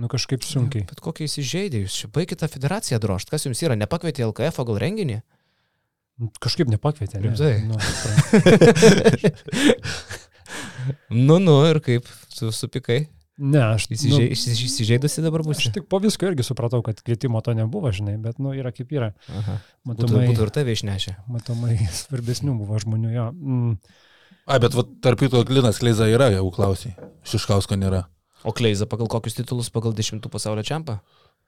[0.00, 0.86] nu kažkaip sunkiai.
[0.88, 4.80] Bet kokie įsižeidė jūs, čia baigite federaciją drošt, kas jums yra, nepakvietė LKF, o gal
[4.80, 5.18] renginį?
[6.42, 7.20] Kažkaip nepakvietė.
[7.20, 7.30] Ne?
[7.30, 7.54] Rimtai?
[7.68, 9.30] Nu, suprantu.
[11.10, 13.04] Nu, nu, ir kaip, su, supikai.
[13.40, 15.60] ne, aš, Įsižei, nu, įsižei, įsižeidusi dabar bus.
[15.62, 18.90] aš tik po visko irgi supratau, kad kvietimo to nebuvo, žinai, bet nu yra kaip
[18.92, 19.12] yra.
[19.32, 19.58] Aha.
[19.86, 21.14] Būtų, Matomai, būtų ir tave išnešę.
[21.30, 23.26] matomai svarbesnių buvo žmonių jo.
[23.32, 23.74] Mm.
[24.50, 26.96] A, bet va, tarp kito Klinas Kleiza yra, jau klausiai.
[27.28, 28.04] Šiškausko nėra.
[28.44, 30.98] O Kleiza pagal kokius titulus, pagal dešimtų pasaulio čempą?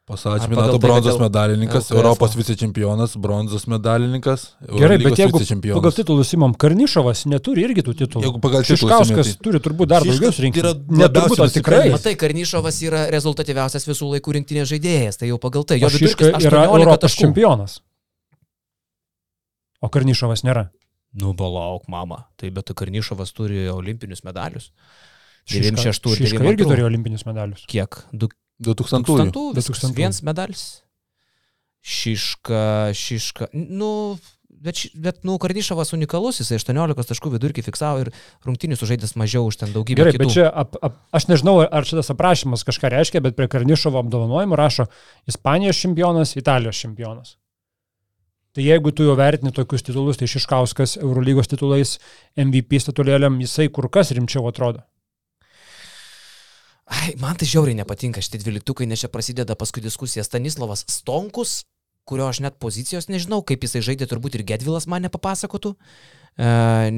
[0.02, 0.34] Pagal
[0.74, 1.94] tai, bronzos dėl medalininkas, LKF?
[2.00, 7.94] Europos vicečempionas, bronzos medalininkas, Gerai, bet Eurolygos jeigu pagal titulus imam, Karnišovas neturi irgi tų
[8.00, 8.24] titulų.
[8.26, 10.58] Jeigu pagal titulus Šiškauskas tai- turi turbūt dar daugiau surinkti.
[10.58, 11.90] yra Ne turbūt, o tikrai.
[11.94, 15.78] Matai, Karnišovas yra rezultatyviausias visų laikų rinktinės žaidėjas, tai jau pagal tai.
[15.78, 17.22] Jo O Šiška yra 18 Europos taškų.
[17.22, 17.78] čempionas.
[19.80, 20.70] O Karnišovas nėra.
[21.14, 22.26] Nu, balauk, mama.
[22.36, 24.72] Tai bet Karnišovas turi olimpinius medalius.
[25.46, 26.52] Šiška- 96 ir Šiška 92.
[26.52, 27.64] irgi turėjo olimpinius medalius.
[27.66, 28.02] Kiek?
[28.12, 28.28] Du
[28.62, 29.02] 2000.
[29.08, 29.32] 2000.
[29.58, 29.96] 2000.
[29.96, 30.62] Vienas medalis.
[31.82, 33.50] Šiška, šiška.
[33.52, 34.16] Nu,
[34.62, 38.12] bet, bet nu, Karnišovas unikalus, jisai 18 taškų vidurkį fiksavo ir
[38.46, 40.04] rungtinių sužaidęs mažiau už ten daugybę.
[40.04, 40.24] Gerai, kitų.
[40.24, 44.58] bet čia, ap, ap, aš nežinau, ar šitas aprašymas kažką reiškia, bet prie Karnišovo apdovanojimų
[44.58, 44.86] rašo
[45.30, 47.36] Ispanijos čempionas, Italijos čempionas.
[48.52, 51.96] Tai jeigu tu jau vertini tokius titulus, tai Šiškauskas Eurolygos titulais
[52.36, 54.84] MVP statulėliam, jisai kur kas rimčiau atrodo.
[56.90, 61.62] Ai, man tai žiauriai nepatinka šitie dvyliktukai, nes čia prasideda paskui diskusija Stanislavas Stonkus,
[62.08, 66.48] kurio aš net pozicijos nežinau, kaip jisai žaidė, turbūt ir Gedvilas man nepapasakotų, e,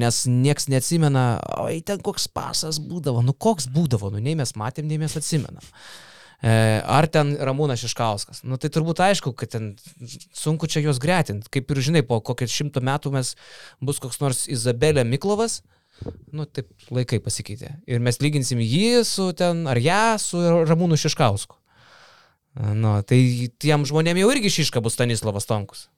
[0.00, 1.26] nes nieks neatsimena,
[1.66, 5.68] oi ten koks pasas būdavo, nu koks būdavo, nu nei mes matėm, nei mes atsimenam.
[6.40, 8.42] E, Ar ten Ramūnas Šiškauskas?
[8.48, 9.70] Nu tai turbūt aišku, kad ten
[10.36, 11.48] sunku čia juos gretinti.
[11.52, 13.32] Kaip ir žinai, po kokio šimto metų mes
[13.84, 15.60] bus koks nors Izabelė Miklovas,
[16.34, 17.74] nu taip laikai pasikeitė.
[17.90, 21.56] Ir mes lyginsim jį su ten, ar ją su Ramūnu Šiškausku.
[22.54, 23.18] Nu, tai
[23.58, 25.88] tiem žmonėm jau irgi Šiška bus Stanislavas Tonkus.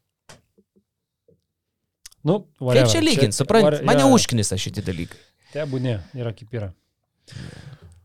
[2.26, 3.84] Nu, Kaip čia lyginti, suprantate?
[3.86, 4.14] Mane jo.
[4.16, 5.18] užknisa šitie dalykai.
[5.54, 6.72] Tebūnė, yra kaip yra.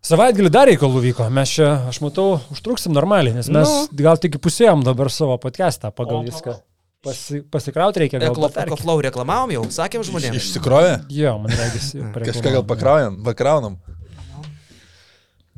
[0.05, 3.87] Savaitgalį dar reikalų vyko, mes čia, aš matau, užtruksim normaliai, nes mes Nu.
[4.01, 6.55] gal tik įpusėjom dabar savo podcastą pagal viską.
[7.01, 8.35] Pasi, pasikrauti reikia gal.
[8.61, 10.37] Ekoflow reklamavom jau, sakėm žmonėms.
[10.37, 10.99] Išsikrovė?
[11.09, 11.95] Jo, man regis.
[11.97, 13.79] Kažką gal pakraujam, pakraunam.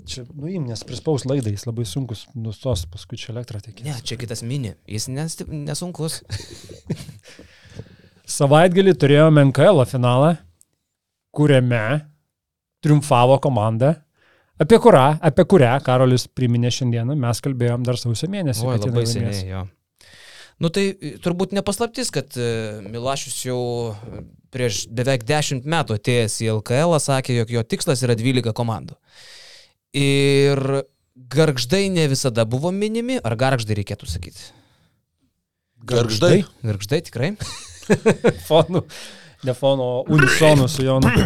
[0.08, 3.86] Čia, nu, im, nes prispaus laidai, jis labai sunkus, nustos paskui čia elektrą tekė.
[3.88, 6.22] Ne, čia kitas mini, jis nes, nesunkus.
[8.38, 10.34] Savaitgalį turėjome NKL finalą,
[11.36, 11.84] kuriame
[12.84, 13.94] triumfavo komanda,
[14.60, 18.68] apie kurią, apie kurią Karolis priminė šiandieną, mes kalbėjom dar sausio mėnesį.
[18.68, 19.64] Oi, labai seniai, jo.
[20.62, 22.48] Nu tai e, turbūt nepaslaptis, kad e,
[22.86, 23.60] Milašius jau
[23.94, 24.24] e,
[24.54, 28.98] prieš beveik 10 metų atėjęs į LKL sakė, jog jo tikslas yra 12 komandų.
[29.98, 30.62] Ir
[31.16, 34.52] garždai ne visada buvo minimi, ar garždai reikėtų sakyti?
[35.84, 36.46] Gargždai.
[36.64, 37.34] Garždai tikrai?
[38.48, 38.86] Fonų,
[39.44, 41.12] ne fono, unisonų su Jonu.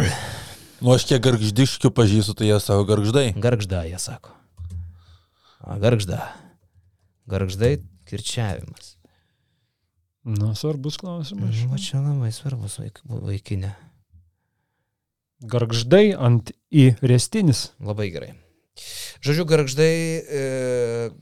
[0.78, 3.32] Nu, aš kiek gargždiškių pažįstu, tai jie savo gargždai.
[3.34, 4.30] Garžda, jie sako.
[5.58, 6.20] A, garžda.
[7.26, 8.97] Garždai kirčiavimas.
[10.28, 11.56] Nu, svarbus klausimas.
[11.70, 13.70] Va čia labai svarbus vaik, vaikinė.
[15.48, 17.70] Gargždai ant į restinis.
[17.80, 18.34] Labai gerai.
[19.24, 20.42] Žodžiu, garždai e,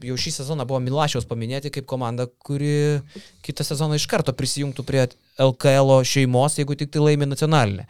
[0.09, 2.99] jau šį sezoną buvo Milašiaus paminėti kaip komanda, kuri
[3.47, 5.05] kitą sezoną iš karto prisijungtų prie
[5.41, 7.87] LKL šeimos, jeigu tik tai laimi nacionalinė.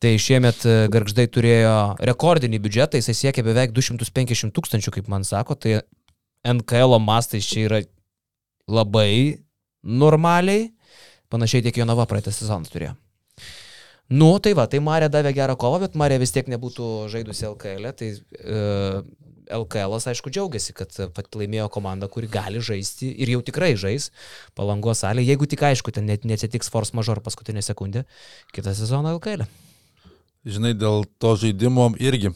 [0.00, 1.76] Tai šiemet e, garždai turėjo
[2.10, 5.78] rekordinį biudžetą, jisai siekia beveik 250 tūkstančių, kaip man sako, tai
[6.44, 7.80] NKL mastais čia yra
[8.68, 9.40] labai
[9.82, 10.68] normaliai,
[11.32, 12.96] panašiai tiek Jonava praeitą sezoną turėjo.
[14.10, 17.92] Nu, tai va, tai Marė davė gerą kovą, bet Marė vis tiek nebūtų žaidusi LKL,
[17.94, 18.62] tai e,
[19.54, 24.10] LKL, aišku, džiaugiasi, kad pat laimėjo komanda, kuri gali žaisti ir jau tikrai žais
[24.58, 28.02] palangos salė, jeigu tik aišku, ten net neatsitiks force major paskutinę sekundę,
[28.54, 29.46] kitą sezoną LKL.
[30.48, 32.32] Žinai, dėl to žaidimo irgi.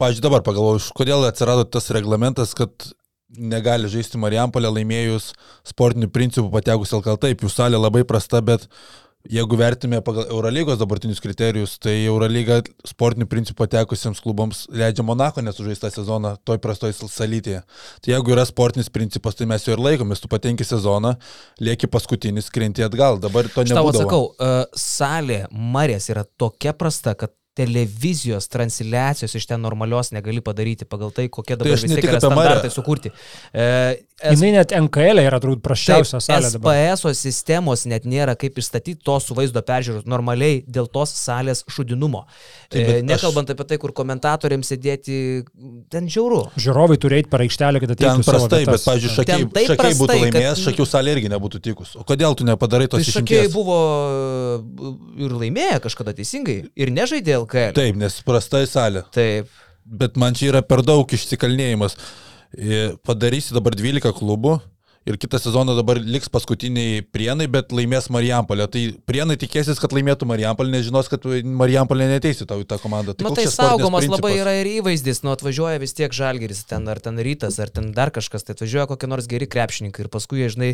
[0.00, 2.92] Pavyzdžiui, dabar pagalvoju, kodėl atsirado tas reglamentas, kad
[3.38, 5.30] negali žaisti Marijampolė laimėjus
[5.68, 7.20] sportinių principų patekus LKL.
[7.20, 8.66] Taip, jų salė labai prasta, bet
[9.28, 15.90] jeigu vertime pagal Eurolygos dabartinius kriterijus, tai Eurolyga sportinių principų patekusiems klubams leidžia Monako nesužaistą
[15.92, 17.60] sezoną toj prastoj salytėje.
[18.00, 21.16] Tai jeigu yra sportinis principas, tai mes jo ir laikomės, tu patenki sezoną,
[21.60, 23.20] lieki paskutinis, krenti atgal.
[23.20, 29.46] Dabar to Aš tau atsakau, uh, salė Marės yra tokia prasta, kad televizijos transliacijos iš
[29.50, 33.12] ten normalios negali padaryti pagal tai, kokie dabar aš ne vis tiek yra standartai sukurti.
[33.52, 33.66] E,
[34.20, 36.76] Jis net NKL yra turbūt prasčiausia salė dabar.
[36.92, 42.26] SPS sistemos net nėra kaip išstatyti to su vaizdo peržiūros normaliai dėl tos salės šudinumo.
[42.68, 45.16] Taip, E, bet aš- nekalbant apie tai, kur komentatoriams sėdėti,
[45.90, 46.42] ten žiauru.
[46.60, 49.94] Žiūrovai turi eiti per aikštelę, kad Ten ateitų savo prastai, bet, pavyzdžiui, šakiai, Ten šakiai
[49.96, 51.96] būtų prastai, kad- laimėjęs, šakių salė irgi nebūtų tikus.
[51.96, 53.54] O kodėl tu nepadarai Tai tos šakiai išimties?
[53.56, 53.78] buvo
[54.20, 57.74] e, ir laimėję kažkada teisingai ir nežaidė LKL.
[57.74, 59.04] Taip, nes prastai salė.
[59.14, 59.50] Taip.
[59.84, 61.96] Bet man čia yra per daug išsikalnėjimas.
[63.06, 64.58] Padarysi dabar 12 klubų
[65.08, 68.66] ir kitą sezoną dabar liks paskutiniai prienai, bet laimės Marijampolė.
[68.70, 73.14] Tai prienai tikėsis, kad laimėtų Marijampolė, nes žinos, kad Marijampolė neteisi tau į tą komandą.
[73.16, 74.42] Na koks tai saugomas labai principas?
[74.42, 78.12] yra ir įvaizdis, nu atvažiuoja vis tiek žalgeris ten, ar ten rytas, ar ten dar
[78.12, 80.70] kažkas, tai atvažiuoja kokie nors geri krepšininkai ir paskui, jie, žinai,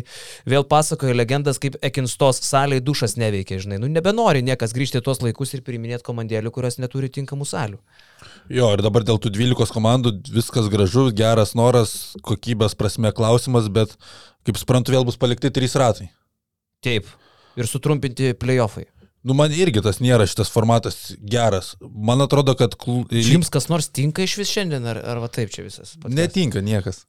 [0.49, 5.55] vėl pasakoja legendas, kaip Ekinstos salėje dušas neveikia, žinai, nu nebenori niekas grįžti tuos laikus
[5.55, 7.79] ir priminėti komandėlių, kurios neturi tinkamų salių.
[8.53, 11.95] Jo, ir dabar dėl tų 12 komandų viskas gražu, geras noras,
[12.25, 13.95] kokybės prasme klausimas, bet
[14.47, 16.07] kaip suprantu, vėl bus palikti trys ratai.
[16.85, 17.09] Taip.
[17.57, 18.85] Ir sutrumpinti playoffai.
[19.27, 21.73] Nu, man irgi tas nėra šitas formatas geras.
[21.81, 22.77] Man atrodo, kad...
[22.79, 23.01] Klu...
[23.11, 25.97] Jums kas nors tinka iš vis šiandien, ar, ar va taip čia visas?
[25.97, 26.15] podcastas?
[26.15, 27.03] Netinka niekas.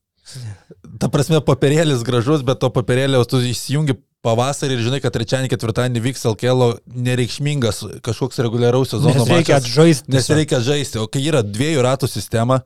[0.99, 3.95] Ta prasme, papirėlis gražus, bet to papirėlio tu įsijungi
[4.26, 6.64] pavasarį ir žinai, kad trečiadienį, ketvirtadienį vyks LKL
[7.06, 9.68] nereikšmingas kažkoks reguliaraus sezono Nes reikia mačas.
[9.70, 10.12] atžaisti.
[10.12, 12.60] Nes reikia žaisti, o kai yra dviejų ratų sistema,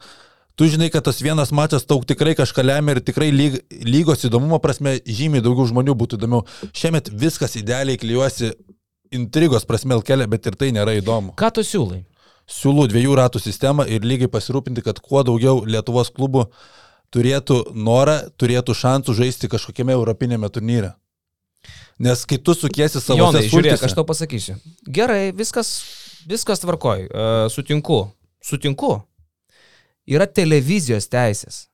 [0.56, 4.60] tu žinai, kad tas vienas mačas tau tikrai kažką lemia ir tikrai lyg, lygos įdomumo
[4.64, 6.46] prasme žymiai daugiau žmonių būtų įdomiau.
[6.72, 8.54] Šiemet viskas idealiai klyjuosi
[9.12, 11.36] intrigos prasme LKL, bet ir tai nėra įdomu.
[11.36, 12.00] Ką tu siūlai?
[12.48, 16.48] Siūlau dviejų ratų sistemą ir lygiai pasirūpinti, kad kuo daugiau Lietuvos klubų
[17.12, 20.94] turėtų norą, turėtų šansų žaisti kažkokiame europinėme turnyre.
[22.02, 24.56] Nes kai tu sukiesi savo Jonai, žiūrėk, aš tau pasakysiu.
[24.90, 25.70] Gerai, viskas,
[26.26, 27.06] viskas tvarkoj.
[27.06, 28.00] Uh, sutinku.
[28.42, 28.96] Sutinku.
[30.10, 31.68] Yra televizijos teisės.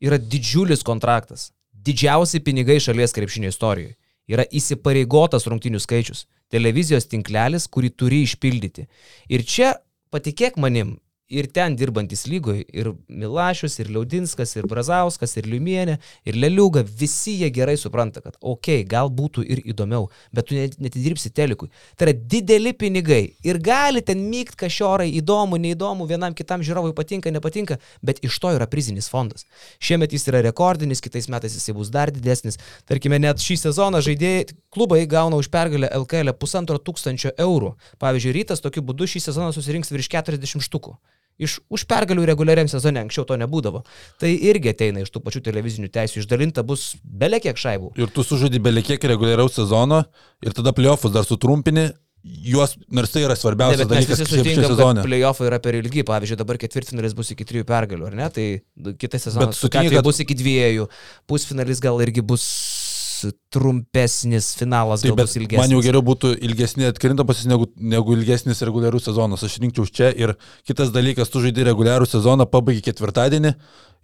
[0.00, 1.50] Yra didžiulis kontraktas.
[1.84, 3.92] Didžiausi pinigai šalies krepšinio istorijoje.
[4.32, 6.24] Yra įsipareigotas rungtinių skaičius.
[6.52, 8.86] Televizijos tinklelis, kurį turi išpildyti.
[9.28, 9.74] Ir čia,
[10.14, 10.96] patikėk manim,
[11.28, 15.96] ir ten dirbantis lygoj, ir Milašius, ir Liaudinskas, ir Brazauskas, ir Liumienė,
[16.28, 20.58] ir Leliuga, visi jie gerai supranta, kad, okei, okay, gal būtų ir įdomiau, bet tu
[20.58, 21.70] net- netidirbsi telikui.
[21.96, 27.30] Tai yra dideli pinigai ir gali ten mykt kažorai, įdomu, neįdomu, vienam kitam žiūrovui patinka,
[27.30, 29.46] nepatinka, bet iš to yra prizinis fondas.
[29.80, 32.58] Šiemet jis yra rekordinis, kitais metais jisai bus dar didesnis.
[32.84, 37.74] Tarkime, net šį sezoną žaidėjai, klubai gauna už pergalę LKL pusantro tūkstančio eurų.
[37.98, 40.98] Pavyzdžiui, rytas tokiu būdu šį sezoną susirinks virš 40 štukų.
[41.38, 43.82] Iš už pergalių reguliariam sezone anksčiau to nebūdavo.
[44.22, 46.22] Tai irgi ateina iš tų pačių televizinių teisų.
[46.22, 47.90] Išdalinta bus belekiek šaibų.
[47.98, 50.04] Ir tu sužaidi belikiek reguliaraus sezono
[50.46, 51.88] ir tada playoffus dar sutrumpini,
[52.24, 55.02] juos, nors tai yra Ne, svarbiausias mes dalykas šiame sutinkam, sezone.
[55.04, 56.04] playoffai yra per ilgi.
[56.06, 58.30] Pavyzdžiui, dabar ketvirtfinalis bus iki trijų pergalių, ar ne?
[58.30, 58.46] Tai
[59.02, 60.86] kitą sezoną Bet sutinki, kad- bus iki dviejų.
[61.26, 62.46] Pusfinalis gal irgi bus
[63.54, 65.60] trumpesnis, finalas Taip, gal bet bus ilgesnis.
[65.62, 69.44] man jau geriau būtų ilgesni atkrintamasis negu, negu ilgesnis reguliarus sezonas.
[69.46, 70.34] Aš rinkčiau čia ir
[70.68, 73.54] kitas dalykas, tu žaidži reguliarų sezoną, pabaigi ketvirtadienį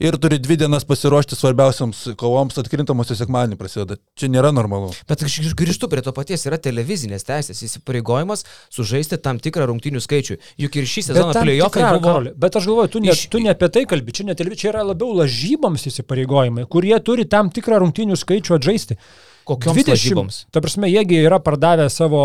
[0.00, 3.98] ir turi dvi dienas pasiruošti svarbiausiams kovoms atkrintamosios sekmadienį prasideda.
[4.18, 4.90] Čia nėra normalu.
[5.08, 10.38] Bet aš grįžtu prie to paties, yra televizinės teisės įsipareigojimas sužaisti tam tikrą rungtinių skaičių.
[10.64, 12.04] Juk ir šį sezoną playoffai buvo...
[12.08, 14.58] Karoli, Bet aš galvoju, tu ne, Iš- tu ne apie tai kalbi, čia, ne, televi-
[14.58, 18.96] čia yra labiau lažyboms įsipareigojimai, kurie turi tam tikrą rungtinių skaičių atžaisti.
[19.48, 20.36] Kokioms lažyboms?
[20.52, 22.20] Ta prasme, jiegi yra pardavę savo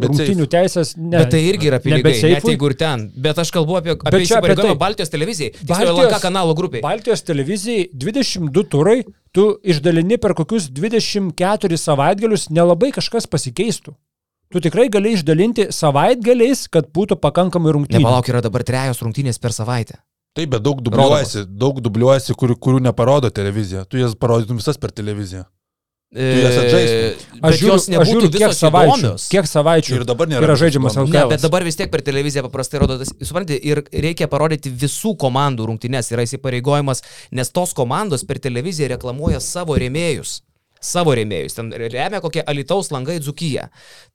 [0.00, 0.94] Bet rungtinių teisės.
[0.96, 3.04] Ne, Bet tai irgi yra pinigai, nebe net jeigu ir ten.
[3.16, 4.74] Bet aš kalbu apie, apie čia apie tai.
[4.74, 5.52] Baltijos televizijai.
[5.52, 6.82] Tiksliau, Baltijos- LNK kanalo grupiai.
[6.82, 13.94] Baltijos televizijai 22 turai, tu išdalini per kokius 24 savaitgalius, nelabai kažkas pasikeistų.
[14.52, 17.98] Tu tikrai gali išdalinti savaitgaliais, kad būtų pakankamai rungtynių.
[18.02, 19.98] Nepalauk, yra dabar trejos rungtynės per savaitę.
[20.36, 23.86] Taip, bet daug dubliuojasi, daug dubliuojasi, kurių, kurių neparodo televizija.
[23.88, 25.46] Tu jas parodytum visas per televiziją.
[26.14, 28.92] Aš žiūriu, jos nebūtų žiūriu kiek savaičių.
[28.94, 29.24] įdomios.
[29.32, 30.96] Kiek savaičių Ir dabar nėra yra žaidžiamas.
[31.02, 31.12] LKL.
[31.12, 35.16] Ne, bet dabar vis tiek per televiziją paprastai rodo, tas, suprantate, ir reikia parodyti visų
[35.18, 37.02] komandų rungtynės, yra įsipareigojimas,
[37.34, 40.40] nes tos komandos per televiziją reklamuoja savo rėmėjus.
[40.86, 41.56] Savo rėmėjus.
[41.56, 43.64] Ten remia kokie Alitaus langai Dzukyje.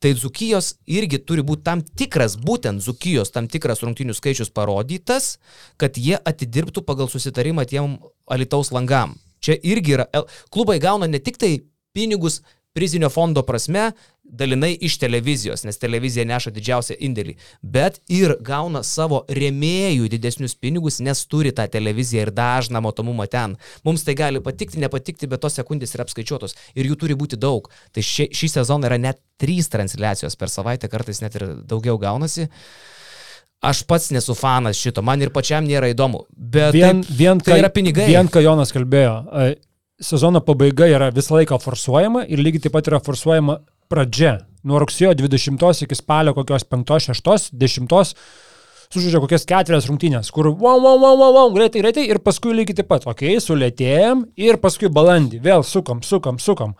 [0.00, 5.36] Tai Dzukijos irgi turi būti tam tikras, būtent Dzukijos tam tikras rungtinių skaičius parodytas,
[5.76, 7.98] kad jie atidirbtų pagal susitarimą tiem
[8.30, 9.18] Alitaus langam.
[9.42, 10.06] Čia irgi yra,
[10.54, 11.56] klubai gauna ne tik tai
[11.92, 12.40] pinigus
[12.72, 13.90] prizinio fondo prasme,
[14.22, 21.00] dalinai iš televizijos, nes televizija neša didžiausią indėlį, bet ir gauna savo rėmėjų didesnius pinigus,
[21.04, 23.58] nes turi tą televiziją ir dažną matomumą ten.
[23.84, 27.68] Mums tai gali patikti, nepatikti, bet tos sekundės yra apskaičiuotos ir jų turi būti daug.
[27.92, 32.48] Tai šį, šį sezoną yra net trys transliacijos per savaitę, kartais net ir daugiau gaunasi.
[33.62, 36.24] Aš pats nesu fanas šito, man ir pačiam nėra įdomu.
[36.34, 38.08] Bet Vien, taip, vien, tai yra pinigai.
[38.08, 39.12] Vien, ką Jonas kalbėjo,
[40.02, 43.60] sezono pabaiga yra visą laiką forsuojama ir lygiai taip pat yra forsuojama
[43.92, 44.40] pradžia.
[44.66, 48.16] Nuo rugsėjo 20 iki spalio kokios 5, 6, 10
[48.92, 52.82] sužaidžia kokias ketverias rungtynės, kur wow, wow, wow, wow, wow, greitai, greitai ir paskui lygiai
[52.82, 56.74] taip pat, okei, okay, sulėtėjom ir paskui balandį vėl sukam, sukam, sukam.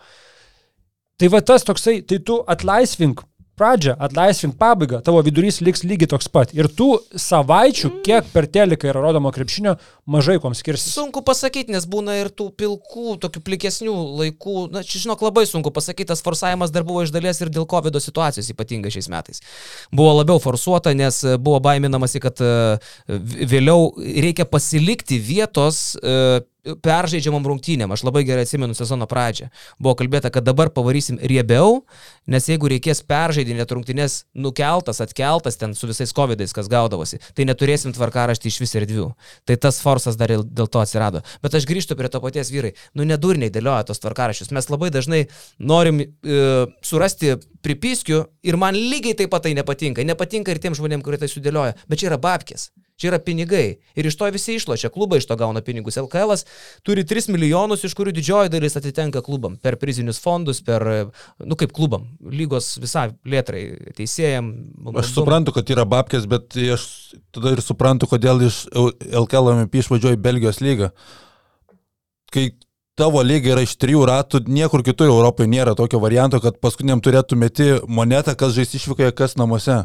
[1.17, 3.23] Tai va tas toksai, tai tu atlaisvink
[3.59, 6.53] pradžią, atlaisvink pabaigą, tavo vidurys liks lygiai toks pat.
[6.57, 6.89] Ir tų
[7.19, 9.75] savaičių, kiek per teliką yra rodoma krepšinio,
[10.09, 10.93] mažai kom skirsis.
[10.95, 14.67] Sunku pasakyti, nes būna ir tų pilkų, tokių plikesnių laikų.
[14.73, 17.99] Na, čia žinok, labai sunku pasakyti, tas forsavimas dar buvo iš dalies ir dėl COVID
[18.03, 19.43] situacijos, ypatingai šiais metais.
[19.93, 22.53] Buvo labiau forsuota, nes e, buvo baiminamasi, kad e,
[23.53, 25.85] vėliau reikia pasilikti vietos
[26.63, 27.91] peržaidžiamam rungtynėm.
[27.91, 29.49] Aš labai gerai atsimenu sezono pradžią.
[29.83, 31.81] Buvo kalbėta, kad dabar pavarysim riebiau,
[32.29, 37.95] nes jeigu reikės peržaidinėti rungtynės nukeltas, atkeltas ten su visais COVID-ais, kas gaudavosi, tai neturėsim
[37.95, 39.09] tvarkaraštį iš vis erdvių.
[39.49, 41.23] Tai tas forsas dar dėl to atsirado.
[41.43, 42.73] Bet aš grįžtu prie to paties vyrai.
[42.95, 44.53] Nu, nedurniai dėlioja tos tvarkaraščius.
[44.55, 45.25] Mes labai dažnai
[45.59, 46.07] norim e,
[46.85, 50.05] surasti pripiskių ir man lygiai taip pat tai nepatinka.
[50.07, 51.75] Nepatinka ir tiem žmonėm, kurie tai sudėlioja.
[51.91, 52.71] Bet čia yra babkės.
[53.03, 53.81] Čia yra pinigai.
[53.99, 54.87] Ir iš to visi išlošia.
[54.93, 55.97] Klubai iš to gauna pinigus.
[55.99, 56.37] LKL
[56.87, 59.57] turi 3 milijonus, iš kurių didžioji dalis atitenka klubam.
[59.59, 60.85] Per prizinius fondus, per,
[61.43, 63.65] nu kaip klubam, lygos visai plėtrai,
[63.97, 64.53] teisėjam.
[64.95, 66.85] Aš suprantu, kad yra babkės, bet aš
[67.35, 70.93] tada ir suprantu, kodėl iš LKL MP išvažiuoja Belgijos lygą.
[72.31, 72.53] Kai
[72.95, 77.35] tavo lyga yra iš trijų ratų, niekur kitur Europoje nėra tokio varianto, kad paskutiniam turėtų
[77.35, 79.83] meti monetą, kas žais išvykoje, kas namuose.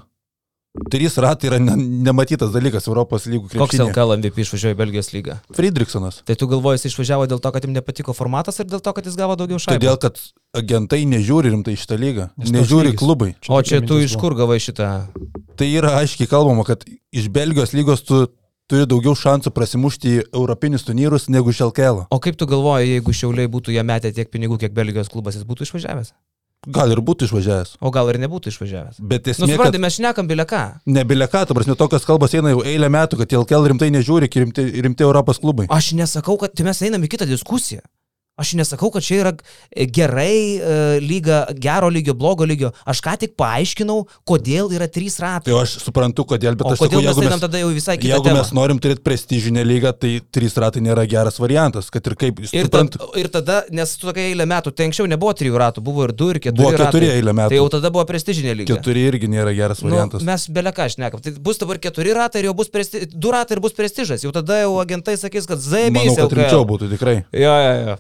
[0.92, 1.74] Trys ratai yra ne,
[2.06, 3.88] nematytas dalykas Europos lygų Koks krepšinėje.
[3.88, 5.38] LKL MVP išvažiuoja į Belgijos lygą?
[5.56, 6.20] Friedrichsonas.
[6.28, 9.08] Tai tu galvoji, jis išvažiavo dėl to, kad jam nepatiko formatas ar dėl to, kad
[9.08, 9.80] jis gavo daugiau šalių?
[9.80, 10.20] Todėl, kad
[10.60, 12.28] agentai nežiūri rimtai šitą lygą.
[12.36, 13.32] Toks Nežiūri klubai.
[13.48, 14.90] O čia tu iš kur gavai šitą?
[15.58, 18.26] Tai yra aiškiai kalbama, kad iš Belgijos lygos tu
[18.68, 22.04] turi daugiau šansų prasimušti į europinius turnyrus negu iš LKL.
[22.12, 25.48] O kaip tu galvoji, jeigu šiauliai būtų jam metę tiek pinigų, kiek Belgijos klubas, jis
[25.48, 26.12] būtų išvažiavęs?
[26.66, 27.76] Gal ir būtų išvažiavęs.
[27.80, 28.96] O gal ir nebūtų išvažiavęs?
[28.98, 30.62] Bet Nu, esmė, suprantate, kad mes šnekam bileką.
[30.86, 35.06] nebileka, ta prasme, tokios kalbos eina jau eilę metų, kad LKL rimtai nežiūri, rimti, rimti
[35.06, 35.68] Europos klubai.
[35.70, 37.80] Aš nesakau, kad tai mes einam į kitą diskusiją.
[38.39, 42.70] Aš nesakau, kad čia yra e, gerai e, lyga, gero lygio, blogo lygio.
[42.89, 45.51] Aš ką tik paaiškinau, kodėl yra trys ratai.
[45.51, 47.97] Tai aš suprantu, kodėl, bet O aš kodėl sakau, mes einam mes, tada jau visai
[47.99, 48.39] kitą jeigu temą?
[48.45, 52.55] mes norim turėti prestižinę lygą, tai trys ratai nėra geras variantas, kad ir kaip jūs
[52.55, 56.07] Ir, tad, ir tada, nes tu tokia eilė metų, tai anksčiau nebuvo trijų ratų, buvo
[56.07, 56.62] ir du, ir keturi.
[56.62, 57.18] Buvo keturi ratai.
[57.18, 57.53] eilę metų.
[57.55, 58.70] Tai jau tada buvo prestižinė lyga.
[58.78, 60.22] Keturi irgi nėra geras Nu, variantas.
[60.26, 61.22] mes beleka šnekam.
[61.26, 63.03] Tai bus dabar keturi ratai ir jau bus presti...
[63.11, 64.22] du ratai ir bus prestižas.
[64.26, 66.14] Jau tada jau agentai sakys, kad Manau, zaibys.
[66.18, 67.18] kad rimčiau būtų tikrai.
[67.32, 67.97] Jo, jo, jo.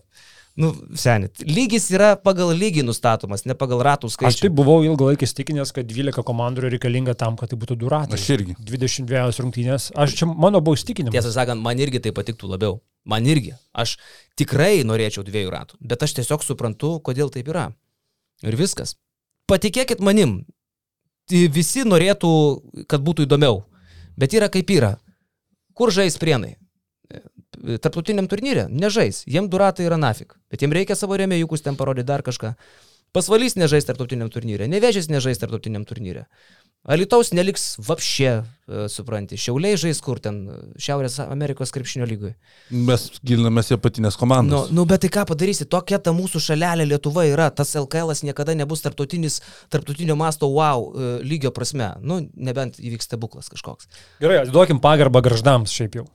[0.58, 1.38] Nu, senit.
[1.46, 4.40] Lygis yra pagal lygį nustatomas, ne pagal ratų Aš skaičių.
[4.42, 7.90] taip buvau ilgą laiką įstikinęs, kad 12 komandų yra reikalinga tam, kad tai būtų du
[7.92, 8.18] ratai.
[8.18, 8.56] Aš irgi.
[8.58, 9.92] 22 rungtynės.
[9.94, 11.14] Aš čia mano buvo įstikinimas.
[11.14, 12.80] Tiesą sakant, man irgi tai patiktų labiau.
[13.06, 13.54] Man irgi.
[13.70, 13.94] Aš
[14.34, 17.68] tikrai norėčiau dviejų ratų, bet aš tiesiog suprantu, kodėl taip yra.
[18.42, 18.96] Ir viskas.
[19.46, 20.40] Patikėkit manim,
[21.30, 22.32] visi norėtų,
[22.90, 23.62] kad būtų įdomiau.
[24.18, 24.96] Bet yra kaip yra.
[25.78, 26.56] Kur žais prienai?
[27.82, 29.24] Tarptautiniam turnyrė nežais.
[29.26, 30.36] Jiem du ratai yra nafik.
[30.50, 32.54] Bet jiem reikia savo remėjukus ten parodyti dar kažką.
[33.16, 34.66] Pasvalys nežais tarptautiniam turnyrė.
[34.68, 36.26] Nevežės nežais tarptautiniam turnyrė.
[36.88, 38.28] Alitaus neliks vapšė,
[38.68, 39.36] e, supranti.
[39.40, 42.34] Šiauliai žais kur ten, e, Šiaurės Amerikos krepšinio lygoje.
[42.70, 44.70] Mes gilinamės į patinės Nu, komandas.
[44.70, 48.80] nu, bet tai ką padarysi, tokia ta mūsų šalelė Lietuva yra, tas LKL niekada nebus
[48.84, 49.40] tarptautinis,
[49.70, 51.94] tarptautinio masto wow e, lygio prasme.
[52.00, 53.88] Nu, nebent įvyks stebuklas kažkoks.
[54.20, 56.06] Gerai, atiduokim pagarbą garždams šiaip jau.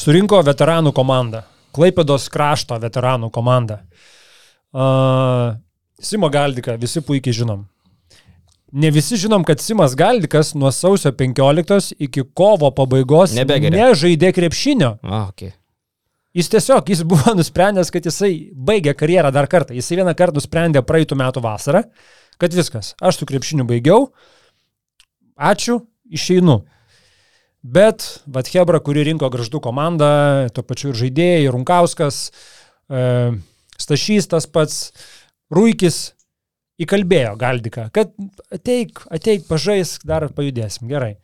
[0.00, 1.42] Surinko veteranų komandą.
[1.76, 3.82] Klaipėdos krašto veteranų komandą.
[4.72, 5.58] Uh,
[6.00, 7.66] Simo Galdiką visi puikiai žinom.
[8.72, 13.90] Ne visi žinom, kad Simas Galdikas nuo sausio 15 iki kovo pabaigos Nebegeria.
[13.90, 14.94] nežaidė krepšinio.
[15.02, 15.52] A, okay.
[16.32, 19.74] Jis tiesiog, jis buvo nusprendęs, kad jisai baigė karjerą dar kartą.
[19.74, 21.82] Jisai vieną kartą nusprendė praeitų metų vasarą,
[22.40, 24.12] kad viskas, aš su krepšiniu baigiau,
[25.36, 26.62] ačiū, išeinu.
[27.60, 30.08] Bet, vad Hebra, kuri rinko graždų komandą,
[30.56, 32.20] tuo pačiu ir žaidėjai, Runkauskas,
[32.88, 33.02] e,
[33.80, 34.78] Stašys tas pats,
[35.52, 36.14] Ruikis,
[36.80, 38.14] įkalbėjo Galdiką, kad
[38.54, 40.88] ateik, ateik, pažaisk, dar pajudėsim.
[40.88, 41.18] Gerai.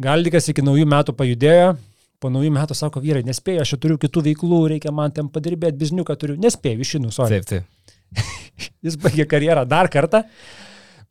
[0.00, 1.74] Galdikas iki naujų metų pajudėjo,
[2.20, 6.16] po naujų metų sako vyrai, nespėjau, aš turiu kitų veiklų, reikia man ten padirbėti, bizniuką
[6.20, 7.40] turiu, nespėjau, išinu, sorry.
[7.40, 8.24] Taip, taip.
[8.84, 10.24] Jis baigė karjerą dar kartą.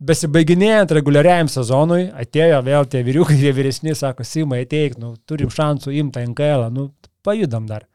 [0.03, 5.93] Besibaiginėjant reguliariajam sezonui, atėjo vėl tie vyriukai, tie vyresni, sako, Simai, ateik, nu, turim šansų
[6.01, 6.89] imti NKL, nu,
[7.23, 7.85] pajudam dar.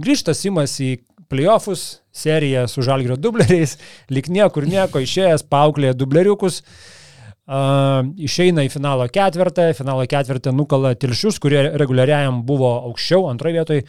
[0.00, 3.76] Grįžta Simas į playoffus, seriją su žalgrio dubleriais,
[4.14, 11.42] lik niekur nieko, išėjęs, paauklėje dubleriukus, uh, išeina į finalo ketvirtą, finalo ketvirtą nukala tilšius,
[11.42, 13.86] kurie reguliariajam buvo aukščiau, antroje vietoje.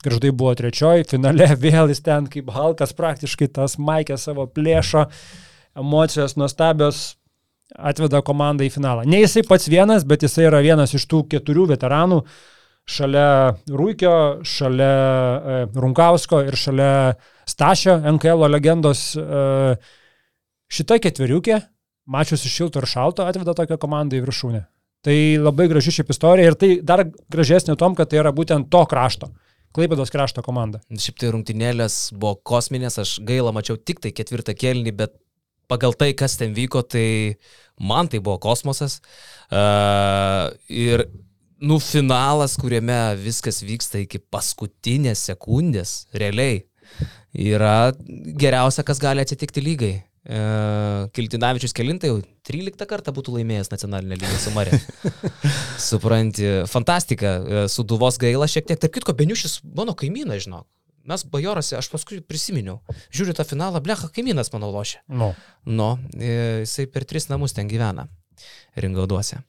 [0.00, 5.08] Graždai buvo trečioji, finale vėl jis ten kaip Halkas praktiškai tas Maikė savo plėšo,
[5.78, 7.02] emocijos nuostabios,
[7.76, 9.04] atveda komandą į finalą.
[9.06, 12.20] Ne jisai pats vienas, bet jisai yra vienas iš tų keturių veteranų,
[12.90, 14.14] šalia Rūkio,
[14.46, 16.92] šalia e, Runkausko ir šalia
[17.48, 19.12] Stašio, NKL legendos.
[19.14, 19.76] E,
[20.70, 21.60] šita ketveriukė,
[22.10, 24.64] mačiusi šilto ir šalto, atveda tokią komandą į viršūnę.
[25.06, 28.82] Tai labai graži šiaip istorija ir tai dar gražesnė tom, kad tai yra būtent to
[28.90, 29.30] krašto.
[29.76, 30.80] Klaipėdos krašto komanda.
[30.90, 35.14] Šiaip tai rungtynėlės buvo kosminės, aš gailą mačiau tik tai ketvirtą kelnį, bet
[35.70, 37.38] pagal tai, kas ten vyko, tai
[37.80, 38.98] man tai buvo kosmosas.
[39.50, 41.06] Uh, ir,
[41.62, 46.64] nu, finalas, kuriame viskas vyksta iki paskutinės sekundės, realiai,
[47.34, 47.92] yra
[48.40, 49.96] geriausia, kas gali atsitikti lygai.
[50.20, 50.38] E,
[51.16, 54.76] Kiltinavičius kelintai jau 13 kartą būtų laimėjęs nacionalinę lygą su Marė.
[55.88, 58.80] Supranti, fantastika, e, su Duvos gaila šiek tiek.
[58.82, 60.66] Tarp kitko, Beniušis mano kaimynas, žinok.
[61.10, 62.78] Mes bajorose, aš paskui prisiminiau,
[63.10, 65.02] žiūriu tą finalą, blecha kaimynas mano lošia.
[65.10, 65.32] No.
[65.66, 68.06] Nu, e, jisai per tris namus ten gyvena,
[68.78, 69.42] ringauduose.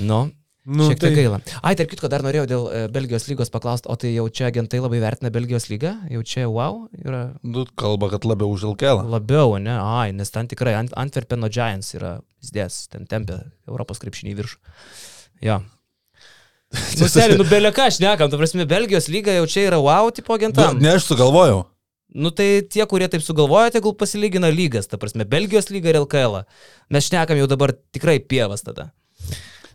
[0.00, 0.28] Nu,
[0.66, 1.18] Nu, Šiek tiek tai...
[1.22, 1.36] gaila.
[1.62, 4.80] Ai, tarp kitko, dar norėjau dėl e, Belgijos lygos paklausti, o tai jau čia agentai
[4.82, 9.04] labai vertina Belgijos lygą, jau čia wow, yra Nu, kalba, kad labiau už Elkelą.
[9.06, 14.34] labiau, ne, ai, nes ten tikrai Ant Antwerpeno Giants yra įdės, ten tempia Europos krepšinį
[14.34, 14.58] į viršų.
[15.46, 15.60] Jo.
[15.62, 15.75] Nu,
[16.72, 20.40] seniai, nu, beleka, aš nekam, tu prasme, Belgijos lyga jau čia yra wow, tipo Ne,
[20.40, 20.78] agentam.
[20.82, 21.64] ne aš sugalvojau.
[22.16, 26.40] Nu, tai tie, kurie taip sugalvoja, tegul pasilygina lygas, ta prasme, Belgijos lyga ir LKL.
[26.40, 26.44] -ą.
[26.90, 28.92] Mes šnekam jau dabar tikrai pievas tada.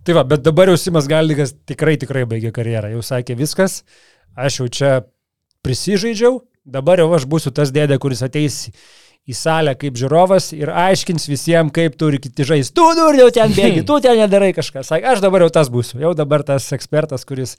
[0.03, 2.89] Tai va, bet dabar jau Simas Galdikas tikrai, tikrai baigė karjerą.
[2.95, 3.83] Jau sakė viskas,
[4.35, 4.91] aš jau čia
[5.61, 8.71] prisižaidžiau, dabar jau aš būsiu tas dėdė, kuris ateis
[9.31, 12.75] į salę kaip žiūrovas ir aiškins visiems, kaip turi kiti žaisti.
[12.77, 14.83] Tu, nu, jau ten bėgi, tu ten nedarai kažką.
[14.87, 17.57] Sakė, aš dabar jau tas būsiu, jau dabar tas ekspertas, kuris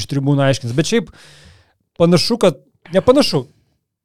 [0.00, 0.74] iš tribūnų aiškins.
[0.76, 1.10] Bet šiaip
[2.00, 2.60] panašu, kad,
[2.94, 3.46] nepanašu,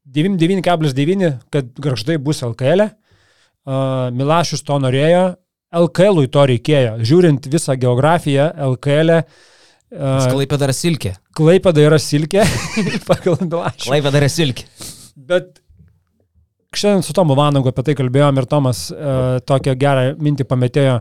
[0.09, 2.87] 99,9, kad garždai bus LKL.
[2.87, 2.91] -e.
[3.69, 5.35] Uh, Milašius to norėjo,
[5.75, 6.93] LKL to reikėjo.
[7.05, 11.13] Žiūrint visą geografiją, LKL uh, Klaipė dar silkė.
[11.37, 12.45] Klaipėda yra silkė
[13.09, 13.85] pagal Milašių.
[13.85, 14.65] Klaipė dar silkė.
[15.29, 15.59] Bet
[16.75, 20.99] šiandien su Tomu Vanagu apie tai kalbėjom ir Tomas uh, tokią gerą mintį pametėjo.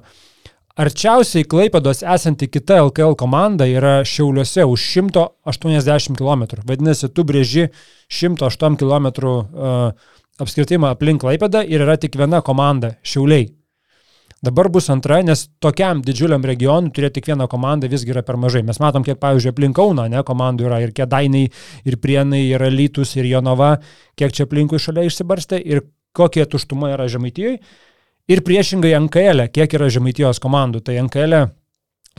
[0.79, 6.45] Arčiausiai Klaipėdos esanti kita LKL komanda yra Šiauliuose už 180 km.
[6.69, 7.67] Vadinasi, tu brėži
[8.07, 9.91] 108 km uh,
[10.39, 13.58] apskritimą aplink Klaipėdą ir yra tik viena komanda- Šiauliai.
[14.39, 18.63] Dabar bus antra, nes tokiam didžiuliam regionui turėti tik vieną komandą visgi yra per mažai.
[18.63, 21.51] Mes matom, kiek, pavyzdžiui, aplink Kauną, ne, komandų yra ir Kedainiai,
[21.83, 23.75] ir Prienai, ir Lytus, ir Jonava,
[24.15, 25.83] kiek čia aplinkui šalia išsibarstė ir
[26.15, 27.59] kokie tuštuma yra Žemaitijoje.
[28.29, 30.85] Ir priešingai NKL, kiek yra Žemaitijos komandų.
[30.87, 31.49] Tai NKL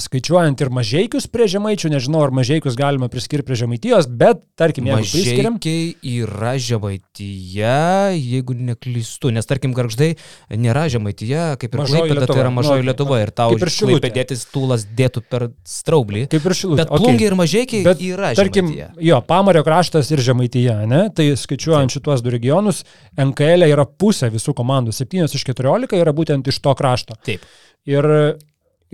[0.02, 5.06] skaičiuojant ir mažiekius prie žemaičių, nežinau, ar mažiekius galima priskirti prie žemaitijos, bet tarkim, jeigu
[5.06, 5.58] priskiriam.
[5.60, 7.74] Mažeikiai yra žemaityje,
[8.18, 10.14] jeigu neklystu, nes tarkim, garždai
[10.52, 14.86] nėra žemaityje, kaip ir Klaipėda, tai yra mažoji Nu, Lietuva ir tau ir klaipėdėtis tūlas
[14.98, 16.26] dėtų per straublį.
[16.32, 16.84] Kaip ir šilutė.
[16.84, 19.08] Bet plungiai ir mažiekiai Bet, yra tarkim, žemaityje.
[19.10, 21.02] jo, Pamario kraštas ir Žemaityje, ne?
[21.16, 22.84] Tai skaičiuojant šituos du regionus,
[23.20, 27.18] NKL yra pusė visų komandų, 7 iš 14 yra būtent iš to krašto.
[27.26, 27.44] Taip.
[27.90, 28.06] Ir,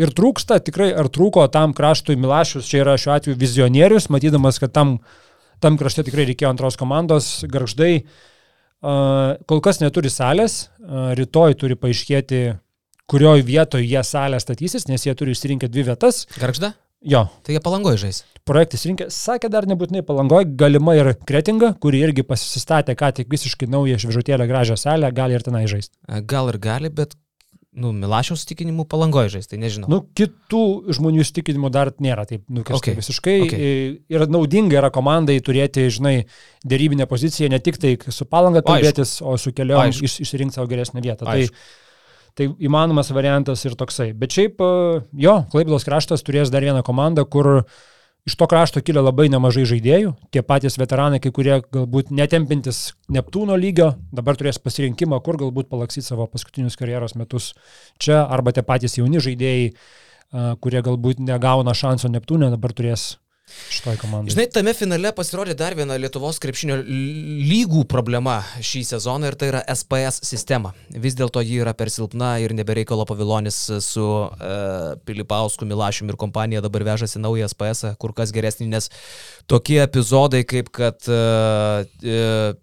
[0.02, 4.74] ir trūksta, tikrai, ar trūko tam kraštui Milašius, čia yra šiuo atveju vizionierius, matydamas, kad
[4.76, 4.98] tam,
[5.64, 8.06] tam krašte tikrai reikėjo antros komandos, garždai
[9.50, 10.68] kol kas neturi salės,
[11.18, 12.42] rytoj turi paaiškėti,
[13.10, 16.26] kurioje vietoje jie salę statysis, nes jie turi išsirinkę dvi vietas.
[16.38, 16.74] Garžda?
[17.06, 18.24] Jo, Tai jie palangoje žais.
[18.46, 23.68] projektas rinkė, sakė dar nebūtinai palangoje, galima ir kretinga, kuri irgi pasistatė ką tik visiškai
[23.70, 25.94] naują švižutėlę gražią salę, gali ir tenai žaisti.
[26.26, 27.14] Gal ir gali, bet,
[27.76, 29.90] nu, Milašiaus tikinimų palangoje žais, tai nežinau.
[29.92, 33.00] Nu, kitų žmonių įstikinimų dar nėra taip nukirsta Okay, okay.
[33.02, 33.38] visiškai.
[33.46, 33.56] okay.
[33.56, 33.96] Okay.
[34.16, 36.16] Ir naudinga yra komandai turėti, žinai,
[36.68, 40.08] dėrybinę poziciją, ne tik tai su palanga kalbėtis, o su Aišku.
[40.08, 41.28] iš, išsirinkti savo geresnę vietą.
[41.28, 41.56] Aišku.
[41.56, 41.82] Tai,
[42.36, 44.12] tai įmanomas variantas ir toksai.
[44.18, 47.66] Bet šiaip, e, jo, Klaipėdos kraštas turės dar vieną komandą, kur
[48.26, 50.14] iš to krašto kilę labai nemažai žaidėjų.
[50.34, 56.08] Tie patys veteranai, kai kurie galbūt netempintis Neptūno lygio, dabar turės pasirinkimą, kur galbūt palaksyti
[56.08, 57.54] savo paskutinius karjeros metus
[58.02, 59.70] čia, arba tie patys jauni žaidėjai,
[60.62, 63.16] kurie galbūt negauna šanso Neptūne, dabar turės
[63.70, 64.34] šitoj komandai.
[64.34, 69.62] Žinai, tame finale pasirodė dar viena Lietuvos krepšinio lygų problema šį sezoną ir tai yra
[69.70, 70.74] SPS sistema.
[70.90, 76.64] Vis dėlto ji yra per silpna ir nebereikalo pavilonis su uh, Pilipausku, Milašium ir kompanija
[76.66, 78.92] dabar vežasi naują SPS, kur kas geresnį, nes
[79.52, 82.62] tokie epizodai kaip kad uh, uh,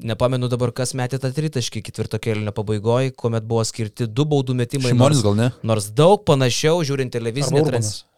[0.00, 4.94] Nepamenu dabar, kas metė tą tritaškį ketvirto kėlinio pabaigoje, kuomet buvo skirti du baudų metimai.
[4.94, 5.50] Šimonis gal ne?
[5.60, 8.09] Nors daug panašiau, žiūrint televizinę transliaciją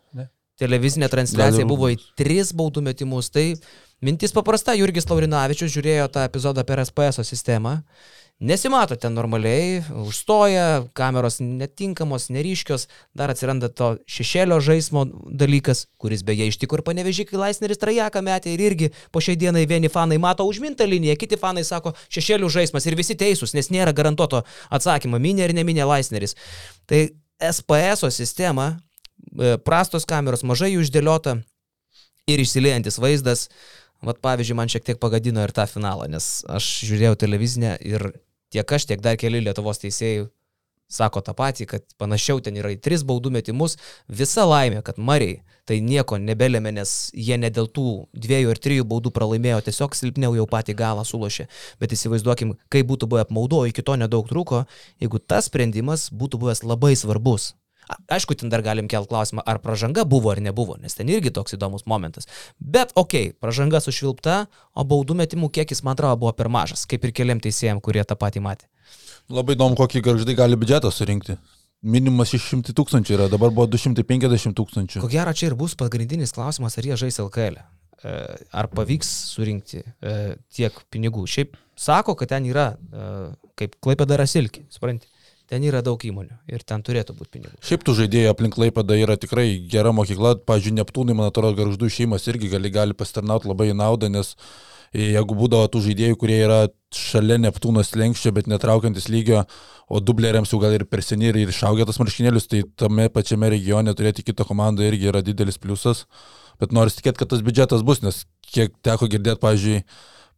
[0.62, 3.30] televizinė transliacija buvo į tris baudų metimus.
[3.34, 3.46] Tai
[4.04, 7.80] mintis paprasta, Jurgis Laurinavičius žiūrėjo tą epizodą per SPS sistemą.
[8.42, 16.48] Nesimato ten normaliai, užstoja, kameros netinkamos, neryškios, dar atsiranda to šešėlio žaismo dalykas, kuris beje
[16.50, 20.42] ištiko ir panevežį, kai Laisneris trajeką metė ir irgi po šiai dienai vieni fanai mato
[20.48, 24.42] užmintą liniją, kiti fanai sako šešėlių žaismas ir visi teisūs, nes nėra garantuoto
[24.74, 26.34] atsakymo, minė ir neminė Laisneris.
[26.90, 27.04] Tai
[27.38, 28.72] SPS sistema
[29.66, 31.38] prastos kameros, mažai jų išdėliota
[32.30, 33.48] ir išsiliejantis vaizdas.
[34.02, 38.08] Vat pavyzdžiui, man šiek tiek pagadino ir tą finalą, nes aš žiūrėjau televizinę ir
[38.50, 40.26] tiek aš, tiek dar keli Lietuvos teisėjai
[40.92, 43.78] sako tą patį, kad panašiau ten yra į tris baudų metimus,
[44.08, 48.86] visa laimė, kad Mariai tai nieko nebelėmė, nes jie ne dėl tų dviejų ar trijų
[48.90, 51.46] baudų pralaimėjo, tiesiog silpniau jau patį galą sulošė.
[51.80, 54.64] Bet įsivaizduokim, kaip būtų buvę apmaudo, iki to nedaug trūko,
[55.00, 57.52] jeigu tas sprendimas būtų buvęs labai svarbus.
[58.12, 61.56] Aišku, ten dar galim kelt klausimą, ar pažanga buvo ar nebuvo, nes ten irgi toks
[61.56, 62.28] įdomus momentas.
[62.58, 64.46] Bet okei, okay, pažanga sušvilpta,
[64.78, 68.16] o baudų metimų kiekis, man atrodo, buvo per mažas, kaip ir keliam teisėjim, kurie tą
[68.18, 68.70] patį matė.
[69.32, 71.36] Labai įdomu, kokį garždai gali biudžetą surinkti.
[71.82, 75.00] Minimas 600 tūkstančių yra, dabar buvo 250 tūkstančių.
[75.02, 77.58] Ko gero, čia ir bus pagrindinis klausimas, ar jie žais LKL.
[77.58, 78.12] E.
[78.54, 80.12] Ar pavyks surinkti e,
[80.54, 81.24] tiek pinigų.
[81.30, 83.08] Šiaip sako, kad ten yra e,
[83.58, 85.10] kaip klaipėda rasilki, supranti.
[85.52, 87.58] Ten yra daug įmonių ir ten turėtų būti pinigų.
[87.60, 90.38] Šiaip tų žaidėjų aplink Laipada yra tikrai gera mokykla.
[90.48, 94.32] Pavyzdžiui, Neptūnai, man atrodo, garždų šeimas irgi gali, gali pasitarnauti labai naudą, nes
[94.96, 96.62] jeigu būdavo tų žaidėjų, kurie yra
[96.96, 99.42] šalia Neptūnos lenkščio, bet netraukiantis lygio,
[99.92, 103.92] o dubleriams jau gal ir per seniai ir išaugę tas marškinėlius, tai tame pačiame regione
[103.96, 106.06] turėti kitą komandą irgi yra didelis pliusas.
[106.60, 109.84] Bet noriu tikėti, kad tas biudžetas bus, nes kiek teko girdėti, pavyzdžiui,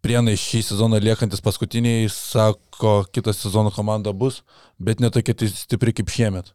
[0.04, 4.42] Prienai šį sezoną liekantis paskutiniai, sako, kitas sezono komanda bus,
[4.76, 6.52] bet netokia stipri kaip šiemet.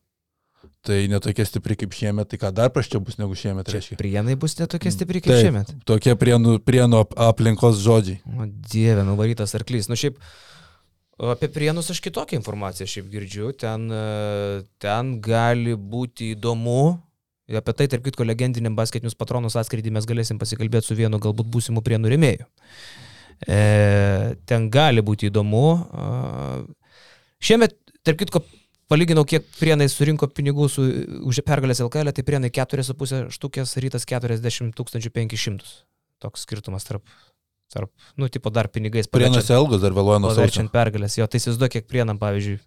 [0.85, 3.97] Tai netokia stipri kaip šiemet, tai ką dar praščiau bus negu šiemet, reiškia.
[3.99, 5.73] Prienai bus netokia stipri kaip Taip, šiemet.
[5.87, 8.21] Tokie prienų, prienų aplinkos žodžiai.
[8.37, 9.89] O dieve, nuvarytas arklys.
[9.91, 10.21] Nu šiaip,
[11.33, 13.51] apie prienus aš kitokią informaciją šiaip girdžiu.
[13.59, 16.95] Ten, e, ten gali būti įdomu.
[17.49, 21.83] Apie tai, tarp kitko, legendiniam basketinius patronus atskrydį mes galėsim pasikalbėti su vienu galbūt būsimu
[21.83, 22.47] prienų remėju.
[23.47, 25.63] E, ten gali būti įdomu.
[27.39, 28.41] Šiemet, tarp kitko,
[28.91, 30.85] palyginau, kiek prienai surinko pinigų su,
[31.29, 35.75] už pergalės LKL, tai prienai 4,5 štukės, rytas 40 500.
[36.19, 37.05] Toks skirtumas tarp,
[37.71, 39.07] tarp nu, tipo dar pinigais.
[39.07, 42.57] Prienas Elgas dar vėluoja nuo Verčiant pergalės, jo, tai įsivaizduoju, kiek prienam, pavyzdžiui,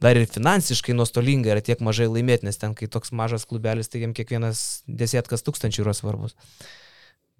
[0.00, 4.06] dar ir finansiškai nuostolinga yra tiek mažai laimėti, nes ten, kai toks mažas klubelis, tai
[4.06, 6.38] jiems kiekvienas desėtkas tūkstančių yra svarbus.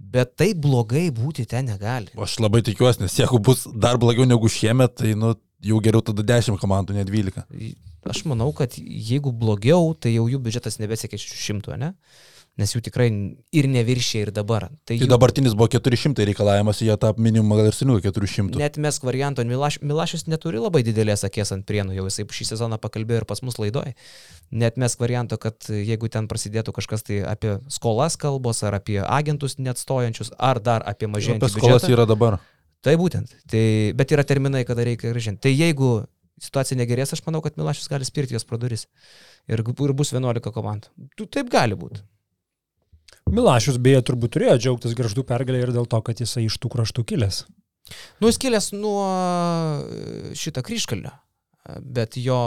[0.02, 2.10] Bet tai blogai būti ten negali.
[2.18, 5.32] Aš labai tikiuosi, nes jeigu bus dar blogiau negu šiemet, tai nu,
[5.62, 7.44] jau geriau tada 10 komandų, ne 12.
[8.10, 11.92] Aš manau, kad jeigu blogiau, tai jau jų biudžetas nebesiekia 600, ne?
[12.60, 13.06] Nes jų tikrai
[13.56, 14.66] ir neviršė ir dabar.
[14.84, 15.08] Tai, tai jų...
[15.08, 18.60] dabartinis buvo 400 reikalavimas, jie tą minimumą gal ir seniau 400.
[18.60, 22.78] Net mes varianto, Milaš, Milašius neturi labai didelės akės ant prienų, jau jisai šį sezoną
[22.82, 23.94] pakalbėjo ir pas mus laidoje.
[24.52, 29.56] Net mes varianto, kad jeigu ten prasidėtų kažkas tai apie skolas kalbos, ar apie agentus
[29.56, 31.64] net stojančius, ar dar apie mažėjantį biudžetą.
[31.64, 32.42] Skolas yra dabar.
[32.84, 33.32] Tai būtent.
[33.48, 35.46] Tai, bet yra terminai, kada reikia gražinti.
[35.46, 36.02] Tai jeigu
[36.42, 38.88] situacija negerės, aš manau, kad Milašius gali spirti jos pro duris.
[39.48, 40.90] Ir, ir bus 11 komandų.
[41.30, 42.02] Taip gali būti.
[43.32, 47.04] Milašius beje turbūt turėjo džiaugtis garždų pergalę ir dėl to, kad jisai iš tų kraštų
[47.08, 47.44] kilęs.
[48.20, 51.12] Nu, jis kilęs nuo e, šitą kryškalnio,
[51.80, 52.38] bet jo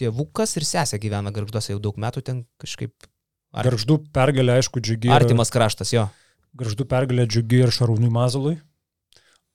[0.00, 2.94] tėvukas ir sesė gyvena garžduose jau daug metų, ten kažkaip...
[3.52, 3.66] Ar...
[3.66, 5.10] Garždų pergalė, aišku, džiugi.
[5.12, 6.06] Artimas kraštas, jo.
[6.58, 8.56] Garždų pergalė džiugi ir Šarūnui Mazalui,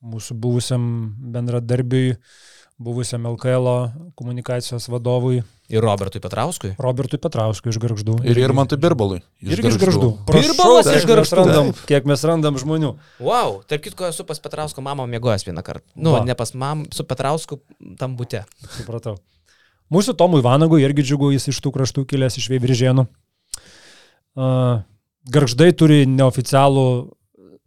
[0.06, 0.84] mūsų buvusiam
[1.34, 2.14] bendradarbiui
[2.78, 3.68] buvusiam LKL
[4.16, 5.44] komunikacijos vadovui.
[5.70, 6.76] Ir Robertui Petrauskui.
[6.78, 8.20] Robertui Petrauskui iš Garždų.
[8.28, 9.22] Ir Irmantui Birbalui.
[9.42, 10.10] Iš Irgi iš Garždų.
[10.30, 11.40] Birbalas iš Garždų.
[11.40, 12.92] Randam, kiek mes randam žmonių.
[13.24, 15.88] Wow, tarp kitko esu pas Petrausko mamą mėgojęs vieną kartą.
[15.96, 16.22] Nu, Va.
[16.28, 17.62] ne pas mamą, su Petrausku
[17.98, 18.44] tam būte.
[18.76, 19.18] Supratau.
[19.90, 23.08] Mūsų Tomui Vanagui irgi džiugu, jis iš tų kraštų kilęs iš Veiviržėnų.
[24.36, 24.84] Uh,
[25.32, 26.88] Garždai turi neoficialų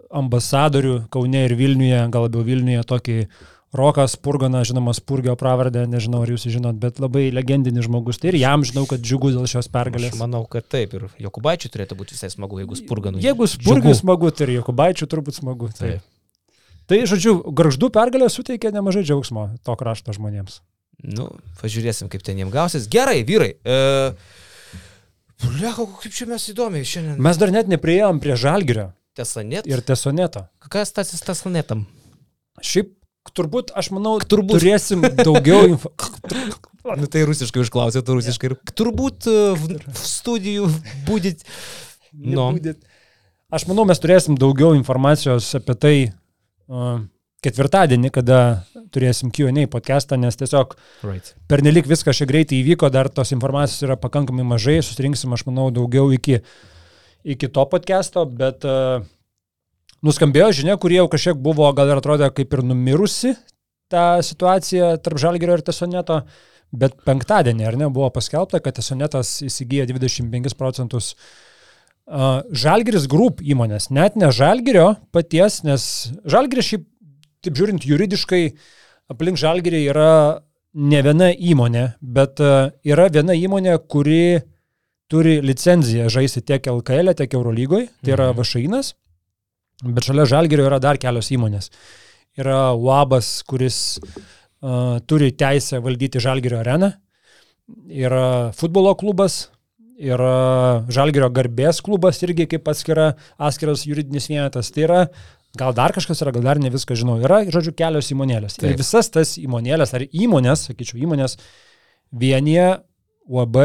[0.09, 3.16] ambasadorių Kaune ir Vilniuje, gal labiau Vilniuje, tokį
[3.73, 8.16] Rokas Purgana, žinoma, Spurgio pravardę, nežinau ar jūs žinot, bet labai legendinis žmogus.
[8.21, 10.14] Tai ir jam žinau, kad džiugu dėl šios pergalės.
[10.14, 10.95] Aš manau, kad taip.
[10.97, 13.21] Ir Jokubaičiui turėtų būti visai smagu, jeigu Spurganui.
[13.21, 15.69] Jeigu Spurgiui smagu, tai ir Jokubaičiui turbūt smagu.
[15.77, 15.99] Tai.
[16.89, 20.62] tai, žodžiu, garždų pergalė suteikė nemažai džiaugsmo to krašto žmonėms.
[21.05, 21.29] Nu,
[21.61, 22.89] pažiūrėsim, kaip ten jiems gausis.
[22.91, 23.53] Gerai, vyrai.
[23.62, 24.16] E...
[25.61, 27.21] Lieko, kaip čia mes įdomiai šiandien.
[27.23, 28.91] Mes dar net neprieėjom prie žalgirio.
[29.19, 29.69] Tesonet.
[29.69, 30.49] Ir tesoneto.
[30.73, 31.85] Kas tas tesonetam?
[32.64, 32.97] Šiaip
[33.37, 35.93] turbūt, aš manau, turbūt turėsim daugiau info.
[36.99, 38.53] nu, tai rusiškai užklausė, tu rusiškai.
[38.55, 38.74] Ja.
[38.79, 39.68] Turbūt uh,
[39.99, 40.70] studijų
[41.09, 41.45] būdit.
[42.12, 42.51] No.
[43.53, 46.99] Aš manau, mes turėsim daugiau informacijos apie tai uh,
[47.45, 48.39] ketvirtadienį, kada
[48.93, 50.74] turėsim Q&A podcastą, nes tiesiog
[51.07, 51.35] right.
[51.51, 56.11] pernelik viskas čia greitai įvyko, dar tos informacijos yra pakankamai mažai, susirinksim, aš manau, daugiau
[56.14, 56.41] iki,
[57.24, 59.05] iki to podcast'o, bet uh,
[60.07, 63.34] nuskambėjo žinia, kurie jau kažkiek buvo, gal ir atrodė kaip ir numirusi
[63.88, 66.22] ta situacija tarp Žalgerio ir Tesoneto,
[66.72, 73.88] bet penktadienį, ar ne, buvo paskelbta, kad Tesonetas įsigyja 25 procentus uh, Žalgeris Group įmonės,
[73.94, 75.86] net ne Žalgerio paties, nes
[76.28, 76.84] Žalgeris šiaip,
[77.44, 78.42] taip žiūrint, juridiškai
[79.09, 80.12] aplink Žalgerį yra
[80.78, 84.42] ne viena įmonė, bet uh, yra viena įmonė, kuri
[85.09, 88.42] turi licenciją žaisti tiek LKL, tiek Eurolygoje, tai yra mhm.
[88.42, 88.92] Vašainas.
[89.85, 91.70] Bet šalia Žalgerio yra dar kelios įmonės.
[92.39, 96.93] Yra UABas, kuris uh, turi teisę valdyti Žalgerio areną.
[97.93, 99.49] Yra futbolo klubas,
[99.99, 104.72] yra Žalgerio garbės klubas irgi kaip atskira, atskiras juridinis vienetas.
[104.74, 105.01] Tai yra,
[105.59, 107.18] gal dar kažkas yra, gal dar ne viską žinau.
[107.22, 108.59] Yra, žodžiu, kelios įmonėlės.
[108.59, 108.72] Taip.
[108.72, 111.39] Ir visas tas įmonėlės, ar įmonės, sakyčiau, įmonės
[112.11, 112.70] vienyje
[113.29, 113.62] UAB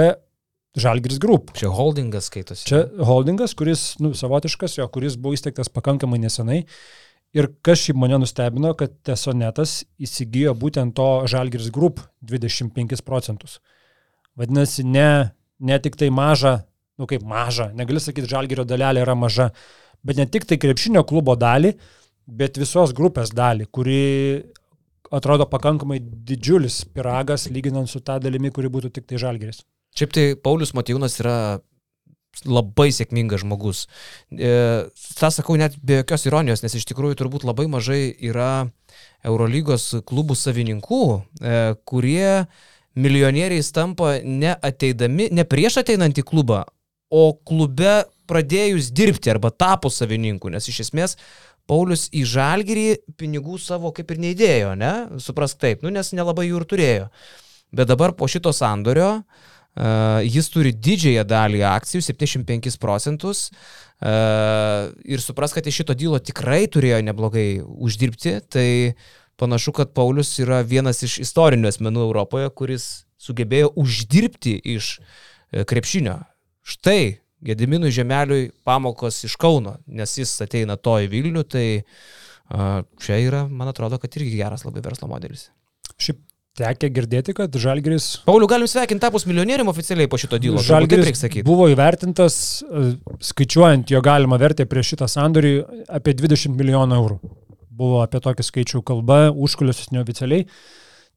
[0.74, 1.52] Žalgris Group.
[1.54, 2.66] Čia holdingas skaitosi.
[2.66, 6.64] Čia holdingas, kuris, nu, savotiškas jo, kuris buvo įsteigtas pakankamai nesenai.
[7.34, 13.60] Ir kas šiaip mane nustebino, kad Tesonetas įsigijo būtent to Žalgiris Group 25 procentus.
[14.38, 16.60] Vadinasi, ne, ne tik tai maža,
[16.98, 19.52] nu kaip maža, negali sakyti, Žalgirio dalelė yra maža,
[20.06, 21.74] bet ne tik tai krepšinio klubo dalį,
[22.26, 24.02] bet visos grupės dalį, kuri
[25.14, 29.62] atrodo pakankamai didžiulis piragas lyginant su tą dalimi, kuri būtų tik tai Žalgiris.
[29.94, 31.38] Šiaip tai Paulius Matijūnas yra
[32.50, 33.86] labai sėkmingas žmogus.
[34.34, 34.54] E,
[35.20, 38.70] tą sakau net be jokios ironijos, nes iš tikrųjų turbūt labai mažai yra
[39.26, 42.46] Eurolygos klubų savininkų, e, kurie
[42.98, 46.64] milijonieriais tampa ne ateidami, ne prieš ateinant į klubą,
[47.14, 51.18] o klube pradėjus dirbti arba tapo savininku, nes iš esmės
[51.70, 54.94] Paulius į žalgyrį pinigų savo kaip ir neįdėjo, ne?
[55.24, 57.06] Suprask taip, nu nes nelabai jų ir turėjo.
[57.74, 63.48] Bet dabar po šito sandorio uh, Uh, jis turi didžiąją dalį akcijų, 75 procentus.
[64.04, 68.36] Uh, ir supras, kad iš šito dylo tikrai turėjo neblogai uždirbti.
[68.54, 68.68] Tai
[69.42, 72.88] panašu, kad Paulius yra vienas iš istorinių asmenų Europoje, kuris
[73.24, 76.18] sugebėjo uždirbti iš e, krepšinio.
[76.64, 83.18] Štai Gediminui Žemeliui pamokos iš Kauno, nes jis ateina to į Vilnių, tai uh, čia
[83.20, 85.50] yra, man atrodo, kad irgi geras labai verslo modelis.
[86.00, 86.22] Šiaip
[86.54, 88.08] Tekia girdėti, kad Žalgeris.
[88.28, 90.62] Pauliu, galim sveikinti tapus milijonierium oficialiai po šito dylo.
[90.62, 92.92] Žalgeris buvo įvertintas, e,
[93.26, 95.54] skaičiuojant jo galimą vertę prieš šitą sandorį,
[95.90, 97.18] apie 20 milijonų eurų.
[97.74, 100.46] Buvo apie tokį skaičių kalba, užkuliusis neoficialiai.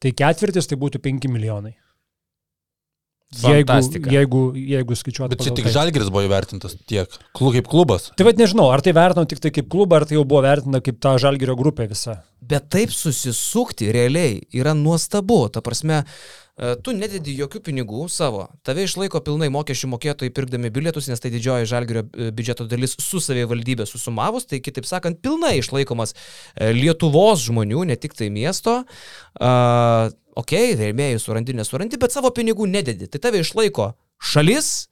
[0.01, 1.77] Tai ketvirtis tai būtų 5 milijonai.
[3.35, 4.07] Fantastika.
[4.07, 5.35] Jeigu, jeigu, jeigu skaičiuotų.
[5.35, 5.73] Bet čia tik tai.
[5.75, 8.13] Žalgiris buvo įvertintas tiek, klub kaip klubas.
[8.15, 10.81] Tai vad nežinau, ar tai vertinau tik tai kaip klubą, ar tai jau buvo vertinta
[10.85, 12.21] kaip ta Žalgirio grupė visa.
[12.39, 15.41] Bet taip susisukti realiai yra nuostabu.
[15.51, 21.11] Ta prasme, e, tu nededi jokių pinigų savo, tave išlaiko pilnai mokesčių mokėtojai pirkdami bilietus,
[21.11, 26.15] nes tai didžioji žalgerio e, biudžeto dalis su savivaldybė susumavus, tai kitaip sakant, pilnai išlaikomas
[26.17, 28.79] e, Lietuvos žmonių, ne tik tai miesto.
[29.37, 30.09] Uh,
[30.41, 33.11] ok, rėmėjų surandi, nesurandi, bet savo pinigų nededi.
[33.13, 34.89] Tai tave išlaiko šalis,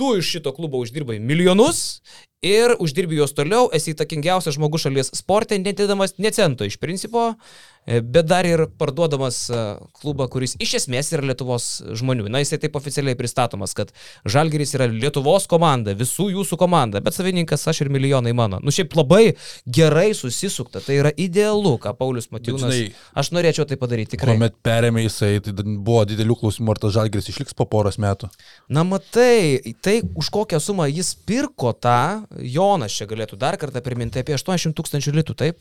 [0.00, 2.00] tu iš šito klubo uždirbai milijonus
[2.44, 8.26] ir uždirbi juos toliau, esi įtakingiausias žmogus šalies sporte, netėdamas necento iš principo, E, bet
[8.26, 9.62] dar ir parduodamas e,
[10.00, 11.66] klubą, kuris iš esmės yra Lietuvos
[12.00, 12.30] žmonių.
[12.32, 13.92] Na, jisai taip oficialiai pristatomas, kad
[14.24, 18.60] Žalgeris yra Lietuvos komanda, visų jūsų komanda, bet savininkas aš ir milijonai mano.
[18.64, 19.34] Nu, šiaip labai
[19.66, 22.72] gerai susisukta, tai yra idealu, ką Paulius Matijūnas.
[22.72, 24.38] Žinai, aš norėčiau tai padaryti tikrai.
[24.38, 28.32] Kuomet perėmė jisai, tai buvo didelių klausimų, ar tas Žalgeris išliks po poros metų.
[28.72, 34.22] Na, matai, tai už kokią sumą jis pirko tą, Jonas čia galėtų dar kartą priminti
[34.22, 35.60] apie 80 tūkstančių litų, taip?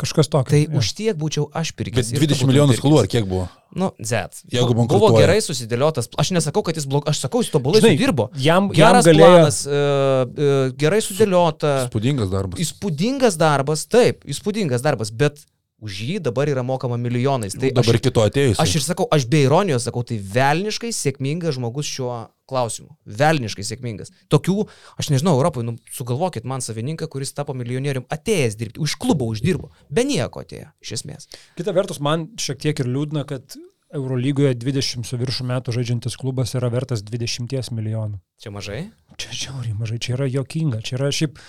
[0.00, 0.54] Kažkas tokio.
[0.54, 0.72] Tai ja.
[0.80, 2.12] už tiek būčiau aš pirkęs.
[2.14, 3.46] Bet 20 milijonų skolų ar kiek buvo?
[3.76, 4.40] Nu, Z.
[4.50, 5.26] Jeigu buvo bankrutuoja.
[5.26, 8.30] gerai susidėliotas, aš nesakau, kad jis blogas, aš sakau, jis tobulai sudirbo.
[8.40, 9.30] Jam, Geras jam galėjo...
[9.36, 11.74] planas, uh, uh, gerai sudėliota.
[11.84, 12.64] Įspūdingas darbas.
[12.64, 15.44] Įspūdingas darbas, taip, įspūdingas darbas, bet
[15.80, 17.54] už jį dabar yra mokama milijonais.
[17.56, 18.60] Tai dabar aš, kito atėjus.
[18.60, 22.16] aš ir sakau, aš be ironijos sakau, tai velniškai sėkmingas žmogus šiuo
[22.50, 22.96] klausimu.
[23.20, 24.12] Velniškai sėkmingas.
[24.32, 24.66] Tokių,
[25.00, 29.70] aš nežinau, Europoje, nu, sugalvokit man savininką, kuris tapo milijonierium, atėjęs dirbti, už klubą uždirbo,
[29.88, 31.30] be nieko atėjo, iš esmės.
[31.58, 33.56] Kita vertus, man šiek tiek ir liūdna, kad
[33.94, 38.20] Eurolygoje 20 su viršų metų žaidžiantis klubas yra vertas 20 milijonų.
[38.42, 38.84] Čia mažai?
[39.18, 41.40] Čia žiauriai mažai, čia yra jokinga, čia yra šiaip,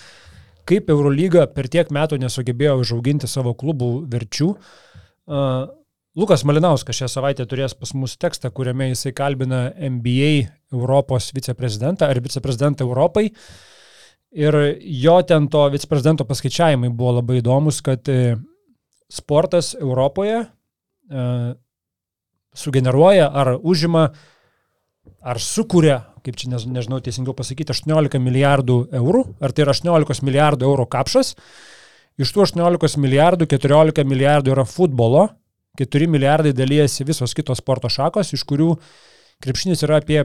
[0.66, 4.50] kaip Eurolyga per tiek metų nesugebėjo užauginti savo klubų verčių.
[5.22, 5.70] Uh,
[6.12, 10.32] Lukas Malinauskas šią savaitę turės pas mus tekstą, kuriame jisai kalbina NBA
[10.74, 13.30] Europos viceprezidentą ar viceprezidentą Europai.
[14.36, 14.58] Ir
[15.04, 18.36] jo ten to viceprezidento paskaičiavimai buvo labai įdomus, kad e,
[19.08, 21.26] sportas Europoje e,
[22.60, 24.06] sugeneruoja ar užima
[25.24, 30.28] ar sukuria, kaip čia než- nežinau teisingiau pasakyti, 18 milijardų eurų, ar tai yra 18
[30.28, 31.38] milijardų eurų kapšas.
[32.20, 35.30] Iš tų 18 milijardų 14 milijardų yra futbolo,
[35.80, 38.74] 4 milijardai dalyjasi visos kitos sporto šakos, iš kurių
[39.42, 40.20] krepšinis yra apie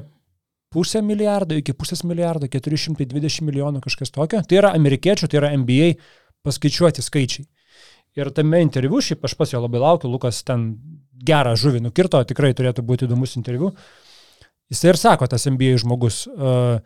[0.74, 4.42] pusę milijardo iki pusės milijardo, 420 milijonų kažkas tokio.
[4.44, 5.94] Tai yra amerikiečių, tai yra NBA
[6.46, 7.48] paskaičiuoti skaičiai.
[8.18, 10.72] Ir tame interviu, šiaip aš pas jo labai laukiu, Lukas ten
[11.28, 13.72] gerą žuvį nukirto, tikrai turėtų būti įdomus interviu.
[14.72, 16.82] Jis ir sako, tas NBA žmogus, uh,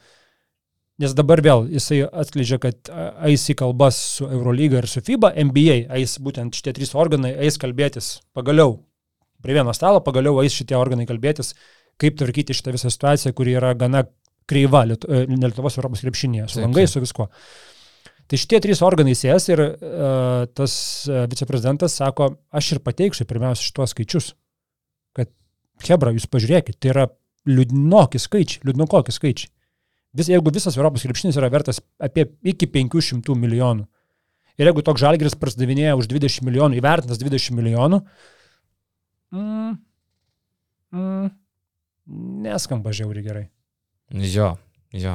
[1.01, 2.91] nes dabar vėl jisai atskleidžia, kad
[3.27, 7.57] eis į kalbas su Eurolyga ir su FIBA, NBA eis būtent šitie trys organai, eis
[7.61, 8.77] kalbėtis pagaliau
[9.41, 11.55] prie vieno stalo, pagaliau eis šitie organai kalbėtis,
[12.01, 14.05] kaip tvarkyti šitą visą situaciją, kuri yra gana
[14.49, 14.95] kreiva e,
[15.29, 16.89] Lietuvos Europos krepšinėje, su taip.
[16.89, 17.27] su viskuo.
[18.31, 20.73] Tai šitie trys organai sės ir uh, tas
[21.09, 24.29] uh, viceprezidentas sako, aš ir pateiksiu pirmiausia šituos skaičius,
[25.17, 25.27] kad
[25.83, 27.09] Hebra, jūs pažiūrėkit, tai yra
[27.49, 29.51] liūdnoki skaičiai, liūdnokoki skaičiai.
[30.11, 33.87] Vis, jeigu visas Europos krepšinis yra vertas apie iki 500 milijonų
[34.59, 38.01] ir jeigu toks žalgeris prasidavinėja už 20 milijonų, įvertintas 20 milijonų,
[39.33, 39.71] mm,
[40.93, 41.31] mm,
[42.45, 43.45] neskamba žiauriai gerai.
[44.11, 44.53] Jo,
[44.93, 45.13] jo.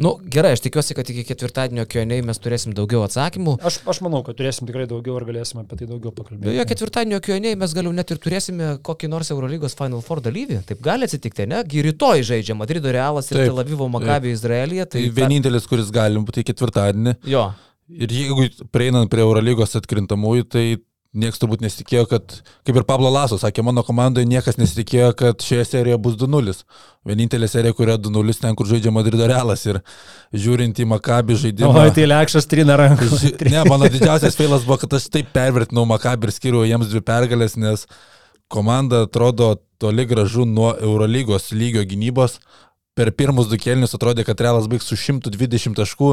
[0.00, 3.56] Nu, gerai, aš tikiuosi, kad iki ketvirtadienio kioniai mes turėsim daugiau atsakymų.
[3.66, 6.48] Aš, aš manau, kad turėsim tikrai daugiau ir galėsime apie tai daugiau pakalbėti.
[6.48, 10.62] Beje, ketvirtadienio kioniai mes galiau net ir turėsime kokį nors Eurolygos Final Four dalyvį.
[10.70, 11.64] Taip gali atsitikti, ne?
[11.68, 14.86] Gi rytoj žaidžia Madrido Realas ir Tel Avivo Makabė Izraelyje.
[14.94, 17.18] Tai Tai, vienintelis, kuris gali būti ketvirtadienį.
[17.30, 17.50] Jo,
[17.90, 20.64] Ir jeigu prieinant prie Eurolygos atkrintamųjų, tai
[21.16, 22.34] niekas turbūt nesitikėjo, kad,
[22.66, 26.54] kaip ir Pablo Laso sakė, mano komandoje niekas nesitikėjo, kad šioje serijoje bus 2-0.
[27.08, 29.80] Vienintelė serija, kurioje 2-0 ten, kur žaidžia Madrido Realas ir
[30.36, 31.72] žiūrint į Makabį žaidimą.
[31.72, 33.08] O, tai lėkšas trina rankų.
[33.18, 37.02] Ži- Ne, mano didžiausias feilas buvo, kad aš taip pervertinau Makabį ir skiriau jiems dvi
[37.02, 37.86] pergalės, nes
[38.50, 42.38] komanda atrodo toli gražu nuo Eurolygos lygio gynybos.
[42.98, 46.08] Per pirmus du kelnius atrodė, kad Realas baigs su 120 taškų,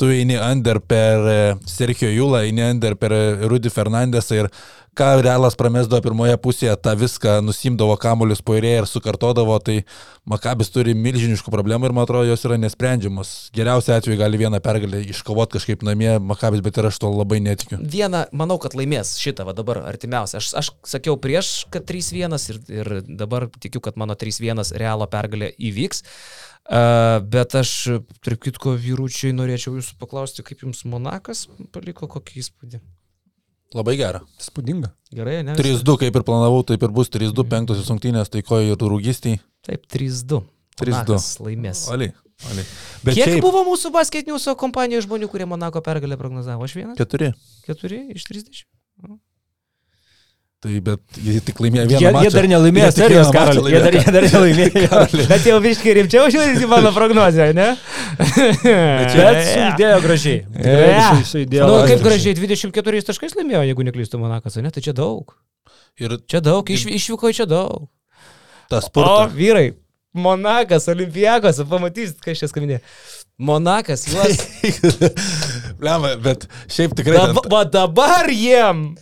[0.00, 1.34] tu eini under per e,
[1.68, 4.48] Sergio Julą, eini under per e, Rudy Fernandesą ir
[4.98, 9.82] ką Realas pramesdavo pirmoje pusėje, tą viską nusimdavo kamuolius poirėje ir sukartodavo, tai
[10.28, 13.32] Makabis turi milžiniškų problemų ir man atrodo, jos yra nesprendžiamos.
[13.56, 17.80] Geriausiu atveju gali vieną pergalę iškovoti kažkaip namie Makabis, bet ir aš to labai netikiu.
[17.80, 20.38] vieną, manau, kad laimės šitą va dabar artimiausią.
[20.42, 25.54] Aš, aš sakiau prieš, kad 3-1 ir, ir dabar tikiu, kad mano 3-1 realo pergalė
[25.58, 26.04] įvyks.
[26.62, 27.70] Uh, bet aš,
[28.22, 32.78] tarp kitko, vyručiai, norėčiau jūsų paklausti, kaip jums Monakas paliko kokį įspūdį.
[33.72, 34.20] Labai gera.
[34.42, 34.90] Spūdinga.
[35.16, 35.54] Gerai, ne?
[35.56, 39.40] 3-2, kaip ir planavau, taip ir bus 3-2, penktosios rungtynės, taikoje ir rūgystiai.
[39.64, 40.42] Taip, 3-2.
[40.82, 40.92] 3-2.
[40.92, 41.86] Monakas laimės.
[41.92, 42.12] Oliai.
[42.50, 42.66] oliai.
[43.04, 46.68] Bet Kiek šiaip, buvo mūsų basketiniuso kompanijos žmonių, kurie Monako pergalę prognozavo?
[46.68, 46.96] Aš vienas?
[47.00, 47.32] Keturi.
[47.66, 48.64] Keturi iš 30.
[50.62, 52.34] Tai bet jie tik laimėjo vieną Jie, jie mačą.
[52.36, 53.64] dar nelaimėjo Jie serijos, Karol.
[53.72, 55.00] Jie dar, jie dar nelaimėjo.
[55.32, 57.66] Bet jau visiškai rimčiau žiūrint į mano prognozę, ne?
[58.20, 60.38] Bet sudėjo gražiai.
[61.26, 61.66] Sudėjo.
[61.66, 64.70] Nu, kaip gražiai 24 taškais laimėjo, jeigu neklystu Monakas, ne?
[64.70, 65.34] Tai čia daug.
[65.98, 67.88] Ir Čia daug, iš, išvyko čia daug.
[68.70, 69.34] tas O, sportas.
[69.36, 69.72] vyrai,
[70.14, 72.78] Monakas, Olimpijakos, pamatysit, kas čia skambinė.
[73.42, 74.38] Monakas, juos.
[75.84, 77.18] Lemą, bet šiaip tikrai.
[77.18, 78.92] Dab, va dabar jiem.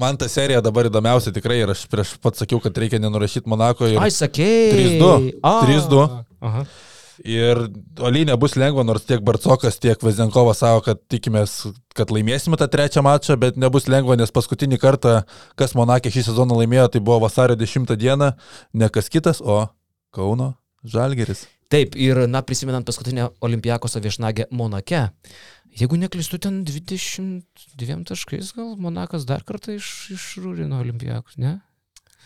[0.00, 3.88] Man ta serija dabar įdomiausia tikrai ir aš prieš pat sakiau, kad reikia nenurašyti Monako.
[3.90, 4.96] Ir, Ai, sakėjai.
[4.96, 5.10] 3-2.
[5.44, 5.52] A.
[5.66, 6.06] 3-2.
[6.48, 6.62] Aha.
[7.20, 7.60] ir
[8.00, 11.58] Oli nebus lengva, nors tiek Barcokas, tiek Vazenkovas savo, kad tikimės,
[11.96, 15.18] kad laimėsime tą trečią mačą, bet nebus lengva, nes paskutinį kartą,
[15.60, 18.32] kas Monakė šį sezoną laimėjo, tai buvo vasario 10 dieną,
[18.72, 19.66] ne kas kitas, o
[20.16, 21.44] Kauno Žalgeris.
[21.70, 25.04] Taip, ir, na, prisimenant paskutinę Olimpijakoso viešnagę Monake,
[25.78, 31.60] jeigu neklystu, ten 22 taškais, gal Monakas dar kartą iš, išrūrino Olimpijakos, ne?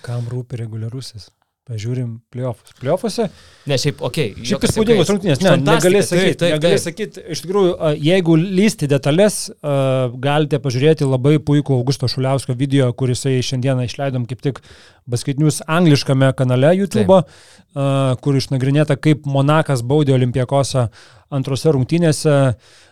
[0.07, 1.29] Kam rūpi reguliarusis?
[1.65, 2.75] Pažiūrim playoffus.
[2.77, 3.31] Playoffuose
[3.65, 4.35] Ne, šiaip, okei.
[4.35, 7.71] Okay, Šiaip įspūdingos rungtynės, ne, negali sakyti, taip, negali sakyti, iš tikrųjų,
[8.05, 14.45] jeigu lysti detalės, a, galite pažiūrėti labai puikų Augusto Šuliausko video, kuris šiandieną išleidom kaip
[14.45, 14.61] tik
[15.09, 17.89] baskaitinius angliškame kanale YouTube, a,
[18.21, 20.91] kur išnagrinėta, kaip Monakas baudė Olimpijakosą
[21.33, 22.39] antrose rungtynėse.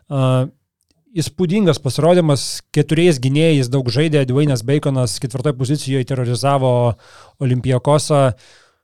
[0.08, 0.24] A,
[1.12, 6.70] Įspūdingas pasirodymas, keturiais gynėjais daug žaidė, Dvainas Baconas ketvirtoje pozicijoje terrorizavo
[7.44, 8.30] Olimpijakosą.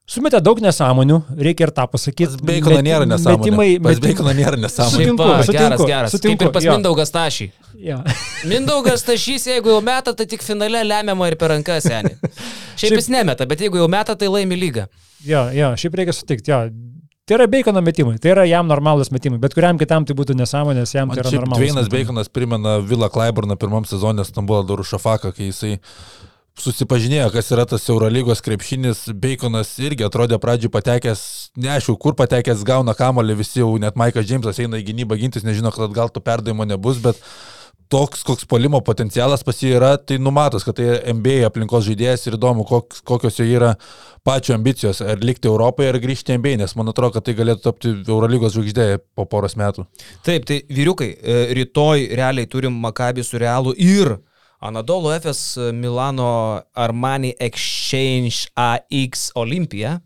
[0.09, 2.39] Sumetė daug nesąmonių, reikia ir tą pasakyti.
[2.49, 3.41] Beikono nėra nesąmonė.
[3.45, 4.05] Metimai, metimai.
[4.07, 4.93] Beikono nėra nesąmonė.
[4.95, 6.15] Sutinku, Sutinku, sutinku, geras, geras.
[6.17, 6.77] sutinku, Kaip ir pas jo.
[6.77, 7.49] Mindaugas Tašį.
[7.85, 7.99] Ja.
[8.49, 12.17] Mindaugas Tašys, jeigu jau meta, tai tik finale lemiama ir per rankas, seniai.
[12.25, 14.87] Šiaip Šiaip- jis nemeta, bet jeigu jau meta, tai laimi lygą.
[15.29, 16.61] Jo, jo, šiaip reikia sutikti, jo.
[17.29, 20.95] Tai yra Bacono metimai, tai yra jam normalus metimai, bet kuriam kitam tai būtų nesąmonės,
[20.97, 21.75] jam Man tai yra normalus.
[21.75, 21.91] Metimai.
[21.93, 25.75] Baconas primena Vilą Klaiburną pirmam sezonė Stambulo Darušafaką, kai jisai
[26.57, 29.05] susipažinėjo, kas yra tas Eurolygos krepšinis.
[29.13, 31.21] Baconas irgi atrodė pradžiui patekęs,
[31.61, 35.69] neaišku, kur patekęs gauna kamolį, visi jau net Maikas Džeimsas eina į gynybą gintis, nežino,
[35.75, 37.21] kad gal to perdavimo nebus, bet
[37.89, 42.37] toks, koks polimo potencialas pas jį yra, tai numatos, kad tai MBA aplinkos žaidėjas ir
[42.39, 43.75] įdomu, koks, kokios jo yra
[44.27, 47.93] pačio ambicijos, ar likti Europoje, ar grįžti MBA, nes man atrodo, kad tai galėtų tapti
[47.97, 49.87] Eurolygos žvaigždė po poros metų.
[50.27, 54.19] Taip, tai vyriukai, e, rytoj realiai turim Makabį su Realu ir
[54.61, 60.01] Anadolo FS Milano Armani Exchange AX Olimpija.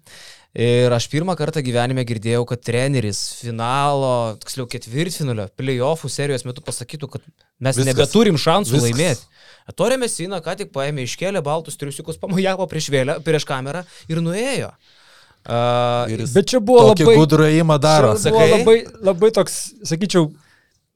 [0.52, 7.08] Ir aš pirmą kartą gyvenime girdėjau, kad treneris finalo, tiksliau ketvirtfinalio, playoffų serijos metu pasakytų,
[7.14, 7.24] kad
[7.56, 7.88] mes Viskas.
[7.88, 8.90] Nebeturim šansų Viskas.
[8.90, 9.72] Laimėti.
[9.78, 14.74] Torė Mesina ką tik paėmė, iškėlė baltus triusiukus, pamojavo prieš, vėlę, prieš kamerą ir nuėjo.
[15.42, 17.14] Uh, Ir Bet čia buvo tokį labai...
[17.18, 18.12] gudrų įimą daro.
[18.14, 18.58] Čia buvo Sakai?
[18.60, 18.76] labai,
[19.08, 19.56] labai toks,
[19.88, 20.28] sakyčiau,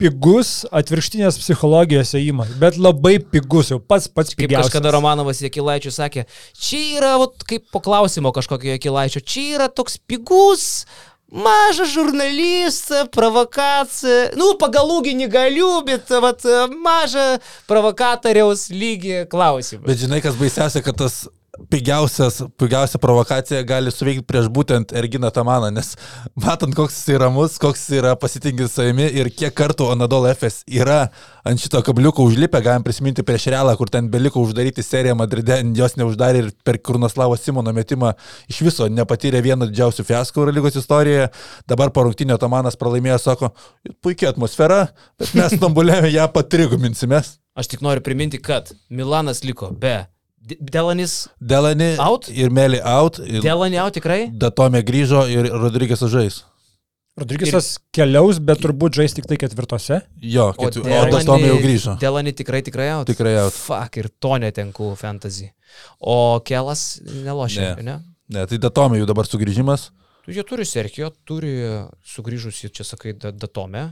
[0.00, 4.68] pigus atvirkštinės psichologijos įėjimas, bet labai pigus, jau pats pats Kaip pigiausias.
[4.68, 9.96] kažkada Romanovas Jekilaičiui sakė, čia yra, vat, kaip po klausimo kažkokio Jekilaičio, čia yra toks
[9.96, 10.84] pigus,
[11.32, 16.44] mažas žurnalistas, provokacija, nu, pagal ūginį galiu, bet vat,
[16.76, 17.26] mažą
[17.70, 19.86] provokatoriaus lygį klausimą.
[19.88, 21.35] Bet žinai, kas baisiausia, kad tas pigiausias,
[21.70, 25.94] pigiausia provokacija gali suveikti prieš būtent Erginą Tamaną, nes
[26.34, 30.62] matant, koks jis yra ramus, koks jis yra pasitinkęs savimi ir kiek kartų Anadol FS
[30.70, 31.06] yra
[31.46, 35.96] ant šito kabliuko užlipę, galim prisiminti prieš Realą, kur ten beliko uždaryti seriją Madride, jos
[35.98, 38.12] neuždarė ir per Kurnoslavo Simono metimą
[38.50, 41.30] iš viso nepatyrė vieno didžiausių fiaskų Eurolygos istorijoje.
[41.68, 43.52] Dabar po rungtinio Tamanas pralaimėjo, sako,
[44.04, 44.86] puikia atmosfera,
[45.20, 47.36] bet mes Stambulėme ją patriguminsimės.
[47.56, 50.02] Aš tik noriu priminti, kad Milanas liko be
[50.46, 51.26] Delanis.
[51.40, 52.28] Delani Out?
[52.30, 53.18] ir Meli out.
[53.18, 54.20] Ir Delani jau tikrai?
[54.30, 56.44] Datomė grįžo ir Rodrygės žais.
[57.16, 60.02] Rodrigisas keliaus, bet turbūt žais tik tai ketvirtose.
[60.20, 60.82] Jo, O ketvi...
[60.84, 61.94] o Datomė jau grįžo.
[62.02, 62.98] Delani tikrai tikrai jau.
[63.08, 63.56] Tikrai out.
[63.56, 65.48] Fuck, ir to netenku fantasy.
[65.98, 67.86] O Kelas nelošia, Ne.
[67.88, 67.94] ne?
[68.36, 68.44] ne?
[68.50, 69.88] Tai Datomė jau dabar sugrįžimas.
[70.26, 71.54] Tu jie turi Serkijo, turi
[72.04, 73.86] sugrįžusi, čia sakai, da- Datome.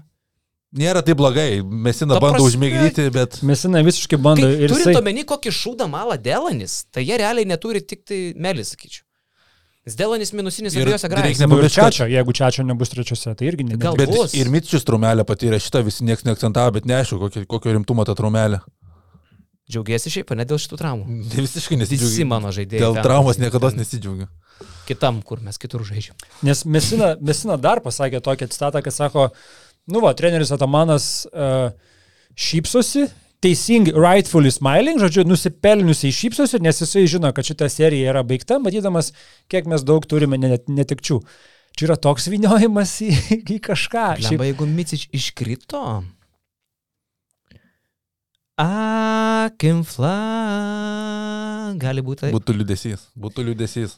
[0.74, 1.60] Nėra taip blogai.
[1.62, 3.36] Mesina bando užmigdyti, bet...
[3.46, 4.96] Mesina visiškai bando Tai ir turint jisai...
[4.98, 9.04] omeny, kokį šūdą malą Delanis, tai jie realiai neturi tik tai Melis, sakyčiau.
[9.84, 11.48] Nes Delanis minusinis Ir abiejose reikia grėsime.
[11.60, 13.76] Nu, Čiačio, jeigu Čiačio nebus trečiose, tai irgi ne.
[13.78, 14.32] Gal- Bet bus.
[14.34, 18.62] ir Mitčius trumelę patyrė, šitą visi niekas neakcentavo, bet neaišku, kokio, kokio rimtumo ta trumelė.
[19.70, 21.04] Džiaugiesi šiaip, ne dėl šitų traumų.
[21.34, 22.26] Ne visiškai Visi nesidžiaugiu.
[22.32, 22.82] mano žaidėjai.
[22.82, 24.26] Dėl ten- traumos niekada nesidžiaugiu.
[24.88, 26.16] Kitam, kur mes kitur žaidžiam.
[26.44, 29.30] Nes Mesina, Mesina dar pasakė tokią citatą, kad sako,
[29.90, 31.70] nu va, treneris Atamanas uh,
[32.38, 33.06] šypsosi,
[33.44, 39.12] teisingai, rightfully smiling, žodžiu, nusipelniusiai šypsosi, nes jisai žino, kad šita serija yra baigta, matydamas,
[39.52, 41.20] kiek mes daug turime net- netikčių.
[41.74, 43.10] Čia yra toks viniojimas į,
[43.56, 44.06] į kažką.
[44.22, 45.82] Šiaip, jeigu Micič iškrito.
[48.54, 50.14] Akimfla.
[51.82, 52.30] Gali būti.
[52.34, 53.08] Būtų liūdėsys.
[53.18, 53.96] Būtų liūdėsys.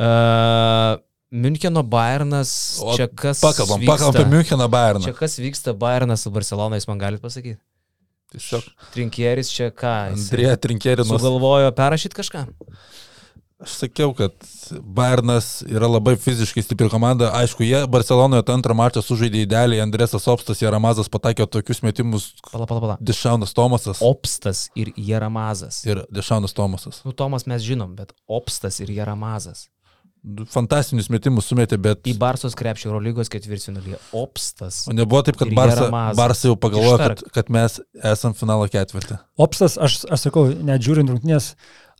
[0.00, 0.96] Uh,
[1.30, 2.80] Müncheno Bayernas.
[2.82, 3.40] O Čia kas.
[3.40, 3.92] Pakalbam, vyksta?
[3.92, 5.04] pakalbam apie Müncheną Bayerną.
[5.06, 7.60] Čia kas vyksta Bayernas su Barcelona, jūs man galite pasakyti.
[8.34, 10.14] Tiesiog Trinkieris čia ką?
[10.14, 11.10] Andrėja Trinkerinas.
[11.10, 12.44] Sugalvojo perrašyti kažką?
[13.60, 14.32] Aš sakiau, kad
[14.80, 17.28] Bayernas yra labai fiziškai stipri komanda.
[17.36, 19.82] Aišku, jie Barcelonoje tą antrą mačą sužaidė idealiai.
[19.84, 22.30] Andresas Opstas ir Ramazas patakė tokius metimus.
[22.46, 22.96] Pala, pala, pala.
[23.04, 25.82] Dešaunas Tomasas Opstas ir Jeramazas.
[25.84, 27.02] ir Dešaunas Tomasas.
[27.04, 29.68] Nu, Tomas mes žinom, bet Opstas ir Jeramazas.
[30.52, 32.02] Fantastinius metimus sumetė, bet...
[32.10, 33.96] Į Barsos krepšio Eurolygos ketvirtfinalyje.
[34.16, 34.82] Opstas.
[34.90, 35.88] O nebuvo taip, kad Barsa.
[36.18, 37.78] Barsa jau pagalvojo, kad, kad mes
[38.12, 39.16] esam finalo ketvirtį.
[39.40, 41.54] Opstas, aš, aš sakau, net žiūrint rungtynės,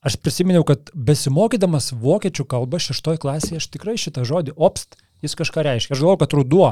[0.05, 5.65] aš prisiminiau, kad besimokydamas vokiečių kalbą šeštoje klasėje, aš tikrai šitą žodį opst, jis kažką
[5.65, 5.97] reiškia.
[5.97, 6.71] Aš galvoju, kad ruduo,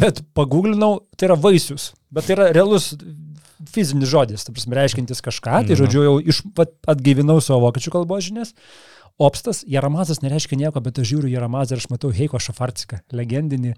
[0.00, 2.94] bet paguglinau, tai yra vaisius, bet tai yra realus
[3.70, 5.80] fizinis žodis, tai prasme, reiškintis kažką, tai Mhm.
[5.82, 8.54] žodžiu, jau iš, vat, atgaivinau savo vokiečių kalbos žinias.
[9.20, 13.74] Opstas, Jaramazas nereiškia nieko, bet aš žiūriu Jaramazą ir aš matau Heiko Šafarciką, legendinį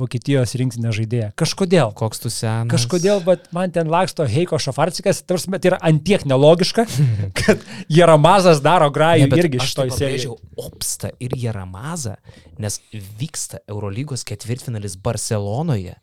[0.00, 1.28] Vokietijos rinktinę žaidėją.
[1.38, 1.92] Kažkodėl.
[1.94, 2.72] Koks tu senas.
[2.72, 6.88] Kažkodėl, bet man ten laksto Heiko Šafarcikas, tarsi tai yra antiek nelogiška,
[7.38, 10.34] kad Jaramazas daro grajų Ne, bet irgi šitoj serijai.
[10.58, 12.16] Opsta ir Jaramazą,
[12.58, 12.80] nes
[13.20, 15.94] vyksta Eurolygos ketvirtfinalis Barcelonoje.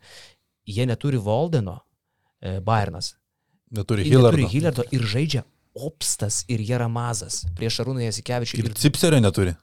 [0.68, 1.76] Jie neturi Voldeno,
[2.40, 3.18] e, Bayernas.
[3.68, 4.52] Neturi Jie neturi Hillardo.
[4.56, 5.44] Hillardo ir žaidžia
[5.86, 8.58] Opstas ir Jaramazas prieš Arūną Jasikevičių.
[8.58, 9.54] Ir Ir, Cipserio neturi.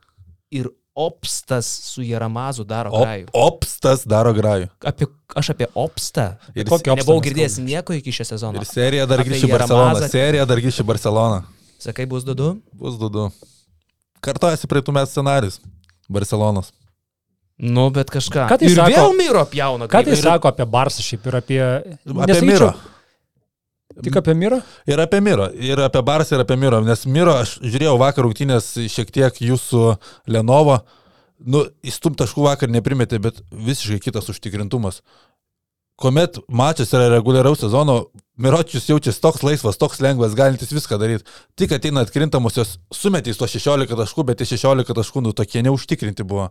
[0.51, 3.25] ir Opstas su Jaramazu daro O, grajų.
[3.33, 4.69] opstas daro grajų.
[4.87, 8.61] Apie, aš apie Opstą Ir, Kokį Opstą nebuvau girdėjęs nieko iki šio sezono.
[8.61, 10.07] ir serija dar Apie grįžti į Barceloną.
[10.09, 11.43] Serija dar grįžti į Barceloną.
[11.79, 12.61] Sakai, bus 2-2?
[12.73, 13.27] Bus dudu.
[14.23, 15.59] Kartojasi praeitų metų scenarius.
[16.09, 16.71] Barcelonas.
[17.59, 18.47] Nu, bet kažką.
[18.49, 19.87] Ką tai ir sako- vėl Myro pjauna.
[19.91, 21.61] Ką tai ir- sako apie Barsą šiaip ir apie...
[21.61, 22.73] Apie Nesakyčiau- Miro.
[23.93, 24.59] Tik apie Miro?
[24.89, 25.47] Ir apie Miro.
[25.53, 26.81] Ir apie Barsą, ir apie Miro.
[26.83, 29.83] Nes Miro, aš žiūrėjau vakar rungtynės šiek tiek jūsų
[30.33, 30.81] Lenovo.
[31.39, 35.01] Nu, įstum taškų vakar neprimetė, bet visiškai kitas užtikrintumas.
[36.01, 41.23] Kuomet mačas yra reguliaraus sezono, Miročius jaučiasi toks laisvas, toks lengvas, galintis viską daryti.
[41.55, 46.49] Tik ateina atkrintamosios, sumetys to 16 taškų, bet tie 16 taškų, nu, tokie neužtikrinti buvo.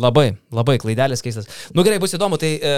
[0.00, 1.48] Labai, labai klaidelės keistas.
[1.76, 2.70] Nu gerai, bus įdomu, tai e,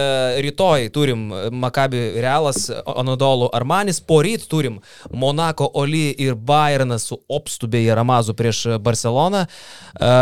[0.43, 1.29] rytoj turim
[1.63, 4.81] Makabi Realas, Anadolu Armanis, poryt turim
[5.15, 9.45] Monako Oli ir Bayernas su Opstu bei Ramazu prieš Barceloną.
[9.47, 10.13] E,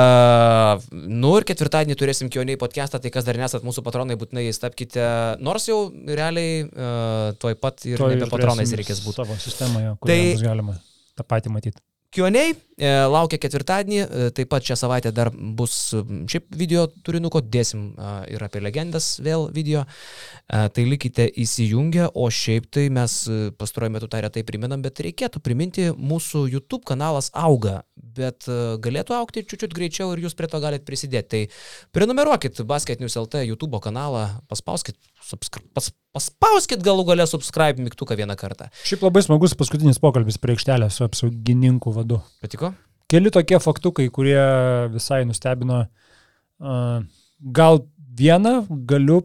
[1.09, 5.05] nu ir ketvirtadienį turėsim Kioniai podcastą, tai kas dar nesat mūsų patronai, būtinai jais tapkite,
[5.41, 6.91] nors jau realiai e,
[7.41, 9.23] tuoj pat ir Tuoj nebe patronais reikės būti.
[9.23, 10.77] Savo sistemoje, kur Tai- galima
[11.17, 11.81] tą patį matyti.
[12.11, 17.43] Kioniai e, laukia ketvirtadienį, e, taip pat šią savaitę dar bus e, šiaip video turinuko,
[17.45, 23.17] dėsim e, ir apie legendas vėl video, e, tai likite įsijungę, o šiaip tai mes
[23.29, 28.59] e, pastaruoju metu tą retai priminam, bet reikėtų priminti, mūsų YouTube kanalas auga, bet e,
[28.83, 31.29] galėtų aukti čiūčiut greičiau ir jūs prie to galite prisidėti.
[31.31, 31.43] Tai
[31.95, 34.97] prenumeruokit Basket News LT YouTube kanalą, paspauskit,
[35.77, 38.71] pas, paspauskit galų galę subscribe mygtuką vieną kartą.
[38.87, 42.23] Šiaip labai smagus paskutinis pokalbis prie aikštelę su apsaugininku vadu.
[42.43, 42.70] Patiko?
[43.11, 44.39] Keli tokie faktukai, kurie
[44.95, 45.85] visai nustebino.
[46.61, 47.01] A,
[47.41, 47.79] Gal
[48.21, 49.23] vieną galiu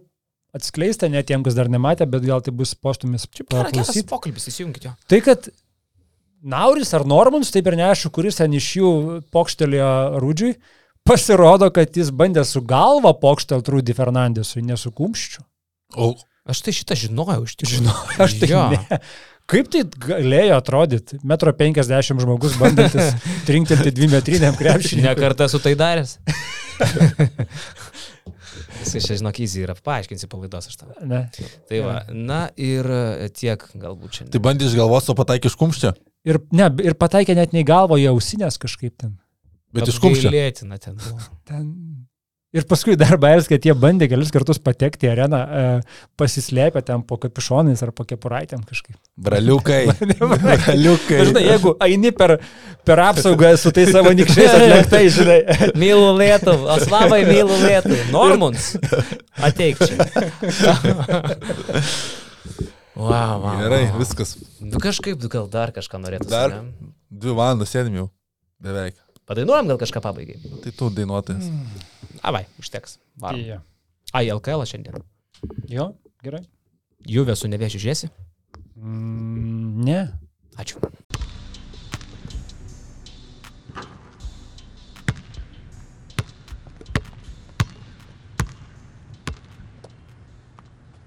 [0.56, 4.06] atskleisti, net tiem, kas dar nematė, bet gal tai bus postumis Čia paklausyti.
[4.08, 4.94] pokalbis, įsijunkite.
[5.12, 5.50] Tai, kad
[6.46, 8.92] Nauris ar Normans, taip ir neaišku, kuris ten iš jų
[9.36, 9.90] pokštelėjo
[10.24, 10.54] Rūdžiui,
[11.06, 15.44] pasirodo, kad jis bandė su galva pokštelt Rūdį Fernandesui, ne su kumščiu.
[16.00, 16.14] O
[16.46, 17.80] Aš tai šitą žinojau, iš tikrųjų.
[17.82, 18.64] Žinau, aš tai Jo.
[18.70, 19.00] ne.
[19.50, 21.20] Kaip tai galėjo atrodyti?
[21.28, 23.14] Metro 50 žmogus bandantis
[23.48, 25.06] trinktelti dvi metriniam krepšiniui.
[25.06, 26.18] Ne kartą su tai daręs.
[28.86, 30.90] Viskas čia, žinok, įzy yra, paaiškinsi palaidos aš tau.
[31.08, 31.22] Ne.
[31.70, 32.90] Tai va, na ir
[33.38, 34.34] tiek galbūt šiandien.
[34.34, 35.94] tai bandė iš galvos, o pataikė iš kumščio.
[36.26, 39.16] Ir, ne, ir pataikė net ne į galvą, į ausinės kažkaip ten.
[39.76, 40.34] Bet iš kumščio.
[40.34, 41.22] Lėtina ten buvo.
[41.48, 41.70] ten.
[42.56, 45.64] Ir paskui dar bairis, kad jie bandė kelis kartus patekti į areną, e,
[46.16, 48.96] pasislėpę ten po kapišonais ar po kepuraitėm kažkaip.
[49.20, 49.82] Braliukai.
[50.46, 51.20] Braliukai.
[51.32, 52.38] Žinai, jeigu eini per,
[52.88, 55.40] per apsaugą su tais savo nikščiais atlenktai, žinai.
[55.84, 58.02] Mylu Lietuvą, Oslavai mylu Lietuvą.
[58.16, 58.72] Normunds,
[59.44, 60.08] ateik čia.
[62.96, 63.56] wow, wow.
[63.66, 64.38] Gerai, viskas.
[64.64, 66.32] Nu kažkaip gal dar kažką norėtų.
[66.32, 66.62] Dar
[67.12, 68.14] dvi valandas sėdim jau.
[68.64, 68.96] Beveik.
[69.26, 70.38] Padainuojam gal kažką pabaigai.
[70.64, 71.48] Tai tu dainuotojas.
[72.26, 73.00] Avai, užteks.
[73.22, 73.42] Varom.
[73.42, 73.60] Jo.
[74.14, 75.02] Ai, LKL šiandien.
[75.70, 75.90] jo,
[76.24, 76.44] gerai.
[77.06, 78.10] Juvė su neviešiu žiesi.
[78.76, 80.00] Mm, ne.
[80.62, 80.80] Ačiū.